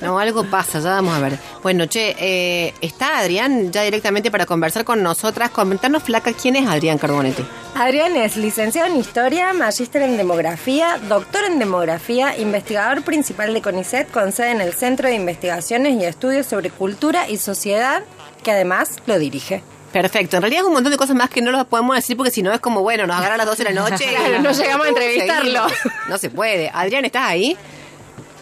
No, 0.01 0.19
algo 0.19 0.43
pasa, 0.45 0.79
ya 0.79 0.89
vamos 0.91 1.15
a 1.15 1.19
ver. 1.19 1.37
Bueno, 1.63 1.85
che, 1.85 2.15
eh, 2.19 2.54
está 2.81 3.19
Adrián 3.19 3.71
ya 3.71 3.81
directamente 3.83 4.31
para 4.31 4.45
conversar 4.45 4.83
con 4.85 5.01
nosotras. 5.03 5.49
Comentarnos, 5.49 6.03
flaca, 6.03 6.33
¿quién 6.33 6.55
es 6.55 6.67
Adrián 6.67 6.97
Carbonetti? 6.97 7.45
Adrián 7.75 8.15
es 8.15 8.37
licenciado 8.37 8.89
en 8.89 8.97
Historia, 8.97 9.53
magíster 9.53 10.01
en 10.03 10.17
Demografía, 10.17 10.97
doctor 11.09 11.43
en 11.45 11.59
Demografía, 11.59 12.37
investigador 12.37 13.01
principal 13.03 13.53
de 13.53 13.61
CONICET 13.61 14.09
con 14.11 14.31
sede 14.31 14.51
en 14.51 14.61
el 14.61 14.73
Centro 14.73 15.07
de 15.09 15.15
Investigaciones 15.15 15.93
y 16.01 16.05
Estudios 16.05 16.45
sobre 16.45 16.69
Cultura 16.69 17.29
y 17.29 17.37
Sociedad, 17.37 18.03
que 18.43 18.51
además 18.51 18.97
lo 19.05 19.19
dirige. 19.19 19.61
Perfecto, 19.91 20.35
en 20.35 20.41
realidad 20.41 20.61
es 20.63 20.67
un 20.67 20.73
montón 20.73 20.91
de 20.91 20.97
cosas 20.97 21.15
más 21.15 21.29
que 21.29 21.41
no 21.41 21.51
lo 21.51 21.63
podemos 21.65 21.95
decir 21.95 22.17
porque 22.17 22.31
si 22.31 22.41
no 22.43 22.51
es 22.51 22.59
como, 22.59 22.81
bueno, 22.81 23.07
nos 23.07 23.17
agarra 23.17 23.35
a 23.35 23.37
las 23.37 23.45
12 23.45 23.63
de 23.63 23.73
la 23.73 23.81
noche. 23.89 24.05
y 24.05 24.41
no 24.41 24.51
llegamos 24.51 24.85
a 24.85 24.89
entrevistarlo. 24.89 25.69
Seguimos. 25.69 25.73
No 26.09 26.17
se 26.17 26.29
puede. 26.29 26.69
Adrián, 26.73 27.05
¿estás 27.05 27.29
ahí? 27.29 27.57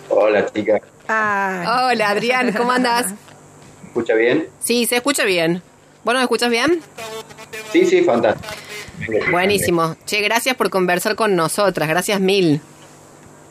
Hola, 0.10 0.46
chicas. 0.54 0.82
Ah, 1.08 1.88
Hola, 1.92 2.10
Adrián, 2.10 2.54
¿cómo 2.54 2.72
andás? 2.72 3.08
¿Me 3.94 4.02
escucha 4.02 4.16
bien? 4.16 4.48
Sí, 4.60 4.88
se 4.88 4.96
escucha 4.96 5.24
bien. 5.24 5.62
¿Vos 6.04 6.16
nos 6.16 6.24
escuchas 6.24 6.50
bien? 6.50 6.82
Sí, 7.72 7.86
sí, 7.86 8.02
fantástico. 8.02 8.52
Buenísimo. 9.30 9.96
Che, 10.06 10.20
gracias 10.22 10.56
por 10.56 10.72
conversar 10.72 11.16
con 11.16 11.36
nosotras. 11.36 11.88
Gracias 11.88 12.20
mil. 12.20 12.60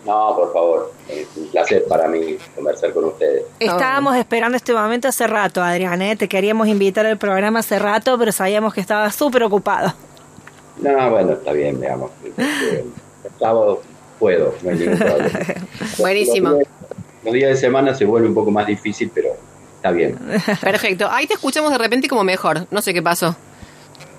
No, 0.04 0.34
por 0.34 0.52
favor. 0.52 0.92
Es 1.08 1.28
un 1.36 1.46
placer 1.46 1.84
para 1.88 2.08
mí 2.08 2.36
conversar 2.56 2.92
con 2.92 3.04
ustedes. 3.04 3.44
estábamos 3.60 4.16
esperando 4.16 4.56
este 4.56 4.72
momento 4.72 5.06
hace 5.06 5.28
rato, 5.28 5.62
Adrián, 5.62 6.02
¿eh? 6.02 6.16
Te 6.16 6.28
queríamos 6.28 6.66
invitar 6.66 7.06
al 7.06 7.18
programa 7.18 7.60
hace 7.60 7.78
rato, 7.78 8.18
pero 8.18 8.32
sabíamos 8.32 8.74
que 8.74 8.80
estabas 8.80 9.14
súper 9.14 9.44
ocupado. 9.44 9.94
No, 10.78 11.10
bueno, 11.10 11.34
está 11.34 11.52
bien, 11.52 11.78
veamos. 11.78 12.10
El 12.36 12.90
sábado 13.38 13.80
puedo, 14.18 14.56
no 14.62 14.70
hay 14.70 14.76
ningún 14.76 14.98
problema. 14.98 15.40
Buenísimo. 15.98 16.48
Los 16.48 16.58
días, 16.58 16.68
los 17.24 17.34
días 17.34 17.50
de 17.50 17.56
semana 17.56 17.94
se 17.94 18.04
vuelve 18.04 18.26
un 18.26 18.34
poco 18.34 18.50
más 18.50 18.66
difícil, 18.66 19.08
pero 19.14 19.36
está 19.82 19.90
bien. 19.90 20.16
Perfecto. 20.60 21.08
Ahí 21.10 21.26
te 21.26 21.34
escuchamos 21.34 21.72
de 21.72 21.78
repente 21.78 22.08
como 22.08 22.22
mejor. 22.22 22.68
No 22.70 22.80
sé 22.80 22.94
qué 22.94 23.02
pasó. 23.02 23.34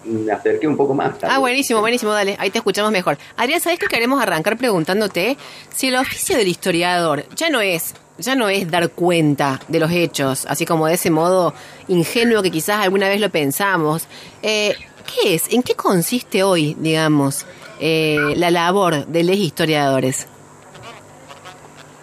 Me 0.03 0.29
acerqué 0.29 0.67
un 0.67 0.75
poco 0.75 0.93
más. 0.93 1.15
Ah, 1.21 1.39
buenísimo, 1.39 1.79
buenísimo, 1.79 2.11
dale. 2.11 2.35
Ahí 2.37 2.49
te 2.49 2.57
escuchamos 2.57 2.91
mejor. 2.91 3.17
Adrián, 3.37 3.61
¿sabes 3.61 3.79
que 3.79 3.87
queremos 3.87 4.21
arrancar 4.21 4.57
preguntándote 4.57 5.37
si 5.73 5.87
el 5.87 5.95
oficio 5.95 6.35
del 6.35 6.49
historiador 6.49 7.25
ya 7.37 7.49
no 7.49 7.61
es, 7.61 7.95
ya 8.17 8.35
no 8.35 8.49
es 8.49 8.69
dar 8.69 8.89
cuenta 8.89 9.61
de 9.69 9.79
los 9.79 9.89
hechos, 9.91 10.45
así 10.49 10.65
como 10.65 10.87
de 10.87 10.95
ese 10.95 11.09
modo 11.09 11.53
ingenuo 11.87 12.43
que 12.43 12.51
quizás 12.51 12.83
alguna 12.83 13.07
vez 13.07 13.21
lo 13.21 13.29
pensamos? 13.29 14.07
Eh, 14.41 14.75
¿Qué 15.05 15.35
es? 15.35 15.53
¿En 15.53 15.63
qué 15.63 15.75
consiste 15.75 16.43
hoy, 16.43 16.75
digamos, 16.77 17.45
eh, 17.79 18.33
la 18.35 18.51
labor 18.51 19.05
de 19.07 19.23
los 19.23 19.37
historiadores? 19.37 20.27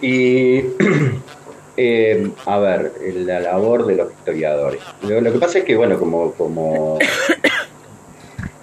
Y, 0.01 0.61
eh, 1.83 2.31
a 2.45 2.59
ver, 2.59 2.93
la 3.15 3.41
labor 3.41 3.87
de 3.87 3.97
los 3.97 4.11
historiadores. 4.13 4.83
Lo, 5.03 5.19
lo 5.21 5.33
que 5.33 5.39
pasa 5.39 5.59
es 5.61 5.65
que, 5.65 5.75
bueno, 5.77 5.99
como, 5.99 6.33
como 6.33 6.99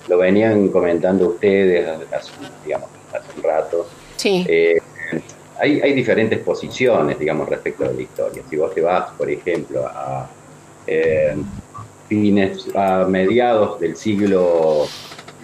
lo 0.07 0.17
venían 0.19 0.67
comentando 0.69 1.29
ustedes 1.29 1.87
hace, 2.11 2.31
digamos, 2.63 2.89
hace 3.11 3.27
un 3.37 3.43
rato, 3.43 3.87
Sí. 4.17 4.45
eh, 4.47 4.77
hay, 5.59 5.81
hay 5.81 5.93
diferentes 5.93 6.39
posiciones, 6.39 7.17
digamos, 7.17 7.49
respecto 7.49 7.83
de 7.87 7.93
la 7.95 8.01
historia. 8.01 8.43
Si 8.49 8.55
vos 8.55 8.73
te 8.75 8.81
vas, 8.81 9.09
por 9.17 9.29
ejemplo, 9.29 9.85
a 9.87 10.29
eh, 10.85 11.35
fines, 12.07 12.67
a 12.75 13.05
mediados 13.09 13.79
del 13.79 13.95
siglo 13.95 14.85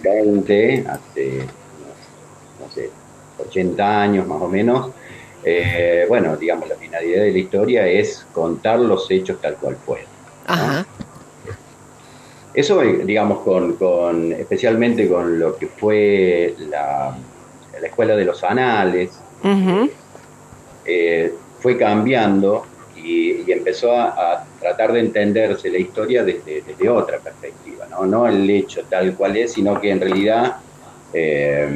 XX, 0.00 0.86
hace, 0.88 1.38
no 2.60 2.70
sé, 2.72 2.90
80 3.48 4.00
años 4.02 4.26
más 4.28 4.40
o 4.40 4.48
menos, 4.48 4.90
eh, 5.44 6.06
bueno, 6.08 6.36
digamos, 6.36 6.68
la 6.68 6.76
finalidad 6.76 7.22
de 7.22 7.32
la 7.32 7.38
historia 7.38 7.86
es 7.86 8.26
contar 8.32 8.78
los 8.80 9.10
hechos 9.10 9.40
tal 9.40 9.56
cual 9.56 9.76
fueron. 9.84 10.06
Ajá. 10.46 10.86
Eso, 12.54 12.80
digamos, 12.80 13.40
con, 13.40 13.74
con 13.74 14.32
especialmente 14.32 15.08
con 15.08 15.40
lo 15.40 15.56
que 15.56 15.66
fue 15.66 16.54
la, 16.70 17.16
la 17.80 17.86
escuela 17.86 18.14
de 18.14 18.24
los 18.24 18.44
anales, 18.44 19.10
eh, 20.84 21.34
fue 21.58 21.76
cambiando 21.76 22.64
y, 22.96 23.42
y 23.42 23.52
empezó 23.52 23.92
a, 23.92 24.34
a 24.34 24.44
tratar 24.60 24.92
de 24.92 25.00
entenderse 25.00 25.68
la 25.68 25.78
historia 25.78 26.22
desde, 26.22 26.62
desde 26.62 26.88
otra 26.88 27.18
perspectiva, 27.18 27.86
¿no? 27.90 28.06
no 28.06 28.26
el 28.28 28.48
hecho 28.48 28.82
tal 28.88 29.14
cual 29.14 29.36
es, 29.36 29.52
sino 29.52 29.80
que 29.80 29.90
en 29.90 30.00
realidad, 30.00 30.56
eh, 31.12 31.68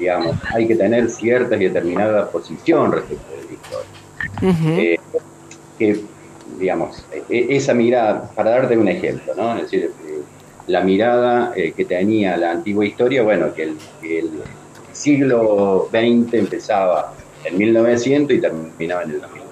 digamos, 0.00 0.36
hay 0.54 0.66
que 0.68 0.76
tener 0.76 1.08
cierta 1.10 1.56
y 1.56 1.64
determinada 1.64 2.30
posición 2.30 2.92
respecto 2.92 3.32
de 3.36 3.44
la 3.44 3.52
historia. 3.52 3.92
Eh, 4.76 4.96
que, 5.78 6.06
digamos, 6.44 7.08
e- 7.10 7.26
esa 7.56 7.74
mirada, 7.74 8.32
para 8.34 8.50
darte 8.52 8.76
un 8.78 8.88
ejemplo, 8.88 9.34
¿no? 9.36 9.56
Es 9.56 9.62
decir, 9.64 9.94
eh, 9.98 10.24
la 10.66 10.82
mirada 10.82 11.52
eh, 11.56 11.74
que 11.74 11.84
tenía 11.86 12.36
la 12.36 12.52
antigua 12.52 12.86
historia, 12.86 13.22
bueno, 13.22 13.54
que 13.54 13.62
el, 13.64 13.82
que 14.00 14.18
el 14.20 14.44
siglo 14.90 15.88
XX 15.90 16.38
empezaba 16.38 17.16
en 17.42 17.56
1900 17.58 18.36
y 18.36 18.40
terminaba 18.40 19.02
en 19.04 19.10
el 19.12 19.20
2000, 19.20 19.44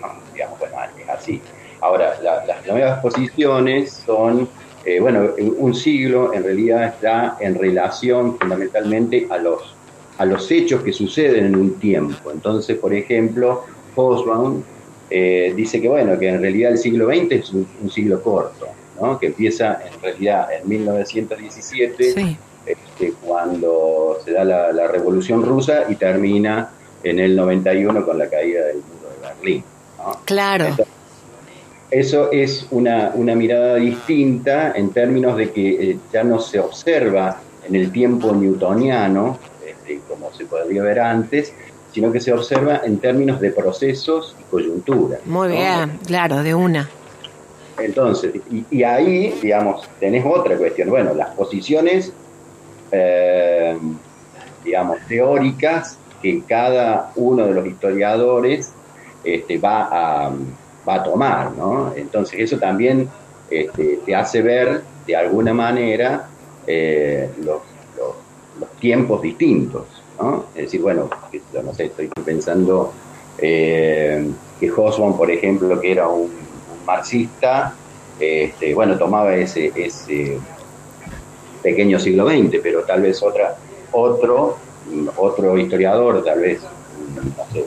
¿no? 0.00 0.24
digamos, 0.32 0.58
bueno, 0.58 0.76
es 0.96 1.08
así. 1.08 1.46
Ahora, 1.80 2.20
la- 2.22 2.44
las 2.46 2.64
nuevas 2.66 3.00
posiciones 3.00 4.02
son, 4.04 4.50
eh, 4.82 5.00
bueno, 5.00 5.34
un 5.38 5.74
siglo 5.74 6.32
en 6.34 6.44
realidad 6.44 6.84
está 6.86 7.36
en 7.40 7.54
relación 7.54 8.38
fundamentalmente 8.38 9.26
a 9.30 9.38
los, 9.38 9.75
a 10.18 10.24
los 10.24 10.50
hechos 10.50 10.82
que 10.82 10.92
suceden 10.92 11.46
en 11.46 11.56
un 11.56 11.74
tiempo. 11.78 12.30
Entonces, 12.30 12.78
por 12.78 12.94
ejemplo, 12.94 13.64
Hobsbawm 13.94 14.62
eh, 15.10 15.52
dice 15.56 15.80
que 15.80 15.88
bueno, 15.88 16.18
que 16.18 16.28
en 16.28 16.40
realidad 16.40 16.72
el 16.72 16.78
siglo 16.78 17.06
XX 17.08 17.32
es 17.32 17.52
un, 17.52 17.66
un 17.82 17.90
siglo 17.90 18.22
corto, 18.22 18.66
¿no? 19.00 19.18
que 19.18 19.26
empieza 19.26 19.78
en 19.86 20.00
realidad 20.02 20.48
en 20.52 20.68
1917, 20.68 22.12
Sí. 22.12 22.36
este, 22.66 23.12
cuando 23.24 24.18
se 24.24 24.32
da 24.32 24.44
la, 24.44 24.72
la 24.72 24.88
revolución 24.88 25.42
rusa 25.42 25.84
y 25.88 25.96
termina 25.96 26.70
en 27.04 27.20
el 27.20 27.36
91 27.36 28.04
con 28.04 28.18
la 28.18 28.28
caída 28.28 28.64
del 28.66 28.76
muro 28.78 29.10
de 29.20 29.28
Berlín. 29.28 29.64
¿no? 29.98 30.20
Claro. 30.24 30.64
Entonces, 30.66 30.94
eso 31.90 32.32
es 32.32 32.66
una, 32.72 33.12
una 33.14 33.34
mirada 33.36 33.76
distinta 33.76 34.72
en 34.74 34.90
términos 34.90 35.36
de 35.36 35.50
que 35.52 35.90
eh, 35.90 35.98
ya 36.12 36.24
no 36.24 36.40
se 36.40 36.58
observa 36.58 37.40
en 37.68 37.76
el 37.76 37.92
tiempo 37.92 38.32
newtoniano, 38.32 39.38
este, 39.86 40.00
como 40.08 40.32
se 40.32 40.44
podría 40.46 40.82
ver 40.82 41.00
antes, 41.00 41.52
sino 41.92 42.12
que 42.12 42.20
se 42.20 42.32
observa 42.32 42.82
en 42.84 42.98
términos 42.98 43.40
de 43.40 43.50
procesos 43.52 44.36
y 44.38 44.42
coyunturas. 44.44 45.20
Muy 45.24 45.48
¿no? 45.48 45.54
bien, 45.54 45.98
claro, 46.06 46.42
de 46.42 46.54
una. 46.54 46.88
Entonces, 47.78 48.34
y, 48.50 48.64
y 48.70 48.82
ahí, 48.82 49.38
digamos, 49.42 49.88
tenés 50.00 50.24
otra 50.26 50.56
cuestión. 50.56 50.90
Bueno, 50.90 51.14
las 51.14 51.30
posiciones, 51.30 52.12
eh, 52.90 53.76
digamos, 54.64 54.98
teóricas 55.08 55.98
que 56.22 56.42
cada 56.42 57.12
uno 57.16 57.46
de 57.46 57.54
los 57.54 57.66
historiadores 57.66 58.72
este, 59.24 59.58
va, 59.58 59.88
a, 59.90 60.32
va 60.88 60.94
a 60.94 61.02
tomar, 61.02 61.52
¿no? 61.52 61.92
Entonces, 61.94 62.40
eso 62.40 62.58
también 62.58 63.08
este, 63.50 64.00
te 64.04 64.14
hace 64.14 64.42
ver, 64.42 64.82
de 65.06 65.16
alguna 65.16 65.52
manera, 65.54 66.28
eh, 66.66 67.30
los 67.44 67.60
tiempos 68.86 69.20
distintos, 69.20 69.82
¿no? 70.20 70.44
Es 70.54 70.62
decir, 70.66 70.80
bueno, 70.80 71.10
yo 71.52 71.60
no 71.64 71.74
sé, 71.74 71.86
estoy 71.86 72.08
pensando 72.24 72.92
eh, 73.36 74.30
que 74.60 74.70
Hobsbawm, 74.70 75.16
por 75.16 75.28
ejemplo, 75.28 75.80
que 75.80 75.90
era 75.90 76.06
un, 76.06 76.22
un 76.30 76.84
marxista, 76.86 77.74
este, 78.20 78.74
bueno, 78.74 78.96
tomaba 78.96 79.34
ese, 79.34 79.72
ese 79.74 80.38
pequeño 81.64 81.98
siglo 81.98 82.28
XX, 82.28 82.60
pero 82.62 82.82
tal 82.84 83.02
vez 83.02 83.20
otra, 83.24 83.56
otro, 83.90 84.56
otro 85.16 85.58
historiador, 85.58 86.22
tal 86.22 86.38
vez, 86.40 86.60
no 86.62 87.44
sé, 87.52 87.64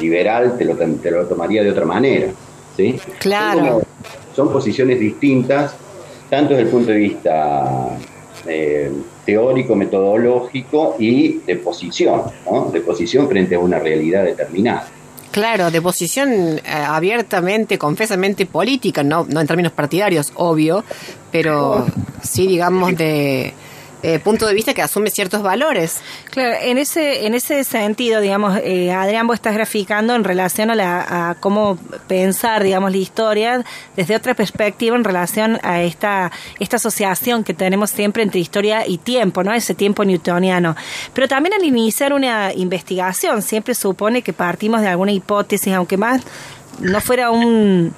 liberal, 0.00 0.56
te 0.56 0.64
lo, 0.64 0.76
te 0.76 1.10
lo 1.10 1.26
tomaría 1.26 1.64
de 1.64 1.70
otra 1.70 1.84
manera, 1.84 2.28
¿sí? 2.76 2.98
Claro. 3.18 3.58
Son, 3.58 3.68
como- 3.72 3.82
son 4.36 4.52
posiciones 4.52 5.00
distintas, 5.00 5.74
tanto 6.30 6.50
desde 6.54 6.62
el 6.62 6.68
punto 6.70 6.92
de 6.92 6.96
vista 6.96 7.98
eh, 8.46 8.90
teórico, 9.24 9.74
metodológico 9.74 10.96
y 10.98 11.38
de 11.38 11.56
posición, 11.56 12.22
¿no? 12.50 12.70
De 12.70 12.80
posición 12.80 13.28
frente 13.28 13.54
a 13.54 13.58
una 13.58 13.78
realidad 13.78 14.24
determinada. 14.24 14.88
Claro, 15.30 15.70
de 15.70 15.80
posición 15.80 16.30
eh, 16.30 16.60
abiertamente, 16.66 17.78
confesamente 17.78 18.44
política, 18.44 19.02
no, 19.02 19.24
no 19.28 19.40
en 19.40 19.46
términos 19.46 19.72
partidarios, 19.72 20.30
obvio, 20.36 20.84
pero 21.30 21.86
sí, 22.22 22.46
digamos, 22.46 22.94
de 22.96 23.54
eh, 24.02 24.18
punto 24.18 24.46
de 24.46 24.54
vista 24.54 24.74
que 24.74 24.82
asume 24.82 25.10
ciertos 25.10 25.42
valores. 25.42 26.00
Claro, 26.30 26.56
en 26.60 26.78
ese, 26.78 27.26
en 27.26 27.34
ese 27.34 27.64
sentido, 27.64 28.20
digamos, 28.20 28.58
eh, 28.62 28.92
Adrián, 28.92 29.26
vos 29.26 29.34
estás 29.34 29.54
graficando 29.54 30.14
en 30.14 30.24
relación 30.24 30.70
a, 30.70 30.74
la, 30.74 31.30
a 31.30 31.34
cómo 31.36 31.78
pensar, 32.08 32.62
digamos, 32.62 32.90
la 32.90 32.96
historia 32.96 33.64
desde 33.96 34.16
otra 34.16 34.34
perspectiva 34.34 34.96
en 34.96 35.04
relación 35.04 35.58
a 35.62 35.82
esta, 35.82 36.32
esta 36.58 36.76
asociación 36.76 37.44
que 37.44 37.54
tenemos 37.54 37.90
siempre 37.90 38.22
entre 38.22 38.40
historia 38.40 38.86
y 38.86 38.98
tiempo, 38.98 39.44
¿no? 39.44 39.52
Ese 39.52 39.74
tiempo 39.74 40.04
newtoniano. 40.04 40.76
Pero 41.14 41.28
también 41.28 41.54
al 41.54 41.64
iniciar 41.64 42.12
una 42.12 42.52
investigación 42.52 43.42
siempre 43.42 43.74
supone 43.74 44.22
que 44.22 44.32
partimos 44.32 44.80
de 44.80 44.88
alguna 44.88 45.12
hipótesis, 45.12 45.72
aunque 45.72 45.96
más 45.96 46.22
no 46.80 47.00
fuera 47.00 47.30
un 47.30 47.94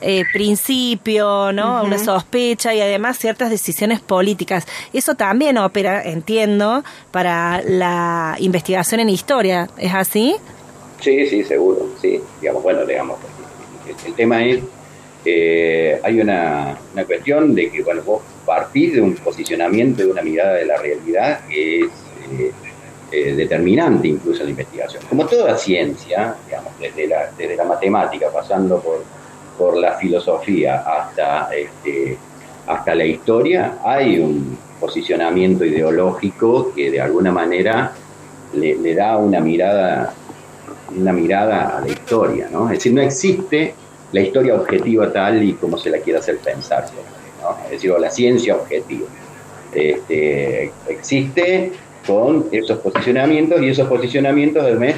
eh, 0.00 0.24
principio, 0.32 1.52
¿no? 1.52 1.82
Una 1.82 1.98
sospecha 1.98 2.74
y 2.74 2.80
además 2.80 3.18
ciertas 3.18 3.50
decisiones 3.50 4.00
políticas. 4.00 4.66
Eso 4.92 5.14
también 5.14 5.58
opera, 5.58 6.02
entiendo, 6.02 6.84
para 7.10 7.62
la 7.62 8.36
investigación 8.38 9.00
en 9.00 9.08
historia. 9.08 9.68
¿Es 9.78 9.94
así? 9.94 10.36
Sí, 11.00 11.26
sí, 11.26 11.44
seguro. 11.44 11.88
Sí, 12.00 12.20
digamos, 12.40 12.62
bueno, 12.62 12.84
digamos, 12.84 13.18
el, 14.06 14.14
tema 14.14 14.44
es 14.44 14.60
eh, 15.24 16.00
hay 16.02 16.20
una, 16.20 16.78
una, 16.92 17.04
cuestión 17.04 17.54
de 17.54 17.70
que 17.70 17.82
bueno, 17.82 18.02
vos 18.02 18.22
partís 18.44 18.94
de 18.94 19.00
un 19.00 19.14
posicionamiento, 19.14 20.02
de 20.02 20.10
una 20.10 20.22
mirada 20.22 20.54
de 20.54 20.66
la 20.66 20.76
realidad 20.76 21.40
que 21.48 21.80
es 21.80 21.86
eh, 22.38 22.52
eh, 23.12 23.34
determinante 23.34 24.08
incluso 24.08 24.40
en 24.40 24.46
la 24.46 24.50
investigación. 24.50 25.02
Como 25.08 25.26
toda 25.26 25.56
ciencia, 25.56 26.34
digamos, 26.46 26.72
desde 26.80 27.06
la, 27.06 27.30
desde 27.36 27.56
la 27.56 27.64
matemática, 27.64 28.28
pasando 28.32 28.80
por 28.80 29.04
por 29.58 29.76
la 29.76 29.94
filosofía 29.94 30.80
hasta, 30.80 31.48
este, 31.54 32.16
hasta 32.66 32.94
la 32.94 33.04
historia, 33.04 33.78
hay 33.84 34.18
un 34.18 34.58
posicionamiento 34.80 35.64
ideológico 35.64 36.72
que 36.74 36.90
de 36.90 37.00
alguna 37.00 37.32
manera 37.32 37.92
le, 38.54 38.94
da 38.94 39.16
una 39.16 39.40
mirada, 39.40 40.14
una 40.96 41.12
mirada 41.12 41.78
a 41.78 41.80
la 41.80 41.88
historia, 41.88 42.48
¿no? 42.50 42.66
Es 42.66 42.78
decir, 42.78 42.92
no 42.92 43.02
existe 43.02 43.74
la 44.12 44.20
historia 44.20 44.54
objetiva 44.54 45.12
tal 45.12 45.42
y 45.42 45.54
como 45.54 45.78
se 45.78 45.90
la 45.90 45.98
quiere 45.98 46.18
hacer 46.18 46.38
pensar, 46.38 46.86
¿no? 46.94 47.56
Es 47.64 47.70
decir, 47.72 47.90
la 47.98 48.10
ciencia 48.10 48.56
objetiva. 48.56 49.06
Este, 49.72 50.72
existe 50.88 51.72
con 52.06 52.46
esos 52.52 52.78
posicionamientos 52.78 53.60
y 53.62 53.68
esos 53.68 53.88
posicionamientos 53.88 54.62
además 54.62 54.94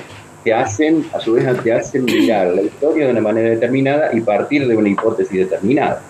te 0.48 0.54
hacen, 0.54 1.04
a 1.12 1.20
su 1.20 1.34
vez, 1.34 1.44
te 1.62 1.74
hacen 1.74 2.06
mirar 2.06 2.46
la 2.54 2.62
historia 2.62 3.04
de 3.04 3.12
una 3.12 3.20
manera 3.20 3.50
determinada 3.50 4.08
y 4.14 4.22
partir 4.22 4.66
de 4.66 4.74
una 4.74 4.88
hipótesis 4.88 5.40
determinada. 5.40 6.00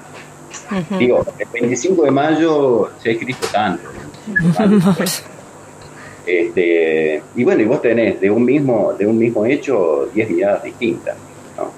Digo, 0.96 1.26
el 1.36 1.46
25 1.52 2.04
de 2.04 2.10
mayo 2.12 2.90
se 3.02 3.08
ha 3.08 3.12
escrito 3.14 3.48
tanto. 3.52 3.88
Este, 6.24 7.22
y 7.34 7.42
bueno, 7.42 7.62
y 7.62 7.64
vos 7.64 7.82
tenés 7.82 8.20
de 8.20 8.30
un 8.30 8.44
mismo, 8.44 8.92
de 8.96 9.06
un 9.06 9.18
mismo 9.18 9.44
hecho 9.44 10.08
10 10.14 10.30
miradas 10.30 10.62
distintas, 10.62 11.16
¿no? 11.56 11.72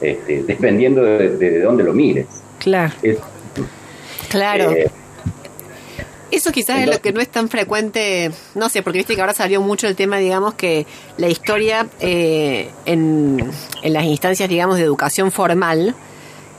este, 0.00 0.44
dependiendo 0.44 1.02
de, 1.02 1.60
dónde 1.60 1.82
lo 1.82 1.92
mires. 1.92 2.26
Claro. 2.58 2.94
claro. 4.30 4.70
Eh, 4.70 4.87
eso 6.38 6.52
quizás 6.52 6.80
es 6.80 6.86
lo 6.88 7.00
que 7.00 7.12
no 7.12 7.20
es 7.20 7.28
tan 7.28 7.48
frecuente, 7.48 8.30
no 8.54 8.68
sé, 8.68 8.82
porque 8.82 8.98
viste 8.98 9.14
que 9.14 9.20
ahora 9.20 9.34
salió 9.34 9.60
mucho 9.60 9.86
el 9.86 9.96
tema, 9.96 10.18
digamos, 10.18 10.54
que 10.54 10.86
la 11.16 11.28
historia 11.28 11.86
eh, 12.00 12.70
en, 12.86 13.50
en, 13.82 13.92
las 13.92 14.04
instancias, 14.04 14.48
digamos, 14.48 14.76
de 14.76 14.84
educación 14.84 15.30
formal 15.30 15.94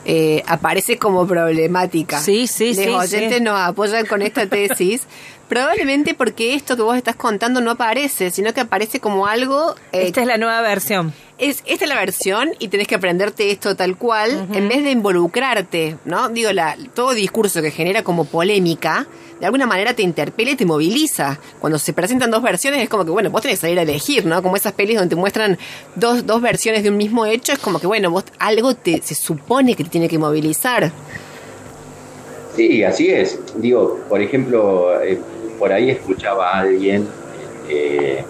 eh, 0.05 0.43
aparece 0.47 0.97
como 0.97 1.27
problemática. 1.27 2.19
Sí, 2.19 2.47
sí, 2.47 2.73
sí. 2.73 2.85
Los 2.85 3.03
oyentes 3.03 3.41
nos 3.41 3.59
apoyan 3.59 4.05
con 4.05 4.21
esta 4.21 4.47
tesis, 4.47 5.03
probablemente 5.49 6.13
porque 6.13 6.53
esto 6.53 6.75
que 6.75 6.81
vos 6.83 6.97
estás 6.97 7.15
contando 7.15 7.61
no 7.61 7.71
aparece, 7.71 8.31
sino 8.31 8.53
que 8.53 8.61
aparece 8.61 8.99
como 8.99 9.27
algo... 9.27 9.75
Eh, 9.91 10.07
esta 10.07 10.21
es 10.21 10.27
la 10.27 10.37
nueva 10.37 10.61
versión 10.61 11.13
es, 11.39 11.63
esta 11.65 11.85
es 11.85 11.89
la 11.89 11.95
versión 11.95 12.51
y 12.59 12.67
tenés 12.67 12.87
que 12.87 12.95
aprenderte 12.95 13.51
esto 13.51 13.75
tal 13.75 13.97
cual, 13.97 14.47
en 14.53 14.67
vez 14.67 14.83
de 14.83 14.91
involucrarte, 14.91 15.97
¿no? 16.05 16.29
Digo, 16.29 16.51
la, 16.51 16.77
todo 16.93 17.13
discurso 17.13 17.61
que 17.61 17.71
genera 17.71 18.03
como 18.03 18.25
polémica, 18.25 19.07
de 19.39 19.45
alguna 19.45 19.65
manera 19.65 19.93
te 19.93 20.01
interpela 20.01 20.51
y 20.51 20.55
te 20.55 20.65
moviliza. 20.65 21.39
Cuando 21.59 21.79
se 21.79 21.93
presentan 21.93 22.31
dos 22.31 22.41
versiones 22.41 22.81
es 22.81 22.89
como 22.89 23.05
que, 23.05 23.11
bueno, 23.11 23.29
vos 23.29 23.41
tenés 23.41 23.59
que 23.59 23.61
salir 23.61 23.79
a 23.79 23.83
elegir, 23.83 24.25
¿no? 24.25 24.41
Como 24.43 24.55
esas 24.55 24.73
pelis 24.73 24.97
donde 24.97 25.15
te 25.15 25.19
muestran 25.19 25.57
dos, 25.95 26.25
dos 26.25 26.41
versiones 26.41 26.83
de 26.83 26.89
un 26.89 26.97
mismo 26.97 27.25
hecho, 27.25 27.53
es 27.53 27.59
como 27.59 27.79
que, 27.79 27.87
bueno, 27.87 28.11
vos 28.11 28.25
algo 28.37 28.75
te, 28.75 29.01
se 29.01 29.15
supone 29.15 29.75
que 29.75 29.83
te 29.83 29.89
tiene 29.89 30.09
que 30.09 30.17
movilizar. 30.17 30.91
Sí, 32.55 32.83
así 32.83 33.09
es. 33.09 33.39
Digo, 33.55 33.99
por 34.09 34.21
ejemplo, 34.21 35.01
eh, 35.01 35.19
por 35.57 35.71
ahí 35.71 35.89
escuchaba 35.89 36.51
a 36.51 36.59
alguien 36.59 37.07
eh, 37.69 38.23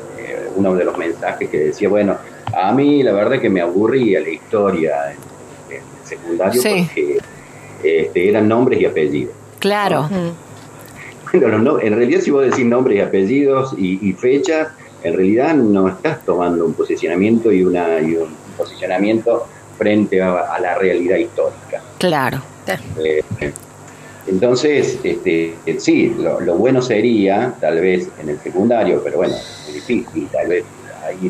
uno 0.55 0.76
de 0.76 0.84
los 0.84 0.97
mensajes 0.97 1.49
que 1.49 1.57
decía, 1.57 1.89
bueno, 1.89 2.18
a 2.53 2.72
mí 2.74 3.03
la 3.03 3.14
verdad 3.14 3.39
que 3.39 3.49
me 3.49 3.62
aburría 3.62 4.20
la 4.20 4.30
historia 4.30 5.12
en, 5.12 5.76
el 5.76 5.82
secundario 6.03 6.62
porque 6.62 7.20
este, 7.84 8.30
eran 8.30 8.47
nombres 8.47 8.82
y 8.82 8.86
apellidos. 8.86 9.34
Claro. 9.60 10.10
Bueno, 11.34 11.80
en 11.80 11.95
realidad 11.95 12.21
si 12.21 12.32
vos 12.32 12.43
decís 12.43 12.65
nombres 12.65 12.97
y 12.97 13.01
apellidos 13.01 13.73
y, 13.77 14.13
fechas, 14.13 14.69
en 15.03 15.13
realidad 15.15 15.53
no 15.55 15.88
estás 15.88 16.23
tomando 16.25 16.65
un 16.65 16.73
posicionamiento 16.73 17.51
y, 17.51 17.63
una, 17.63 17.97
un 17.97 18.36
posicionamiento 18.57 19.47
frente 19.77 20.21
a, 20.21 20.59
la 20.59 20.75
realidad 20.75 21.17
histórica. 21.17 21.82
Claro. 21.99 22.41
Eh, 22.97 23.23
entonces, 24.27 24.99
este, 25.03 25.55
sí, 25.80 26.15
lo, 26.19 26.39
lo, 26.41 26.55
bueno 26.55 26.82
sería, 26.82 27.53
tal 27.59 27.80
vez 27.80 28.09
en 28.19 28.30
el 28.30 28.39
secundario, 28.39 29.01
pero 29.03 29.17
bueno, 29.17 29.36
es 29.36 29.73
difícil, 29.73 30.27
tal 30.32 30.47
vez 30.47 30.65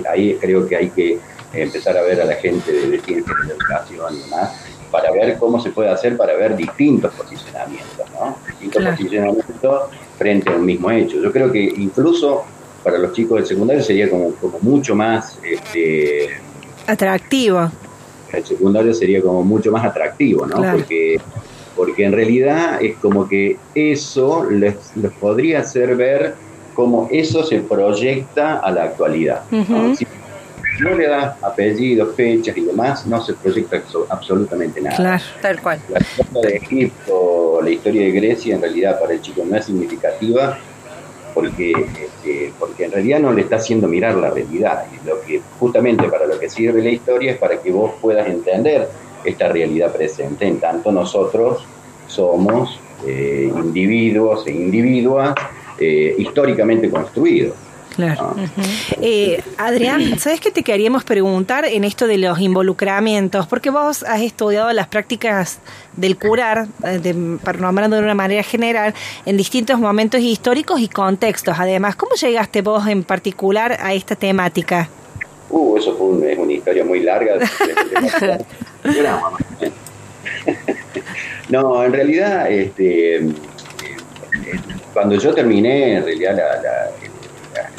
ahí, 0.09 0.37
creo 0.39 0.67
que 0.67 0.75
hay 0.75 0.89
que 0.89 1.19
empezar 1.53 1.97
a 1.97 2.01
ver 2.01 2.21
a 2.21 2.25
la 2.25 2.35
gente 2.35 2.71
de, 2.71 2.99
ciencia 2.99 3.33
de 3.45 3.53
educación 3.53 4.15
y 4.15 4.21
demás, 4.21 4.51
para 4.91 5.11
ver 5.11 5.37
cómo 5.37 5.59
se 5.61 5.69
puede 5.69 5.89
hacer 5.89 6.17
para 6.17 6.35
ver 6.35 6.55
distintos 6.55 7.13
posicionamientos, 7.13 8.09
¿no? 8.13 8.37
Distintos 8.47 8.85
posicionamientos 8.85 9.81
frente 10.17 10.49
a 10.49 10.55
un 10.55 10.65
mismo 10.65 10.91
hecho. 10.91 11.21
Yo 11.21 11.31
creo 11.31 11.51
que 11.51 11.61
incluso 11.61 12.43
para 12.83 12.97
los 12.97 13.13
chicos 13.13 13.37
del 13.37 13.47
secundario 13.47 13.83
sería 13.83 14.09
como, 14.09 14.31
como 14.35 14.59
mucho 14.61 14.95
más... 14.95 15.37
Este, 15.43 16.29
atractivo. 16.87 17.71
El 18.31 18.45
secundario 18.45 18.93
sería 18.93 19.21
como 19.21 19.43
mucho 19.43 19.71
más 19.71 19.85
atractivo, 19.85 20.45
¿no? 20.45 20.55
Porque, 20.71 21.19
porque 21.75 22.05
en 22.05 22.11
realidad 22.13 22.81
es 22.81 22.97
como 22.97 23.27
que 23.27 23.57
eso 23.75 24.45
les, 24.49 24.75
les 24.95 25.11
podría 25.13 25.59
hacer 25.59 25.95
ver 25.95 26.35
cómo 26.75 27.07
eso 27.11 27.43
se 27.43 27.59
proyecta 27.59 28.59
a 28.59 28.71
la 28.71 28.83
actualidad. 28.83 29.43
No 29.51 29.93
le 30.95 31.07
das 31.07 31.35
apellidos, 31.43 32.15
fechas 32.15 32.55
y 32.57 32.61
demás, 32.61 33.05
no 33.05 33.21
se 33.21 33.33
proyecta 33.33 33.81
absolutamente 34.09 34.81
nada. 34.81 34.95
Claro, 34.95 35.23
tal 35.41 35.61
cual. 35.61 35.79
La 35.89 35.99
historia 35.99 36.49
de 36.49 36.57
Egipto, 36.57 37.59
la 37.61 37.69
historia 37.69 38.01
de 38.03 38.11
Grecia, 38.11 38.55
en 38.55 38.61
realidad 38.61 38.99
para 38.99 39.13
el 39.13 39.21
chico 39.21 39.43
no 39.45 39.55
es 39.55 39.65
significativa 39.65 40.57
porque, 41.33 41.71
este, 41.71 42.53
porque 42.59 42.85
en 42.85 42.91
realidad 42.91 43.19
no 43.19 43.31
le 43.31 43.41
está 43.41 43.57
haciendo 43.57 43.87
mirar 43.87 44.15
la 44.15 44.29
realidad. 44.29 44.85
Y 44.91 45.07
lo 45.07 45.21
que 45.21 45.41
justamente 45.59 46.07
para 46.09 46.25
lo 46.25 46.39
que 46.39 46.49
sirve 46.49 46.81
la 46.81 46.89
historia 46.89 47.31
es 47.31 47.37
para 47.37 47.61
que 47.61 47.71
vos 47.71 47.93
puedas 48.01 48.27
entender 48.27 48.89
esta 49.23 49.49
realidad 49.49 49.91
presente, 49.91 50.47
en 50.47 50.59
tanto 50.59 50.91
nosotros 50.91 51.63
somos 52.07 52.79
eh, 53.05 53.51
individuos 53.53 54.47
e 54.47 54.51
individuas 54.51 55.35
eh, 55.79 56.15
históricamente 56.17 56.89
construido. 56.89 57.53
Claro. 57.95 58.35
Ah. 58.37 58.63
Eh, 59.01 59.43
Adrián, 59.57 60.19
¿sabes 60.19 60.39
qué 60.39 60.51
te 60.51 60.63
queríamos 60.63 61.03
preguntar 61.03 61.65
en 61.65 61.83
esto 61.83 62.07
de 62.07 62.17
los 62.17 62.39
involucramientos? 62.39 63.47
Porque 63.47 63.69
vos 63.69 64.03
has 64.03 64.21
estudiado 64.21 64.71
las 64.73 64.87
prácticas 64.87 65.59
del 65.95 66.17
curar, 66.17 66.67
eh, 66.83 66.99
de, 66.99 67.37
para 67.43 67.59
nombrando 67.59 67.97
de 67.97 68.03
una 68.03 68.15
manera 68.15 68.43
general, 68.43 68.93
en 69.25 69.37
distintos 69.37 69.79
momentos 69.79 70.21
históricos 70.21 70.79
y 70.79 70.87
contextos. 70.87 71.55
Además, 71.57 71.95
¿cómo 71.95 72.15
llegaste 72.15 72.61
vos 72.61 72.87
en 72.87 73.03
particular 73.03 73.77
a 73.79 73.93
esta 73.93 74.15
temática? 74.15 74.89
Uh, 75.49 75.77
eso 75.77 75.95
fue 75.97 76.31
es 76.31 76.37
una 76.37 76.53
historia 76.53 76.85
muy 76.85 77.01
larga. 77.01 77.39
no, 81.49 81.83
en 81.83 81.93
realidad, 81.93 82.51
este 82.51 83.33
cuando 84.93 85.15
yo 85.15 85.33
terminé 85.33 85.95
en 85.97 86.03
realidad 86.03 86.35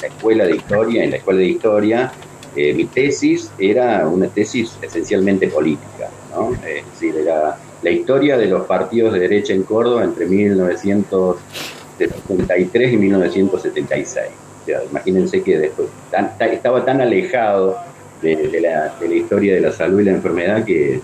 la, 0.01 0.09
escuela 0.09 0.47
de 0.47 0.57
historia, 0.57 1.05
en 1.05 1.11
la 1.11 1.17
escuela 1.17 1.41
de 1.41 1.47
historia, 1.47 2.13
eh, 2.57 2.73
mi 2.75 2.87
tesis 2.87 3.53
era 3.59 4.09
una 4.09 4.27
tesis 4.29 4.77
esencialmente 4.83 5.47
política, 5.49 6.11
¿no? 6.31 6.53
Es 6.67 6.85
decir, 6.93 7.17
era 7.17 7.59
la 7.83 7.91
historia 7.91 8.37
de 8.37 8.47
los 8.47 8.67
partidos 8.67 9.15
de 9.15 9.21
derecha 9.21 9.55
en 9.55 9.63
Córdoba 9.63 10.03
entre 10.05 10.27
1973 10.27 12.93
y 12.93 12.97
1976. 12.97 14.27
imagínense 14.91 15.43
que 15.43 15.59
después 15.59 15.89
estaba 16.41 16.85
tan 16.85 17.01
alejado 17.01 17.79
de, 18.23 18.61
la, 18.61 18.95
de, 19.01 19.09
la, 19.09 19.15
historia 19.15 19.55
de 19.55 19.61
la 19.61 19.73
salud 19.73 20.01
y 20.01 20.05
la 20.05 20.13
enfermedad, 20.13 20.65
que 20.65 21.01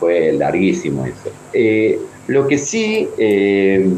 fue 0.00 0.32
larguísimo 0.32 1.06
eso. 1.06 1.30
Eh, 1.52 1.98
lo 2.26 2.46
que 2.46 2.58
sí, 2.58 3.08
eh, 3.18 3.88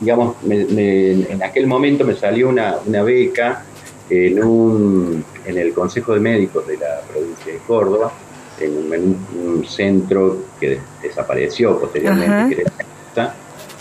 digamos, 0.00 0.36
en 0.48 1.42
aquel 1.42 1.66
momento 1.66 2.04
me 2.04 2.14
salió 2.14 2.48
una, 2.48 2.76
una 2.86 3.02
beca 3.02 3.64
en, 4.08 4.42
un, 4.42 5.24
en 5.44 5.58
el 5.58 5.72
Consejo 5.72 6.14
de 6.14 6.20
Médicos 6.20 6.66
de 6.66 6.76
la 6.76 7.00
provincia 7.10 7.52
de 7.52 7.58
Córdoba, 7.60 8.12
en 8.60 9.16
un, 9.46 9.64
centro 9.66 10.44
que 10.58 10.80
desapareció 11.02 11.78
posteriormente, 11.78 12.64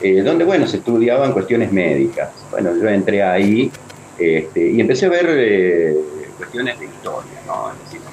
eh, 0.02 0.22
donde, 0.22 0.46
bueno, 0.46 0.66
se 0.68 0.78
estudiaban 0.78 1.34
cuestiones 1.34 1.72
médicas. 1.72 2.30
Bueno, 2.52 2.72
yo 2.76 2.88
entré 2.88 3.22
ahí 3.22 3.70
este, 4.18 4.72
y 4.72 4.80
empecé 4.80 5.08
a 5.08 5.10
ver 5.10 5.26
eh, 5.30 5.98
cuestiones 6.38 6.80
de 6.80 6.86
historia, 6.86 7.42
¿no? 7.46 7.72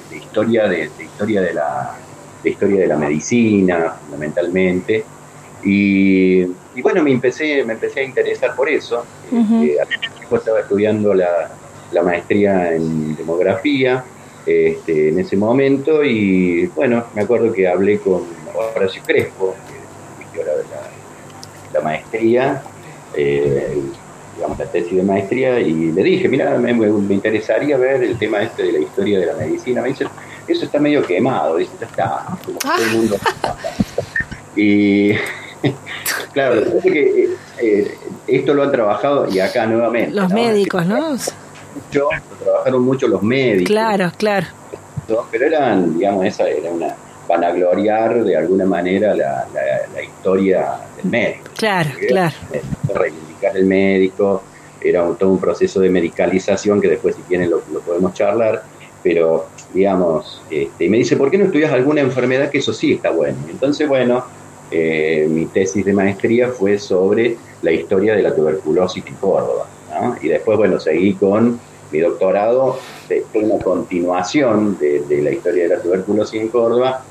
de 0.09 0.17
historia 0.17 0.67
de, 0.67 0.89
historia 0.99 1.41
de 1.41 1.53
la 1.53 1.95
de 2.43 2.49
historia 2.49 2.81
de 2.81 2.87
la 2.87 2.97
medicina, 2.97 3.95
fundamentalmente. 4.01 5.05
Y, 5.63 6.45
bueno, 6.81 7.03
me 7.03 7.11
empecé, 7.11 7.63
me 7.63 7.73
empecé 7.73 8.01
a 8.01 8.03
interesar 8.03 8.55
por 8.55 8.69
eso. 8.69 9.05
Uh 9.31 9.67
estaba 10.29 10.59
estudiando 10.59 11.13
la, 11.13 11.49
la 11.93 12.01
maestría 12.03 12.73
en 12.73 13.15
demografía 13.15 14.03
este, 14.45 15.09
en 15.09 15.19
ese 15.19 15.37
momento 15.37 16.03
y 16.03 16.67
bueno, 16.67 17.05
me 17.15 17.21
acuerdo 17.21 17.51
que 17.51 17.67
hablé 17.67 17.99
con 17.99 18.23
Horacio 18.75 19.01
Crespo, 19.05 19.55
que 20.33 20.43
la, 20.43 20.51
la 21.73 21.81
maestría, 21.81 22.61
eh, 23.13 23.77
digamos 24.35 24.57
la 24.57 24.65
tesis 24.65 24.95
de 24.95 25.03
maestría, 25.03 25.59
y 25.59 25.91
le 25.91 26.03
dije, 26.03 26.29
mira, 26.29 26.57
me, 26.57 26.71
interesaría 27.13 27.77
ver 27.77 28.03
el 28.03 28.17
tema 28.17 28.41
este 28.41 28.63
de 28.63 28.71
la 28.73 28.79
historia 28.79 29.19
de 29.19 29.25
la 29.25 29.33
medicina. 29.33 29.81
Me 29.81 29.89
dice, 29.89 30.05
eso 30.47 30.65
está 30.65 30.79
medio 30.79 31.05
quemado, 31.05 31.57
dice, 31.57 31.71
ya 31.79 31.87
está, 31.87 32.25
como 32.45 32.57
todo 32.59 32.83
el 32.83 32.97
mundo. 32.97 33.17
y 34.55 35.11
claro, 36.37 36.81
que 36.81 37.29
eh, 37.59 37.97
esto 38.27 38.53
lo 38.53 38.63
han 38.63 38.71
trabajado 38.71 39.27
y 39.29 39.39
acá 39.39 39.65
nuevamente. 39.65 40.11
Los 40.11 40.31
médicos, 40.31 40.85
¿no? 40.85 41.11
mucho, 41.11 42.09
trabajaron 42.43 42.83
mucho 42.83 43.07
los 43.07 43.23
médicos. 43.23 43.67
Claro, 43.67 44.11
claro. 44.17 44.47
Pero 45.31 45.45
eran, 45.45 45.97
digamos, 45.97 46.25
esa 46.25 46.47
era 46.49 46.69
una 46.69 46.95
vanagloriar 47.27 48.23
de 48.23 48.37
alguna 48.37 48.65
manera 48.65 49.13
la, 49.13 49.47
la, 49.93 50.03
historia 50.03 50.79
del 50.95 51.11
médico. 51.11 51.49
Claro, 51.57 51.89
claro. 52.07 52.35
Reivindicar 52.93 53.57
el 53.57 53.65
médico, 53.65 54.43
era 54.81 55.05
todo 55.17 55.31
un 55.31 55.39
proceso 55.39 55.79
de 55.79 55.89
medicalización 55.89 56.79
que 56.79 56.87
después 56.87 57.15
si 57.15 57.21
quieren 57.23 57.49
lo, 57.49 57.59
podemos 57.59 58.13
charlar, 58.13 58.63
pero 59.03 59.47
digamos, 59.73 60.41
este, 60.49 60.89
me 60.89 60.97
dice, 60.97 61.17
¿por 61.17 61.29
qué 61.29 61.37
no 61.37 61.45
estudias 61.45 61.71
alguna 61.71 62.01
enfermedad 62.01 62.49
que 62.49 62.59
eso 62.59 62.73
sí 62.73 62.93
está 62.93 63.11
bueno? 63.11 63.37
Entonces, 63.49 63.87
bueno, 63.87 64.25
eh, 64.69 65.27
mi 65.29 65.45
tesis 65.45 65.85
de 65.85 65.93
maestría 65.93 66.49
fue 66.49 66.77
sobre 66.77 67.37
la 67.61 67.71
historia 67.71 68.15
de 68.15 68.23
la 68.23 68.35
tuberculosis 68.35 69.05
en 69.05 69.15
Córdoba. 69.15 69.67
Y 70.21 70.27
después, 70.27 70.57
bueno, 70.57 70.79
seguí 70.79 71.13
con 71.13 71.59
mi 71.91 71.99
doctorado, 71.99 72.77
de 73.07 73.25
una 73.33 73.57
continuación 73.59 74.77
de, 74.77 75.21
la 75.21 75.31
historia 75.31 75.63
de 75.63 75.75
la 75.75 75.81
tuberculosis 75.81 76.41
en 76.41 76.49
Córdoba, 76.49 77.03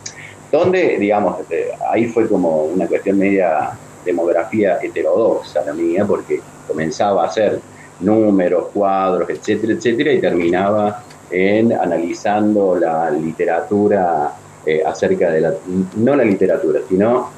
donde, 0.53 0.99
digamos, 0.99 1.41
este, 1.41 1.71
ahí 1.91 2.07
fue 2.07 2.29
como 2.29 2.65
una 2.65 2.87
cuestión 2.87 3.19
media 3.19 3.73
demografía 4.05 4.79
heterodoxa 4.81 5.65
la 5.65 5.73
mía, 5.73 6.05
porque 6.07 6.41
comenzaba 6.69 7.25
a 7.25 7.27
hacer 7.27 7.61
números, 8.01 8.67
cuadros, 8.73 9.29
etcétera, 9.31 9.73
etcétera, 9.73 10.13
y 10.13 10.21
terminaba 10.21 11.03
en 11.31 11.73
analizando 11.73 12.77
la 12.77 13.11
literatura 13.11 14.33
eh, 14.65 14.83
acerca 14.85 15.31
de 15.31 15.41
la, 15.41 15.55
no 15.97 16.15
la 16.15 16.25
literatura, 16.25 16.81
sino 16.89 17.31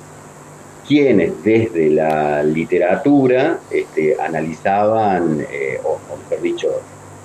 quienes 0.88 1.44
desde 1.44 1.90
la 1.90 2.42
literatura 2.42 3.58
este, 3.70 4.16
analizaban, 4.18 5.46
eh, 5.52 5.78
o, 5.84 5.98
mejor 6.16 6.42
dicho, 6.42 6.68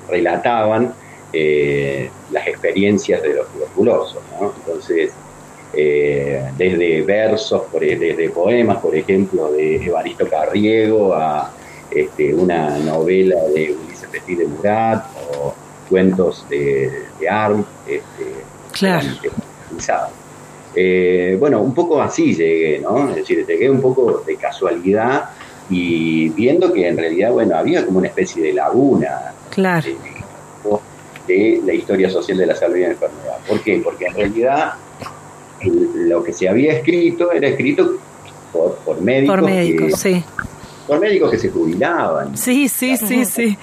relataban 0.09 0.93
eh, 1.31 2.09
las 2.31 2.45
experiencias 2.45 3.21
de 3.21 3.35
los 3.35 3.47
tuberculosos. 3.53 4.21
Entonces, 4.57 5.13
eh, 5.73 6.43
desde 6.57 7.01
versos, 7.03 7.63
desde 7.71 8.29
poemas, 8.29 8.77
por 8.79 8.93
ejemplo, 8.93 9.53
de 9.53 9.77
Evaristo 9.77 10.27
Carriego, 10.29 11.13
a 11.13 11.53
este, 11.89 12.33
una 12.35 12.77
novela 12.79 13.37
de 13.55 13.77
Ulises 13.81 14.09
Petit 14.11 14.39
de 14.39 14.45
Murat, 14.45 15.05
o 15.37 15.53
cuentos 15.89 16.45
de, 16.49 17.05
de 17.17 17.29
Arm, 17.29 17.63
este, 17.87 18.25
claro. 18.73 19.07
Eh, 20.75 21.37
bueno, 21.39 21.61
un 21.61 21.73
poco 21.73 22.01
así 22.01 22.33
llegué, 22.33 22.79
¿no? 22.79 23.09
Es 23.09 23.15
decir, 23.15 23.45
llegué 23.45 23.69
un 23.69 23.81
poco 23.81 24.23
de 24.25 24.35
casualidad 24.35 25.29
y 25.69 26.29
viendo 26.29 26.73
que 26.73 26.87
en 26.87 26.97
realidad, 26.97 27.31
bueno, 27.31 27.55
había 27.55 27.85
como 27.85 27.99
una 27.99 28.07
especie 28.07 28.43
de 28.43 28.53
laguna 28.53 29.33
claro. 29.49 29.87
de, 31.27 31.61
la 31.63 31.73
historia 31.73 32.09
social 32.09 32.37
de 32.37 32.45
la 32.45 32.55
salud 32.55 32.75
y 32.75 32.81
la 32.81 32.87
enfermedad. 32.87 33.37
¿Por 33.47 33.61
qué? 33.61 33.81
Porque 33.83 34.07
en 34.07 34.15
realidad 34.15 34.73
lo 35.63 36.23
que 36.23 36.33
se 36.33 36.49
había 36.49 36.73
escrito 36.73 37.31
era 37.31 37.47
escrito 37.47 37.97
por, 38.51 38.75
por 38.77 38.99
médicos. 39.01 39.35
Por 39.35 39.45
médicos, 39.45 39.99
sí. 39.99 40.23
Por 40.87 40.99
médicos 40.99 41.31
que 41.31 41.39
se 41.39 41.49
jubilaban. 41.49 42.35
Sí, 42.35 42.67
sí, 42.67 42.97
sí, 42.97 43.25
sí. 43.25 43.57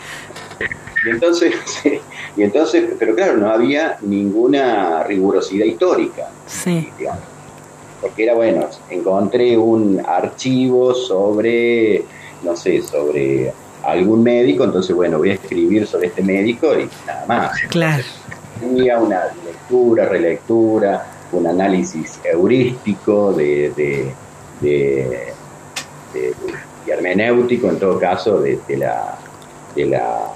Y 1.07 1.11
entonces, 1.11 1.55
y 2.37 2.43
entonces, 2.43 2.95
pero 2.99 3.15
claro, 3.15 3.37
no 3.37 3.51
había 3.51 3.99
ninguna 4.03 5.03
rigurosidad 5.05 5.67
histórica. 5.67 6.29
Sí. 6.47 6.89
Porque 8.01 8.25
era 8.25 8.35
bueno, 8.35 8.67
encontré 8.89 9.59
un 9.59 10.01
archivo 10.07 10.95
sobre, 10.95 12.05
no 12.43 12.57
sé, 12.57 12.83
sobre 12.83 13.53
algún 13.83 14.23
médico, 14.23 14.65
entonces 14.65 14.95
bueno, 14.95 15.19
voy 15.19 15.31
a 15.31 15.35
escribir 15.35 15.87
sobre 15.87 16.09
este 16.09 16.23
médico 16.23 16.79
y 16.79 16.89
nada 17.07 17.25
más. 17.27 17.61
Claro. 17.69 18.05
Tenía 18.61 18.99
una 18.99 19.25
lectura, 19.45 20.07
relectura, 20.07 21.07
un 21.33 21.47
análisis 21.47 22.21
heurístico 22.25 23.33
de, 23.33 23.73
de, 23.77 24.13
de, 24.61 25.33
de, 26.13 26.35
hermenéutico 26.87 27.69
en 27.69 27.79
todo 27.79 27.99
caso 27.99 28.41
de, 28.41 28.59
la 28.77 29.19
de 29.75 29.87
la 29.87 30.33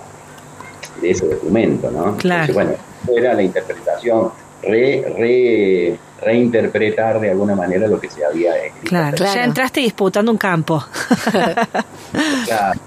de 1.05 1.11
ese 1.11 1.29
documento, 1.29 1.91
¿no? 1.91 2.17
Claro. 2.17 2.55
bueno, 2.55 2.73
era 3.15 3.35
la 3.35 3.43
interpretación, 3.43 4.31
re, 4.63 5.99
reinterpretar 6.23 7.21
de 7.21 7.31
alguna 7.31 7.55
manera 7.55 7.87
lo 7.87 8.01
que 8.01 8.09
se 8.09 8.25
había 8.25 8.57
escrito. 8.57 8.89
Claro, 8.89 9.17
ya 9.19 9.45
entraste 9.45 9.81
disputando 9.81 10.33
un 10.33 10.39
campo. 10.39 10.83
claro. 12.47 12.81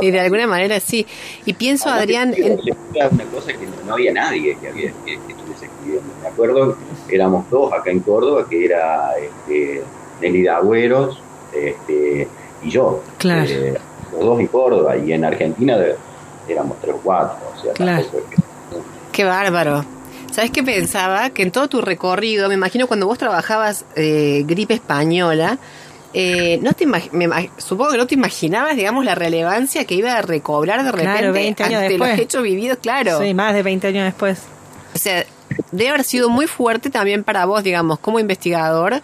y 0.00 0.10
de 0.10 0.20
alguna 0.20 0.46
manera 0.46 0.80
sí. 0.80 1.06
Y 1.44 1.52
pienso, 1.52 1.90
Adrián. 1.90 2.34
Era 2.34 3.08
una 3.08 3.24
cosa 3.24 3.52
que 3.52 3.68
no 3.86 3.92
había 3.92 4.12
nadie 4.12 4.56
que, 4.58 4.68
había, 4.68 4.92
que, 5.04 5.14
estuviese 5.14 5.66
escribiendo. 5.66 6.12
Me 6.22 6.28
acuerdo, 6.28 6.78
éramos 7.08 7.48
dos 7.50 7.72
acá 7.72 7.90
en 7.90 8.00
Córdoba, 8.00 8.46
que 8.48 8.64
era 8.64 9.12
este, 9.18 9.82
Nelly 10.22 10.48
Agüeros 10.48 11.20
este, 11.54 12.26
y 12.62 12.70
yo. 12.70 13.02
Claro. 13.18 13.50
Eh, 13.50 13.74
los 14.12 14.20
dos 14.20 14.40
en 14.40 14.46
Córdoba. 14.46 14.96
Y 14.96 15.12
en 15.12 15.24
Argentina 15.24 15.76
éramos 16.48 16.80
tres 16.80 16.94
o 16.94 16.98
cuatro. 16.98 17.38
O 17.56 17.60
sea, 17.60 17.72
claro. 17.72 18.06
Qué 19.12 19.24
bárbaro. 19.24 19.84
¿Sabes 20.30 20.50
qué 20.50 20.62
pensaba? 20.62 21.30
Que 21.30 21.42
en 21.42 21.50
todo 21.50 21.68
tu 21.68 21.80
recorrido, 21.80 22.48
me 22.48 22.54
imagino 22.54 22.86
cuando 22.86 23.06
vos 23.06 23.18
trabajabas 23.18 23.84
eh, 23.96 24.44
gripe 24.46 24.74
española, 24.74 25.58
eh, 26.12 26.58
no 26.62 26.72
te 26.72 26.86
me, 26.86 27.00
supongo 27.58 27.92
que 27.92 27.98
no 27.98 28.06
te 28.06 28.14
imaginabas, 28.14 28.76
digamos, 28.76 29.04
la 29.04 29.14
relevancia 29.14 29.84
que 29.84 29.94
iba 29.94 30.12
a 30.12 30.22
recobrar 30.22 30.84
de 30.84 30.92
repente 30.92 31.18
claro, 31.18 31.32
20 31.32 31.62
años 31.62 31.82
ante 31.82 31.98
los 31.98 32.08
hechos 32.18 32.42
vividos, 32.42 32.78
claro. 32.80 33.20
Sí, 33.20 33.34
más 33.34 33.54
de 33.54 33.62
20 33.62 33.86
años 33.88 34.04
después. 34.04 34.42
O 34.94 34.98
sea, 34.98 35.24
debe 35.70 35.90
haber 35.90 36.04
sido 36.04 36.28
muy 36.28 36.46
fuerte 36.46 36.90
también 36.90 37.22
para 37.22 37.44
vos, 37.44 37.62
digamos, 37.62 37.98
como 38.00 38.18
investigador, 38.18 39.02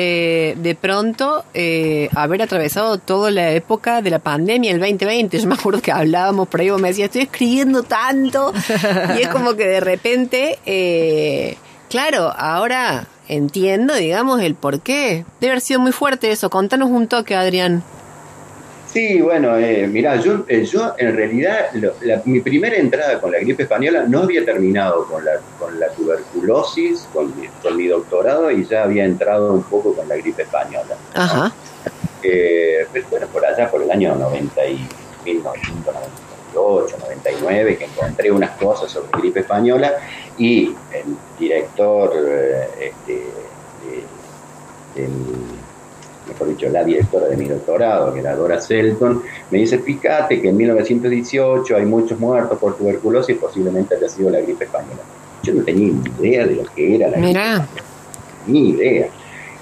eh, 0.00 0.54
de 0.56 0.76
pronto 0.76 1.44
eh, 1.54 2.08
haber 2.14 2.42
atravesado 2.42 2.98
toda 2.98 3.32
la 3.32 3.50
época 3.50 4.00
de 4.00 4.10
la 4.10 4.20
pandemia, 4.20 4.70
el 4.70 4.78
2020. 4.78 5.36
Yo 5.40 5.48
me 5.48 5.56
acuerdo 5.56 5.82
que 5.82 5.90
hablábamos 5.90 6.46
por 6.46 6.60
ahí, 6.60 6.70
vos 6.70 6.80
me 6.80 6.86
decías, 6.86 7.06
estoy 7.06 7.22
escribiendo 7.22 7.82
tanto, 7.82 8.52
y 9.18 9.22
es 9.22 9.28
como 9.28 9.56
que 9.56 9.66
de 9.66 9.80
repente, 9.80 10.60
eh, 10.66 11.56
claro, 11.90 12.32
ahora 12.36 13.08
entiendo, 13.26 13.92
digamos, 13.96 14.40
el 14.40 14.54
por 14.54 14.82
qué. 14.82 15.24
Debe 15.40 15.54
haber 15.54 15.62
sido 15.62 15.80
muy 15.80 15.90
fuerte 15.90 16.30
eso. 16.30 16.48
Contanos 16.48 16.90
un 16.90 17.08
toque, 17.08 17.34
Adrián. 17.34 17.82
Sí, 18.92 19.20
bueno, 19.20 19.56
eh, 19.58 19.86
mirá, 19.86 20.16
yo, 20.16 20.44
eh, 20.48 20.64
yo 20.64 20.94
en 20.96 21.14
realidad, 21.14 21.70
mi 22.24 22.40
primera 22.40 22.76
entrada 22.76 23.20
con 23.20 23.30
la 23.32 23.38
gripe 23.38 23.64
española 23.64 24.04
no 24.08 24.20
había 24.20 24.44
terminado 24.44 25.06
con 25.06 25.24
la, 25.24 25.32
con 25.58 25.78
la 25.78 25.88
tuberculosis, 25.90 27.06
con 27.12 27.38
mi, 27.38 27.48
con 27.62 27.76
mi 27.76 27.86
doctorado, 27.86 28.50
y 28.50 28.64
ya 28.64 28.84
había 28.84 29.04
entrado 29.04 29.52
un 29.52 29.62
poco 29.62 29.94
con 29.94 30.08
la 30.08 30.16
gripe 30.16 30.42
española. 30.42 30.96
Ajá. 31.14 31.52
Eh, 32.22 32.86
pero 32.92 33.06
bueno, 33.10 33.26
por 33.28 33.44
allá, 33.44 33.70
por 33.70 33.82
el 33.82 33.90
año 33.90 34.14
90 34.14 34.66
y 34.66 34.88
1994. 35.24 36.28
98, 36.54 36.96
99, 37.00 37.76
que 37.76 37.84
encontré 37.84 38.30
unas 38.30 38.50
cosas 38.58 38.90
sobre 38.90 39.20
gripe 39.20 39.40
española 39.40 39.94
y 40.36 40.74
el 40.92 41.16
director, 41.38 42.12
eh, 42.16 42.92
este, 43.06 43.24
mejor 46.28 46.48
dicho, 46.48 46.68
la 46.68 46.84
directora 46.84 47.26
de 47.26 47.36
mi 47.36 47.46
doctorado, 47.46 48.12
que 48.12 48.20
era 48.20 48.36
Dora 48.36 48.60
Selton, 48.60 49.22
me 49.50 49.58
dice, 49.58 49.78
fíjate 49.78 50.40
que 50.40 50.48
en 50.48 50.56
1918 50.56 51.76
hay 51.76 51.84
muchos 51.86 52.18
muertos 52.18 52.58
por 52.58 52.76
tuberculosis, 52.76 53.36
posiblemente 53.36 53.96
haya 53.96 54.08
sido 54.08 54.30
la 54.30 54.40
gripe 54.40 54.64
española. 54.64 55.00
Yo 55.42 55.54
no 55.54 55.62
tenía 55.62 55.92
ni 55.92 56.26
idea 56.26 56.46
de 56.46 56.56
lo 56.56 56.64
que 56.74 56.94
era 56.94 57.08
la 57.08 57.18
gripe 57.18 57.38
española. 57.38 57.68
Ni 58.46 58.70
idea. 58.70 59.08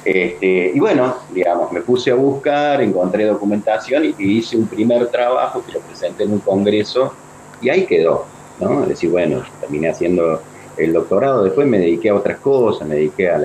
Este, 0.07 0.71
y 0.73 0.79
bueno, 0.79 1.17
digamos, 1.33 1.73
me 1.73 1.81
puse 1.81 2.12
a 2.12 2.14
buscar, 2.14 2.81
encontré 2.81 3.25
documentación 3.25 4.05
y, 4.05 4.14
hice 4.19 4.57
un 4.57 4.69
primer 4.69 5.09
trabajo 5.09 5.64
que 5.67 5.73
lo 5.73 5.81
presenté 5.81 6.23
en 6.23 6.35
un 6.35 6.39
congreso 6.39 7.12
y 7.61 7.71
ahí 7.71 7.87
quedó, 7.87 8.25
¿no? 8.61 8.85
Es 8.85 8.91
decir, 8.91 9.11
bueno, 9.11 9.43
terminé 9.61 9.89
haciendo 9.89 10.41
el 10.77 10.93
doctorado, 10.93 11.43
después 11.43 11.67
me 11.67 11.81
dediqué 11.81 12.11
a 12.11 12.14
otras 12.14 12.39
cosas, 12.39 12.87
me 12.87 12.95
dediqué 12.95 13.29
a, 13.29 13.41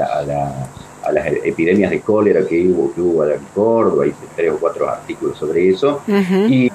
las 1.11 1.27
epidemias 1.27 1.89
de 1.91 2.01
cólera 2.01 2.45
que 2.45 2.67
hubo, 2.67 2.93
que 2.93 3.01
hubo 3.01 3.25
en 3.25 3.39
Córdoba, 3.55 4.05
hice 4.05 4.25
tres 4.35 4.51
o 4.51 4.57
cuatro 4.57 4.89
artículos 4.89 5.37
sobre 5.37 5.69
eso. 5.69 6.01
y, 6.07 6.71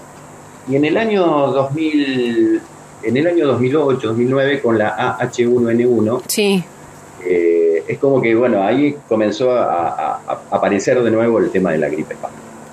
y, 0.68 0.76
en 0.76 0.84
el 0.84 0.96
año 0.96 1.24
2000, 1.24 2.60
en 3.02 3.16
el 3.16 3.26
año 3.26 3.46
2008, 3.46 4.08
2009, 4.08 4.60
con 4.60 4.78
la 4.78 5.18
AH1N1, 5.18 6.22
sí. 6.26 6.64
Eh, 7.24 7.84
es 7.86 7.98
como 7.98 8.20
que, 8.20 8.34
bueno, 8.34 8.62
ahí 8.62 8.96
comenzó 9.08 9.50
a, 9.52 10.20
aparecer 10.50 11.02
de 11.02 11.10
nuevo 11.10 11.38
el 11.38 11.50
tema 11.50 11.72
de 11.72 11.78
la 11.78 11.88
gripe. 11.88 12.16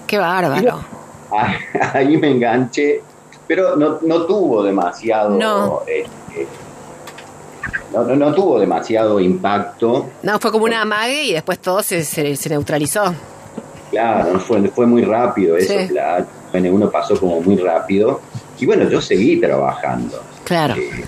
Qué 0.05 0.17
bárbaro. 0.17 0.79
ahí 1.93 2.17
me 2.17 2.31
enganché, 2.31 3.01
pero 3.47 3.75
no, 3.75 4.25
tuvo 4.25 4.63
demasiado... 4.63 5.83
Este, 5.87 6.47
no. 7.93 8.15
no, 8.15 8.33
tuvo 8.33 8.59
demasiado 8.59 9.19
impacto. 9.19 10.09
No, 10.23 10.39
fue 10.39 10.51
como 10.51 10.65
una 10.65 10.81
amague 10.81 11.23
y 11.23 11.33
después 11.33 11.59
todo 11.59 11.83
se, 11.83 12.03
se, 12.03 12.49
neutralizó. 12.49 13.13
Claro, 13.91 14.39
fue, 14.39 14.67
fue 14.69 14.85
muy 14.85 15.03
rápido 15.03 15.55
eso. 15.55 15.73
La 15.91 16.25
N1 16.53 16.91
pasó 16.91 17.19
como 17.19 17.41
muy 17.41 17.57
rápido. 17.57 18.21
Y 18.59 18.65
bueno, 18.65 18.89
yo 18.89 19.01
seguí 19.01 19.39
trabajando. 19.39 20.21
Claro. 20.43 20.75
Eh, 20.75 21.05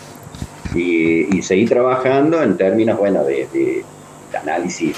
y, 0.76 1.42
seguí 1.42 1.66
trabajando 1.66 2.42
en 2.42 2.58
términos, 2.58 2.98
bueno, 2.98 3.24
de 3.24 3.84
el 4.32 4.36
análisis 4.36 4.98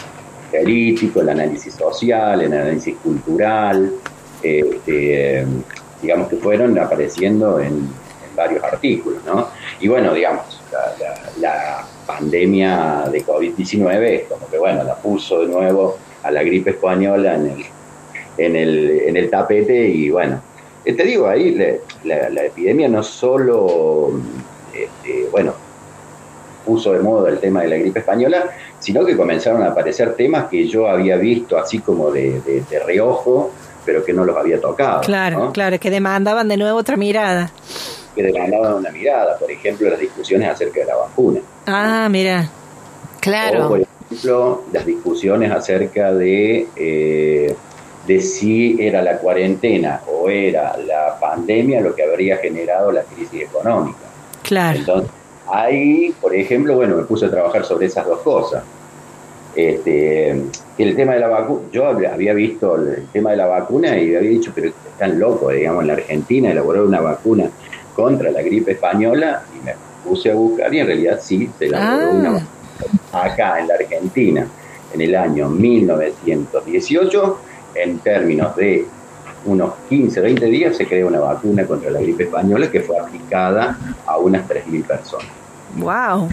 político, 0.52 1.22
el 1.22 1.30
análisis 1.30 1.74
social, 1.74 2.42
el 2.42 2.54
análisis 2.54 2.96
cultural, 2.98 3.92
este, 4.42 5.46
digamos 6.02 6.30
que 6.30 6.38
fueron 6.38 6.78
apareciendo 6.80 7.60
en, 7.60 7.90
varios 8.36 8.64
artículos, 8.64 9.24
¿no? 9.26 9.48
Y 9.80 9.88
bueno, 9.88 10.14
digamos, 10.14 10.57
la, 11.40 11.86
pandemia 12.06 13.10
de 13.12 13.26
COVID-19 13.26 14.28
como 14.30 14.50
que, 14.50 14.58
bueno, 14.58 14.84
la 14.84 14.96
puso 14.96 15.42
de 15.42 15.48
nuevo 15.48 15.98
a 16.24 16.32
la 16.32 16.42
gripe 16.42 16.70
española 16.70 17.36
en 17.36 17.48
el, 17.48 17.66
en 18.38 18.56
el, 18.56 18.90
en 19.08 19.18
el 19.18 19.30
tapete 19.30 19.90
y 19.90 20.10
bueno, 20.10 20.42
eh, 20.86 20.94
te 20.94 21.04
digo, 21.04 21.28
ahí 21.28 21.54
la, 22.06 22.30
la 22.30 22.46
epidemia 22.46 22.88
no 22.88 23.04
solo, 23.04 24.12
este, 24.74 25.28
bueno, 25.32 25.54
puso 26.68 26.92
de 26.92 27.00
moda 27.00 27.30
el 27.30 27.40
tema 27.40 27.62
de 27.62 27.70
la 27.70 27.78
gripe 27.78 28.00
española, 28.00 28.52
sino 28.78 29.06
que 29.06 29.16
comenzaron 29.16 29.64
a 29.64 29.68
aparecer 29.68 30.14
temas 30.16 30.50
que 30.50 30.68
yo 30.68 30.88
había 30.88 31.16
visto 31.16 31.58
así 31.58 31.80
como 31.80 32.12
de, 32.12 32.42
reojo, 32.86 33.52
pero 33.86 34.04
que 34.04 34.12
no 34.12 34.26
los 34.26 34.36
había 34.36 34.60
tocado. 34.60 35.02
Claro, 35.02 35.52
claro, 35.54 35.80
que 35.80 35.90
demandaban 35.90 36.50
de 36.50 36.58
nuevo 36.58 36.78
otra 36.78 36.98
mirada. 36.98 37.50
Que 38.18 38.24
demandaban 38.24 38.74
una 38.74 38.90
mirada, 38.90 39.38
por 39.38 39.52
ejemplo, 39.52 39.90
las 39.90 40.00
discusiones 40.00 40.50
acerca 40.50 40.80
de 40.80 40.86
la 40.88 40.96
vacuna. 40.96 41.40
Ah, 41.68 42.08
mira, 42.10 42.50
claro. 43.20 43.66
O, 43.66 43.70
por 43.70 43.82
ejemplo, 43.82 44.64
las 44.74 44.86
discusiones 44.86 45.52
acerca 45.52 46.14
de, 46.14 46.68
eh, 46.76 47.56
de 48.08 48.20
si 48.20 48.78
era 48.80 49.02
la 49.04 49.20
cuarentena 49.20 50.02
o 50.08 50.30
era 50.30 50.76
la 50.78 51.20
pandemia 51.20 51.80
lo 51.82 51.94
que 51.94 52.04
habría 52.04 52.38
generado 52.38 52.92
la 52.92 53.04
crisis 53.04 53.44
económica. 53.44 54.00
Claro. 54.44 54.80
Entonces, 54.80 55.12
Ahí, 55.50 56.14
por 56.20 56.36
ejemplo, 56.36 56.76
bueno, 56.76 56.96
me 56.96 57.04
puse 57.04 57.26
a 57.26 57.32
trabajar 57.32 57.64
sobre 57.64 57.86
esas 57.86 58.06
dos 58.06 58.20
cosas. 58.20 58.64
Este, 59.56 60.32
el 60.78 60.96
tema 60.96 61.14
de 61.14 61.20
la 61.20 61.30
vacuna, 61.30 61.62
yo 61.72 61.88
había 61.88 62.34
visto 62.34 62.76
el 62.76 63.08
tema 63.12 63.32
de 63.32 63.38
la 63.38 63.48
vacuna 63.48 63.98
y 63.98 64.16
había 64.16 64.30
dicho, 64.30 64.52
pero 64.54 64.68
están 64.68 65.20
locos, 65.20 65.54
digamos, 65.54 65.82
en 65.82 65.88
la 65.88 65.94
Argentina 65.94 66.52
elaborar 66.52 66.84
una 66.84 67.02
vacuna 67.02 67.50
contra 67.98 68.30
la 68.30 68.44
gripe 68.44 68.74
española 68.74 69.42
y 69.60 69.66
me 69.66 69.74
puse 70.06 70.30
a 70.32 70.36
buscar 70.36 70.72
y 70.72 70.80
en 70.80 70.86
realidad 70.86 71.20
sí 71.20 71.50
se 71.58 71.66
elaboró 71.66 72.12
una 72.12 72.32
vacuna 72.34 72.48
acá 73.12 73.60
en 73.60 73.68
la 73.68 73.74
Argentina 73.74 74.48
en 74.94 75.02
el 75.02 75.16
año 75.16 75.50
1918 75.50 77.40
en 77.74 77.98
términos 77.98 78.56
de 78.56 78.86
unos 79.46 79.74
15, 79.90 80.22
20 80.22 80.46
días 80.46 80.78
se 80.78 80.86
creó 80.86 81.08
una 81.08 81.20
vacuna 81.20 81.66
contra 81.66 81.90
la 81.90 82.00
gripe 82.00 82.26
española 82.26 82.70
que 82.70 82.82
fue 82.82 83.00
aplicada 83.00 83.76
a 84.06 84.18
unas 84.18 84.48
3.000 84.48 84.84
personas. 84.86 85.28
Wow. 85.76 86.30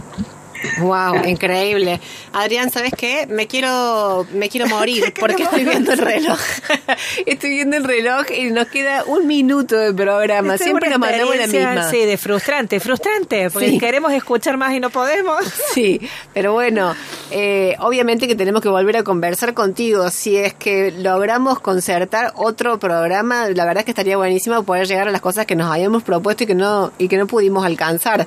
Wow, 0.81 1.25
increíble. 1.27 2.01
Adrián, 2.33 2.71
¿sabes 2.71 2.93
qué? 2.97 3.27
Me 3.27 3.47
quiero, 3.47 4.27
me 4.33 4.49
quiero 4.49 4.67
morir 4.67 5.13
porque 5.21 5.45
estoy 5.45 5.65
viendo 5.65 5.93
el 5.93 5.99
reloj. 5.99 6.39
estoy 7.27 7.51
viendo 7.51 7.77
el 7.77 7.85
reloj 7.85 8.27
y 8.37 8.51
nos 8.51 8.69
queda 8.69 9.05
un 9.05 9.27
minuto 9.27 9.77
de 9.77 9.93
programa. 9.93 10.59
Siempre 10.59 10.91
nos 10.91 10.99
mandamos 10.99 11.37
la 11.37 11.47
misma. 11.47 11.91
Sí, 11.91 11.99
de 11.99 12.17
frustrante, 12.17 12.81
frustrante, 12.81 13.51
porque 13.51 13.79
queremos 13.79 14.13
escuchar 14.13 14.57
más 14.57 14.73
y 14.73 14.81
no 14.81 14.91
podemos. 14.91 15.45
sí, 15.75 16.01
pero 16.33 16.53
bueno, 16.53 16.95
eh, 17.31 17.77
obviamente 17.81 18.27
que 18.27 18.35
tenemos 18.35 18.63
que 18.63 18.69
volver 18.69 18.97
a 18.97 19.03
conversar 19.03 19.55
contigo. 19.55 20.11
Si 20.11 20.37
es 20.37 20.55
que 20.55 20.93
logramos 20.93 21.61
concertar 21.61 22.33
otro 22.37 22.79
programa, 22.79 23.49
la 23.49 23.65
verdad 23.65 23.81
es 23.81 23.85
que 23.85 23.91
estaría 23.91 24.17
buenísimo 24.17 24.63
poder 24.65 24.87
llegar 24.87 25.09
a 25.09 25.11
las 25.11 25.21
cosas 25.21 25.47
que 25.47 25.57
nos 25.57 25.71
habíamos 25.71 26.03
propuesto 26.03 26.45
y 26.45 26.47
que 26.47 26.55
no, 26.55 26.93
y 26.99 27.09
que 27.09 27.17
no 27.17 27.27
pudimos 27.27 27.65
alcanzar 27.65 28.27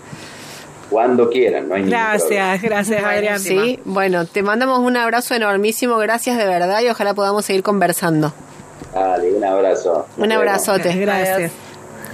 cuando 0.89 1.29
quieran, 1.29 1.67
no 1.69 1.75
hay 1.75 1.83
Gracias, 1.83 2.61
gracias 2.61 3.03
Adrián. 3.03 3.39
Sí, 3.39 3.79
bueno, 3.85 4.25
te 4.25 4.43
mandamos 4.43 4.79
un 4.79 4.97
abrazo 4.97 5.35
enormísimo, 5.35 5.97
gracias 5.97 6.37
de 6.37 6.45
verdad 6.45 6.81
y 6.81 6.89
ojalá 6.89 7.13
podamos 7.13 7.45
seguir 7.45 7.63
conversando. 7.63 8.33
Dale, 8.93 9.33
un 9.33 9.43
abrazo. 9.43 10.07
un 10.17 10.31
abrazote. 10.31 10.95
Gracias. 10.95 11.51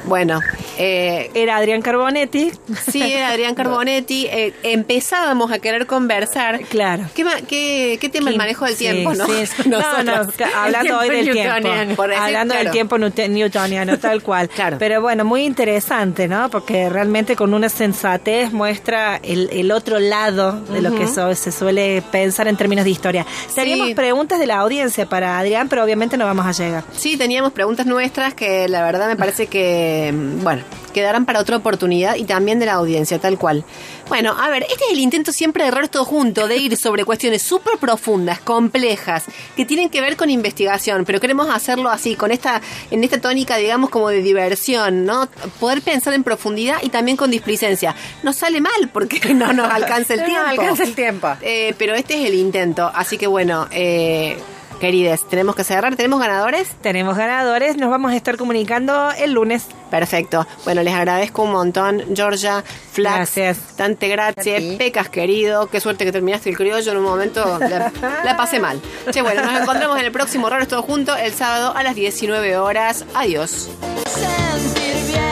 Bueno, 0.05 0.41
eh, 0.77 1.31
era 1.33 1.57
Adrián 1.57 1.81
Carbonetti. 1.81 2.51
Sí, 2.91 3.01
era 3.01 3.29
Adrián 3.29 3.55
Carbonetti. 3.55 4.27
Eh, 4.27 4.53
empezábamos 4.63 5.51
a 5.51 5.59
querer 5.59 5.85
conversar. 5.85 6.61
Claro. 6.61 7.05
¿Qué, 7.13 7.97
qué, 7.99 8.09
tema 8.09 8.29
el 8.29 8.37
manejo 8.37 8.65
del 8.65 8.77
tiempo, 8.77 9.13
no? 9.13 9.25
no, 9.65 10.03
no, 10.03 10.13
hablando 10.55 10.99
hoy 10.99 11.09
del 11.09 11.31
tiempo. 11.31 12.09
hablando 12.17 12.55
del 12.55 12.71
tiempo 12.71 12.97
newtoniano, 12.97 13.97
tal 13.99 14.21
cual. 14.21 14.49
Claro. 14.53 14.77
Pero 14.77 15.01
bueno, 15.01 15.25
muy 15.25 15.45
interesante, 15.45 16.27
¿no? 16.27 16.49
Porque 16.49 16.87
realmente 16.87 17.35
con 17.35 17.53
una 17.53 17.69
sensatez 17.69 18.51
muestra 18.51 19.19
el, 19.23 19.49
el 19.51 19.71
otro 19.71 19.99
lado 19.99 20.61
de 20.69 20.81
lo 20.81 20.93
que 20.95 21.07
se 21.07 21.51
suele 21.51 22.03
pensar 22.11 22.47
en 22.47 22.55
términos 22.55 22.85
de 22.85 22.91
historia. 22.91 23.25
Teníamos 23.53 23.91
preguntas 23.91 24.39
de 24.39 24.47
la 24.47 24.57
audiencia 24.57 25.07
para 25.07 25.39
Adrián, 25.39 25.69
pero 25.69 25.83
obviamente 25.83 26.17
no 26.17 26.25
vamos 26.25 26.45
a 26.45 26.51
llegar. 26.51 26.83
Sí, 26.93 27.17
teníamos 27.17 27.51
preguntas 27.51 27.85
nuestras 27.85 28.33
que 28.33 28.67
la 28.67 28.83
verdad 28.83 29.07
me 29.07 29.15
parece 29.15 29.47
que, 29.47 29.92
bueno, 30.41 30.63
quedarán 30.93 31.25
para 31.25 31.39
otra 31.39 31.57
oportunidad 31.57 32.15
y 32.15 32.23
también 32.23 32.59
de 32.59 32.67
la 32.67 32.73
audiencia, 32.73 33.19
tal 33.19 33.37
cual. 33.37 33.65
Bueno, 34.07 34.35
a 34.39 34.49
ver, 34.49 34.63
este 34.63 34.85
es 34.85 34.91
el 34.91 34.99
intento 34.99 35.31
siempre 35.31 35.63
de 35.63 35.69
error 35.69 35.87
todo 35.87 36.05
junto, 36.05 36.47
de 36.47 36.57
ir 36.57 36.77
sobre 36.77 37.03
cuestiones 37.05 37.41
súper 37.41 37.77
profundas, 37.77 38.39
complejas, 38.39 39.25
que 39.55 39.65
tienen 39.65 39.89
que 39.89 40.01
ver 40.01 40.15
con 40.15 40.29
investigación, 40.29 41.03
pero 41.05 41.19
queremos 41.19 41.49
hacerlo 41.49 41.89
así, 41.89 42.15
con 42.15 42.31
esta, 42.31 42.61
en 42.91 43.03
esta 43.03 43.19
tónica, 43.19 43.57
digamos, 43.57 43.89
como 43.89 44.09
de 44.09 44.21
diversión, 44.21 45.05
¿no? 45.05 45.27
Poder 45.59 45.81
pensar 45.81 46.13
en 46.13 46.23
profundidad 46.23 46.77
y 46.81 46.89
también 46.89 47.17
con 47.17 47.31
displicencia. 47.31 47.95
Nos 48.21 48.37
sale 48.37 48.61
mal 48.61 48.89
porque 48.93 49.19
no 49.33 49.53
nos 49.53 49.71
alcanza 49.71 50.13
el 50.13 50.23
tiempo. 50.23 50.43
No 50.43 50.47
alcanza 50.47 50.83
el 50.83 50.95
tiempo. 50.95 51.27
Eh, 51.41 51.73
pero 51.77 51.95
este 51.95 52.21
es 52.21 52.29
el 52.29 52.35
intento, 52.35 52.89
así 52.93 53.17
que 53.17 53.27
bueno, 53.27 53.67
eh, 53.71 54.37
Querides, 54.79 55.27
tenemos 55.27 55.55
que 55.55 55.63
cerrar. 55.63 55.95
¿Tenemos 55.95 56.19
ganadores? 56.19 56.69
Tenemos 56.81 57.17
ganadores. 57.17 57.77
Nos 57.77 57.89
vamos 57.89 58.11
a 58.11 58.15
estar 58.15 58.37
comunicando 58.37 59.11
el 59.17 59.33
lunes. 59.33 59.67
Perfecto. 59.89 60.45
Bueno, 60.65 60.83
les 60.83 60.93
agradezco 60.93 61.43
un 61.43 61.51
montón, 61.51 62.03
Georgia, 62.15 62.63
Flax. 62.91 63.15
Gracias. 63.15 63.57
Tante 63.77 64.07
gracias. 64.09 64.61
Pecas, 64.77 65.09
querido. 65.09 65.67
Qué 65.67 65.79
suerte 65.79 66.03
que 66.05 66.11
terminaste 66.11 66.49
el 66.49 66.57
criollo 66.57 66.91
en 66.91 66.97
un 66.97 67.03
momento. 67.03 67.59
La, 67.59 68.35
pasé 68.35 68.59
mal. 68.59 68.81
Che, 69.11 69.21
bueno, 69.21 69.43
nos 69.43 69.61
encontramos 69.61 69.99
en 69.99 70.05
el 70.05 70.11
próximo 70.11 70.49
Raros 70.49 70.67
Todos 70.67 70.85
Juntos 70.85 71.17
el 71.21 71.33
sábado 71.33 71.73
a 71.75 71.83
las 71.83 71.95
19 71.95 72.57
horas. 72.57 73.05
Adiós. 73.13 73.69
Sentir 74.07 74.95
bien, 75.07 75.23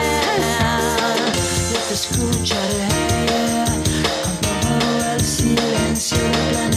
escucharé, 1.92 2.88
el 5.14 5.20
silencio 5.20 6.71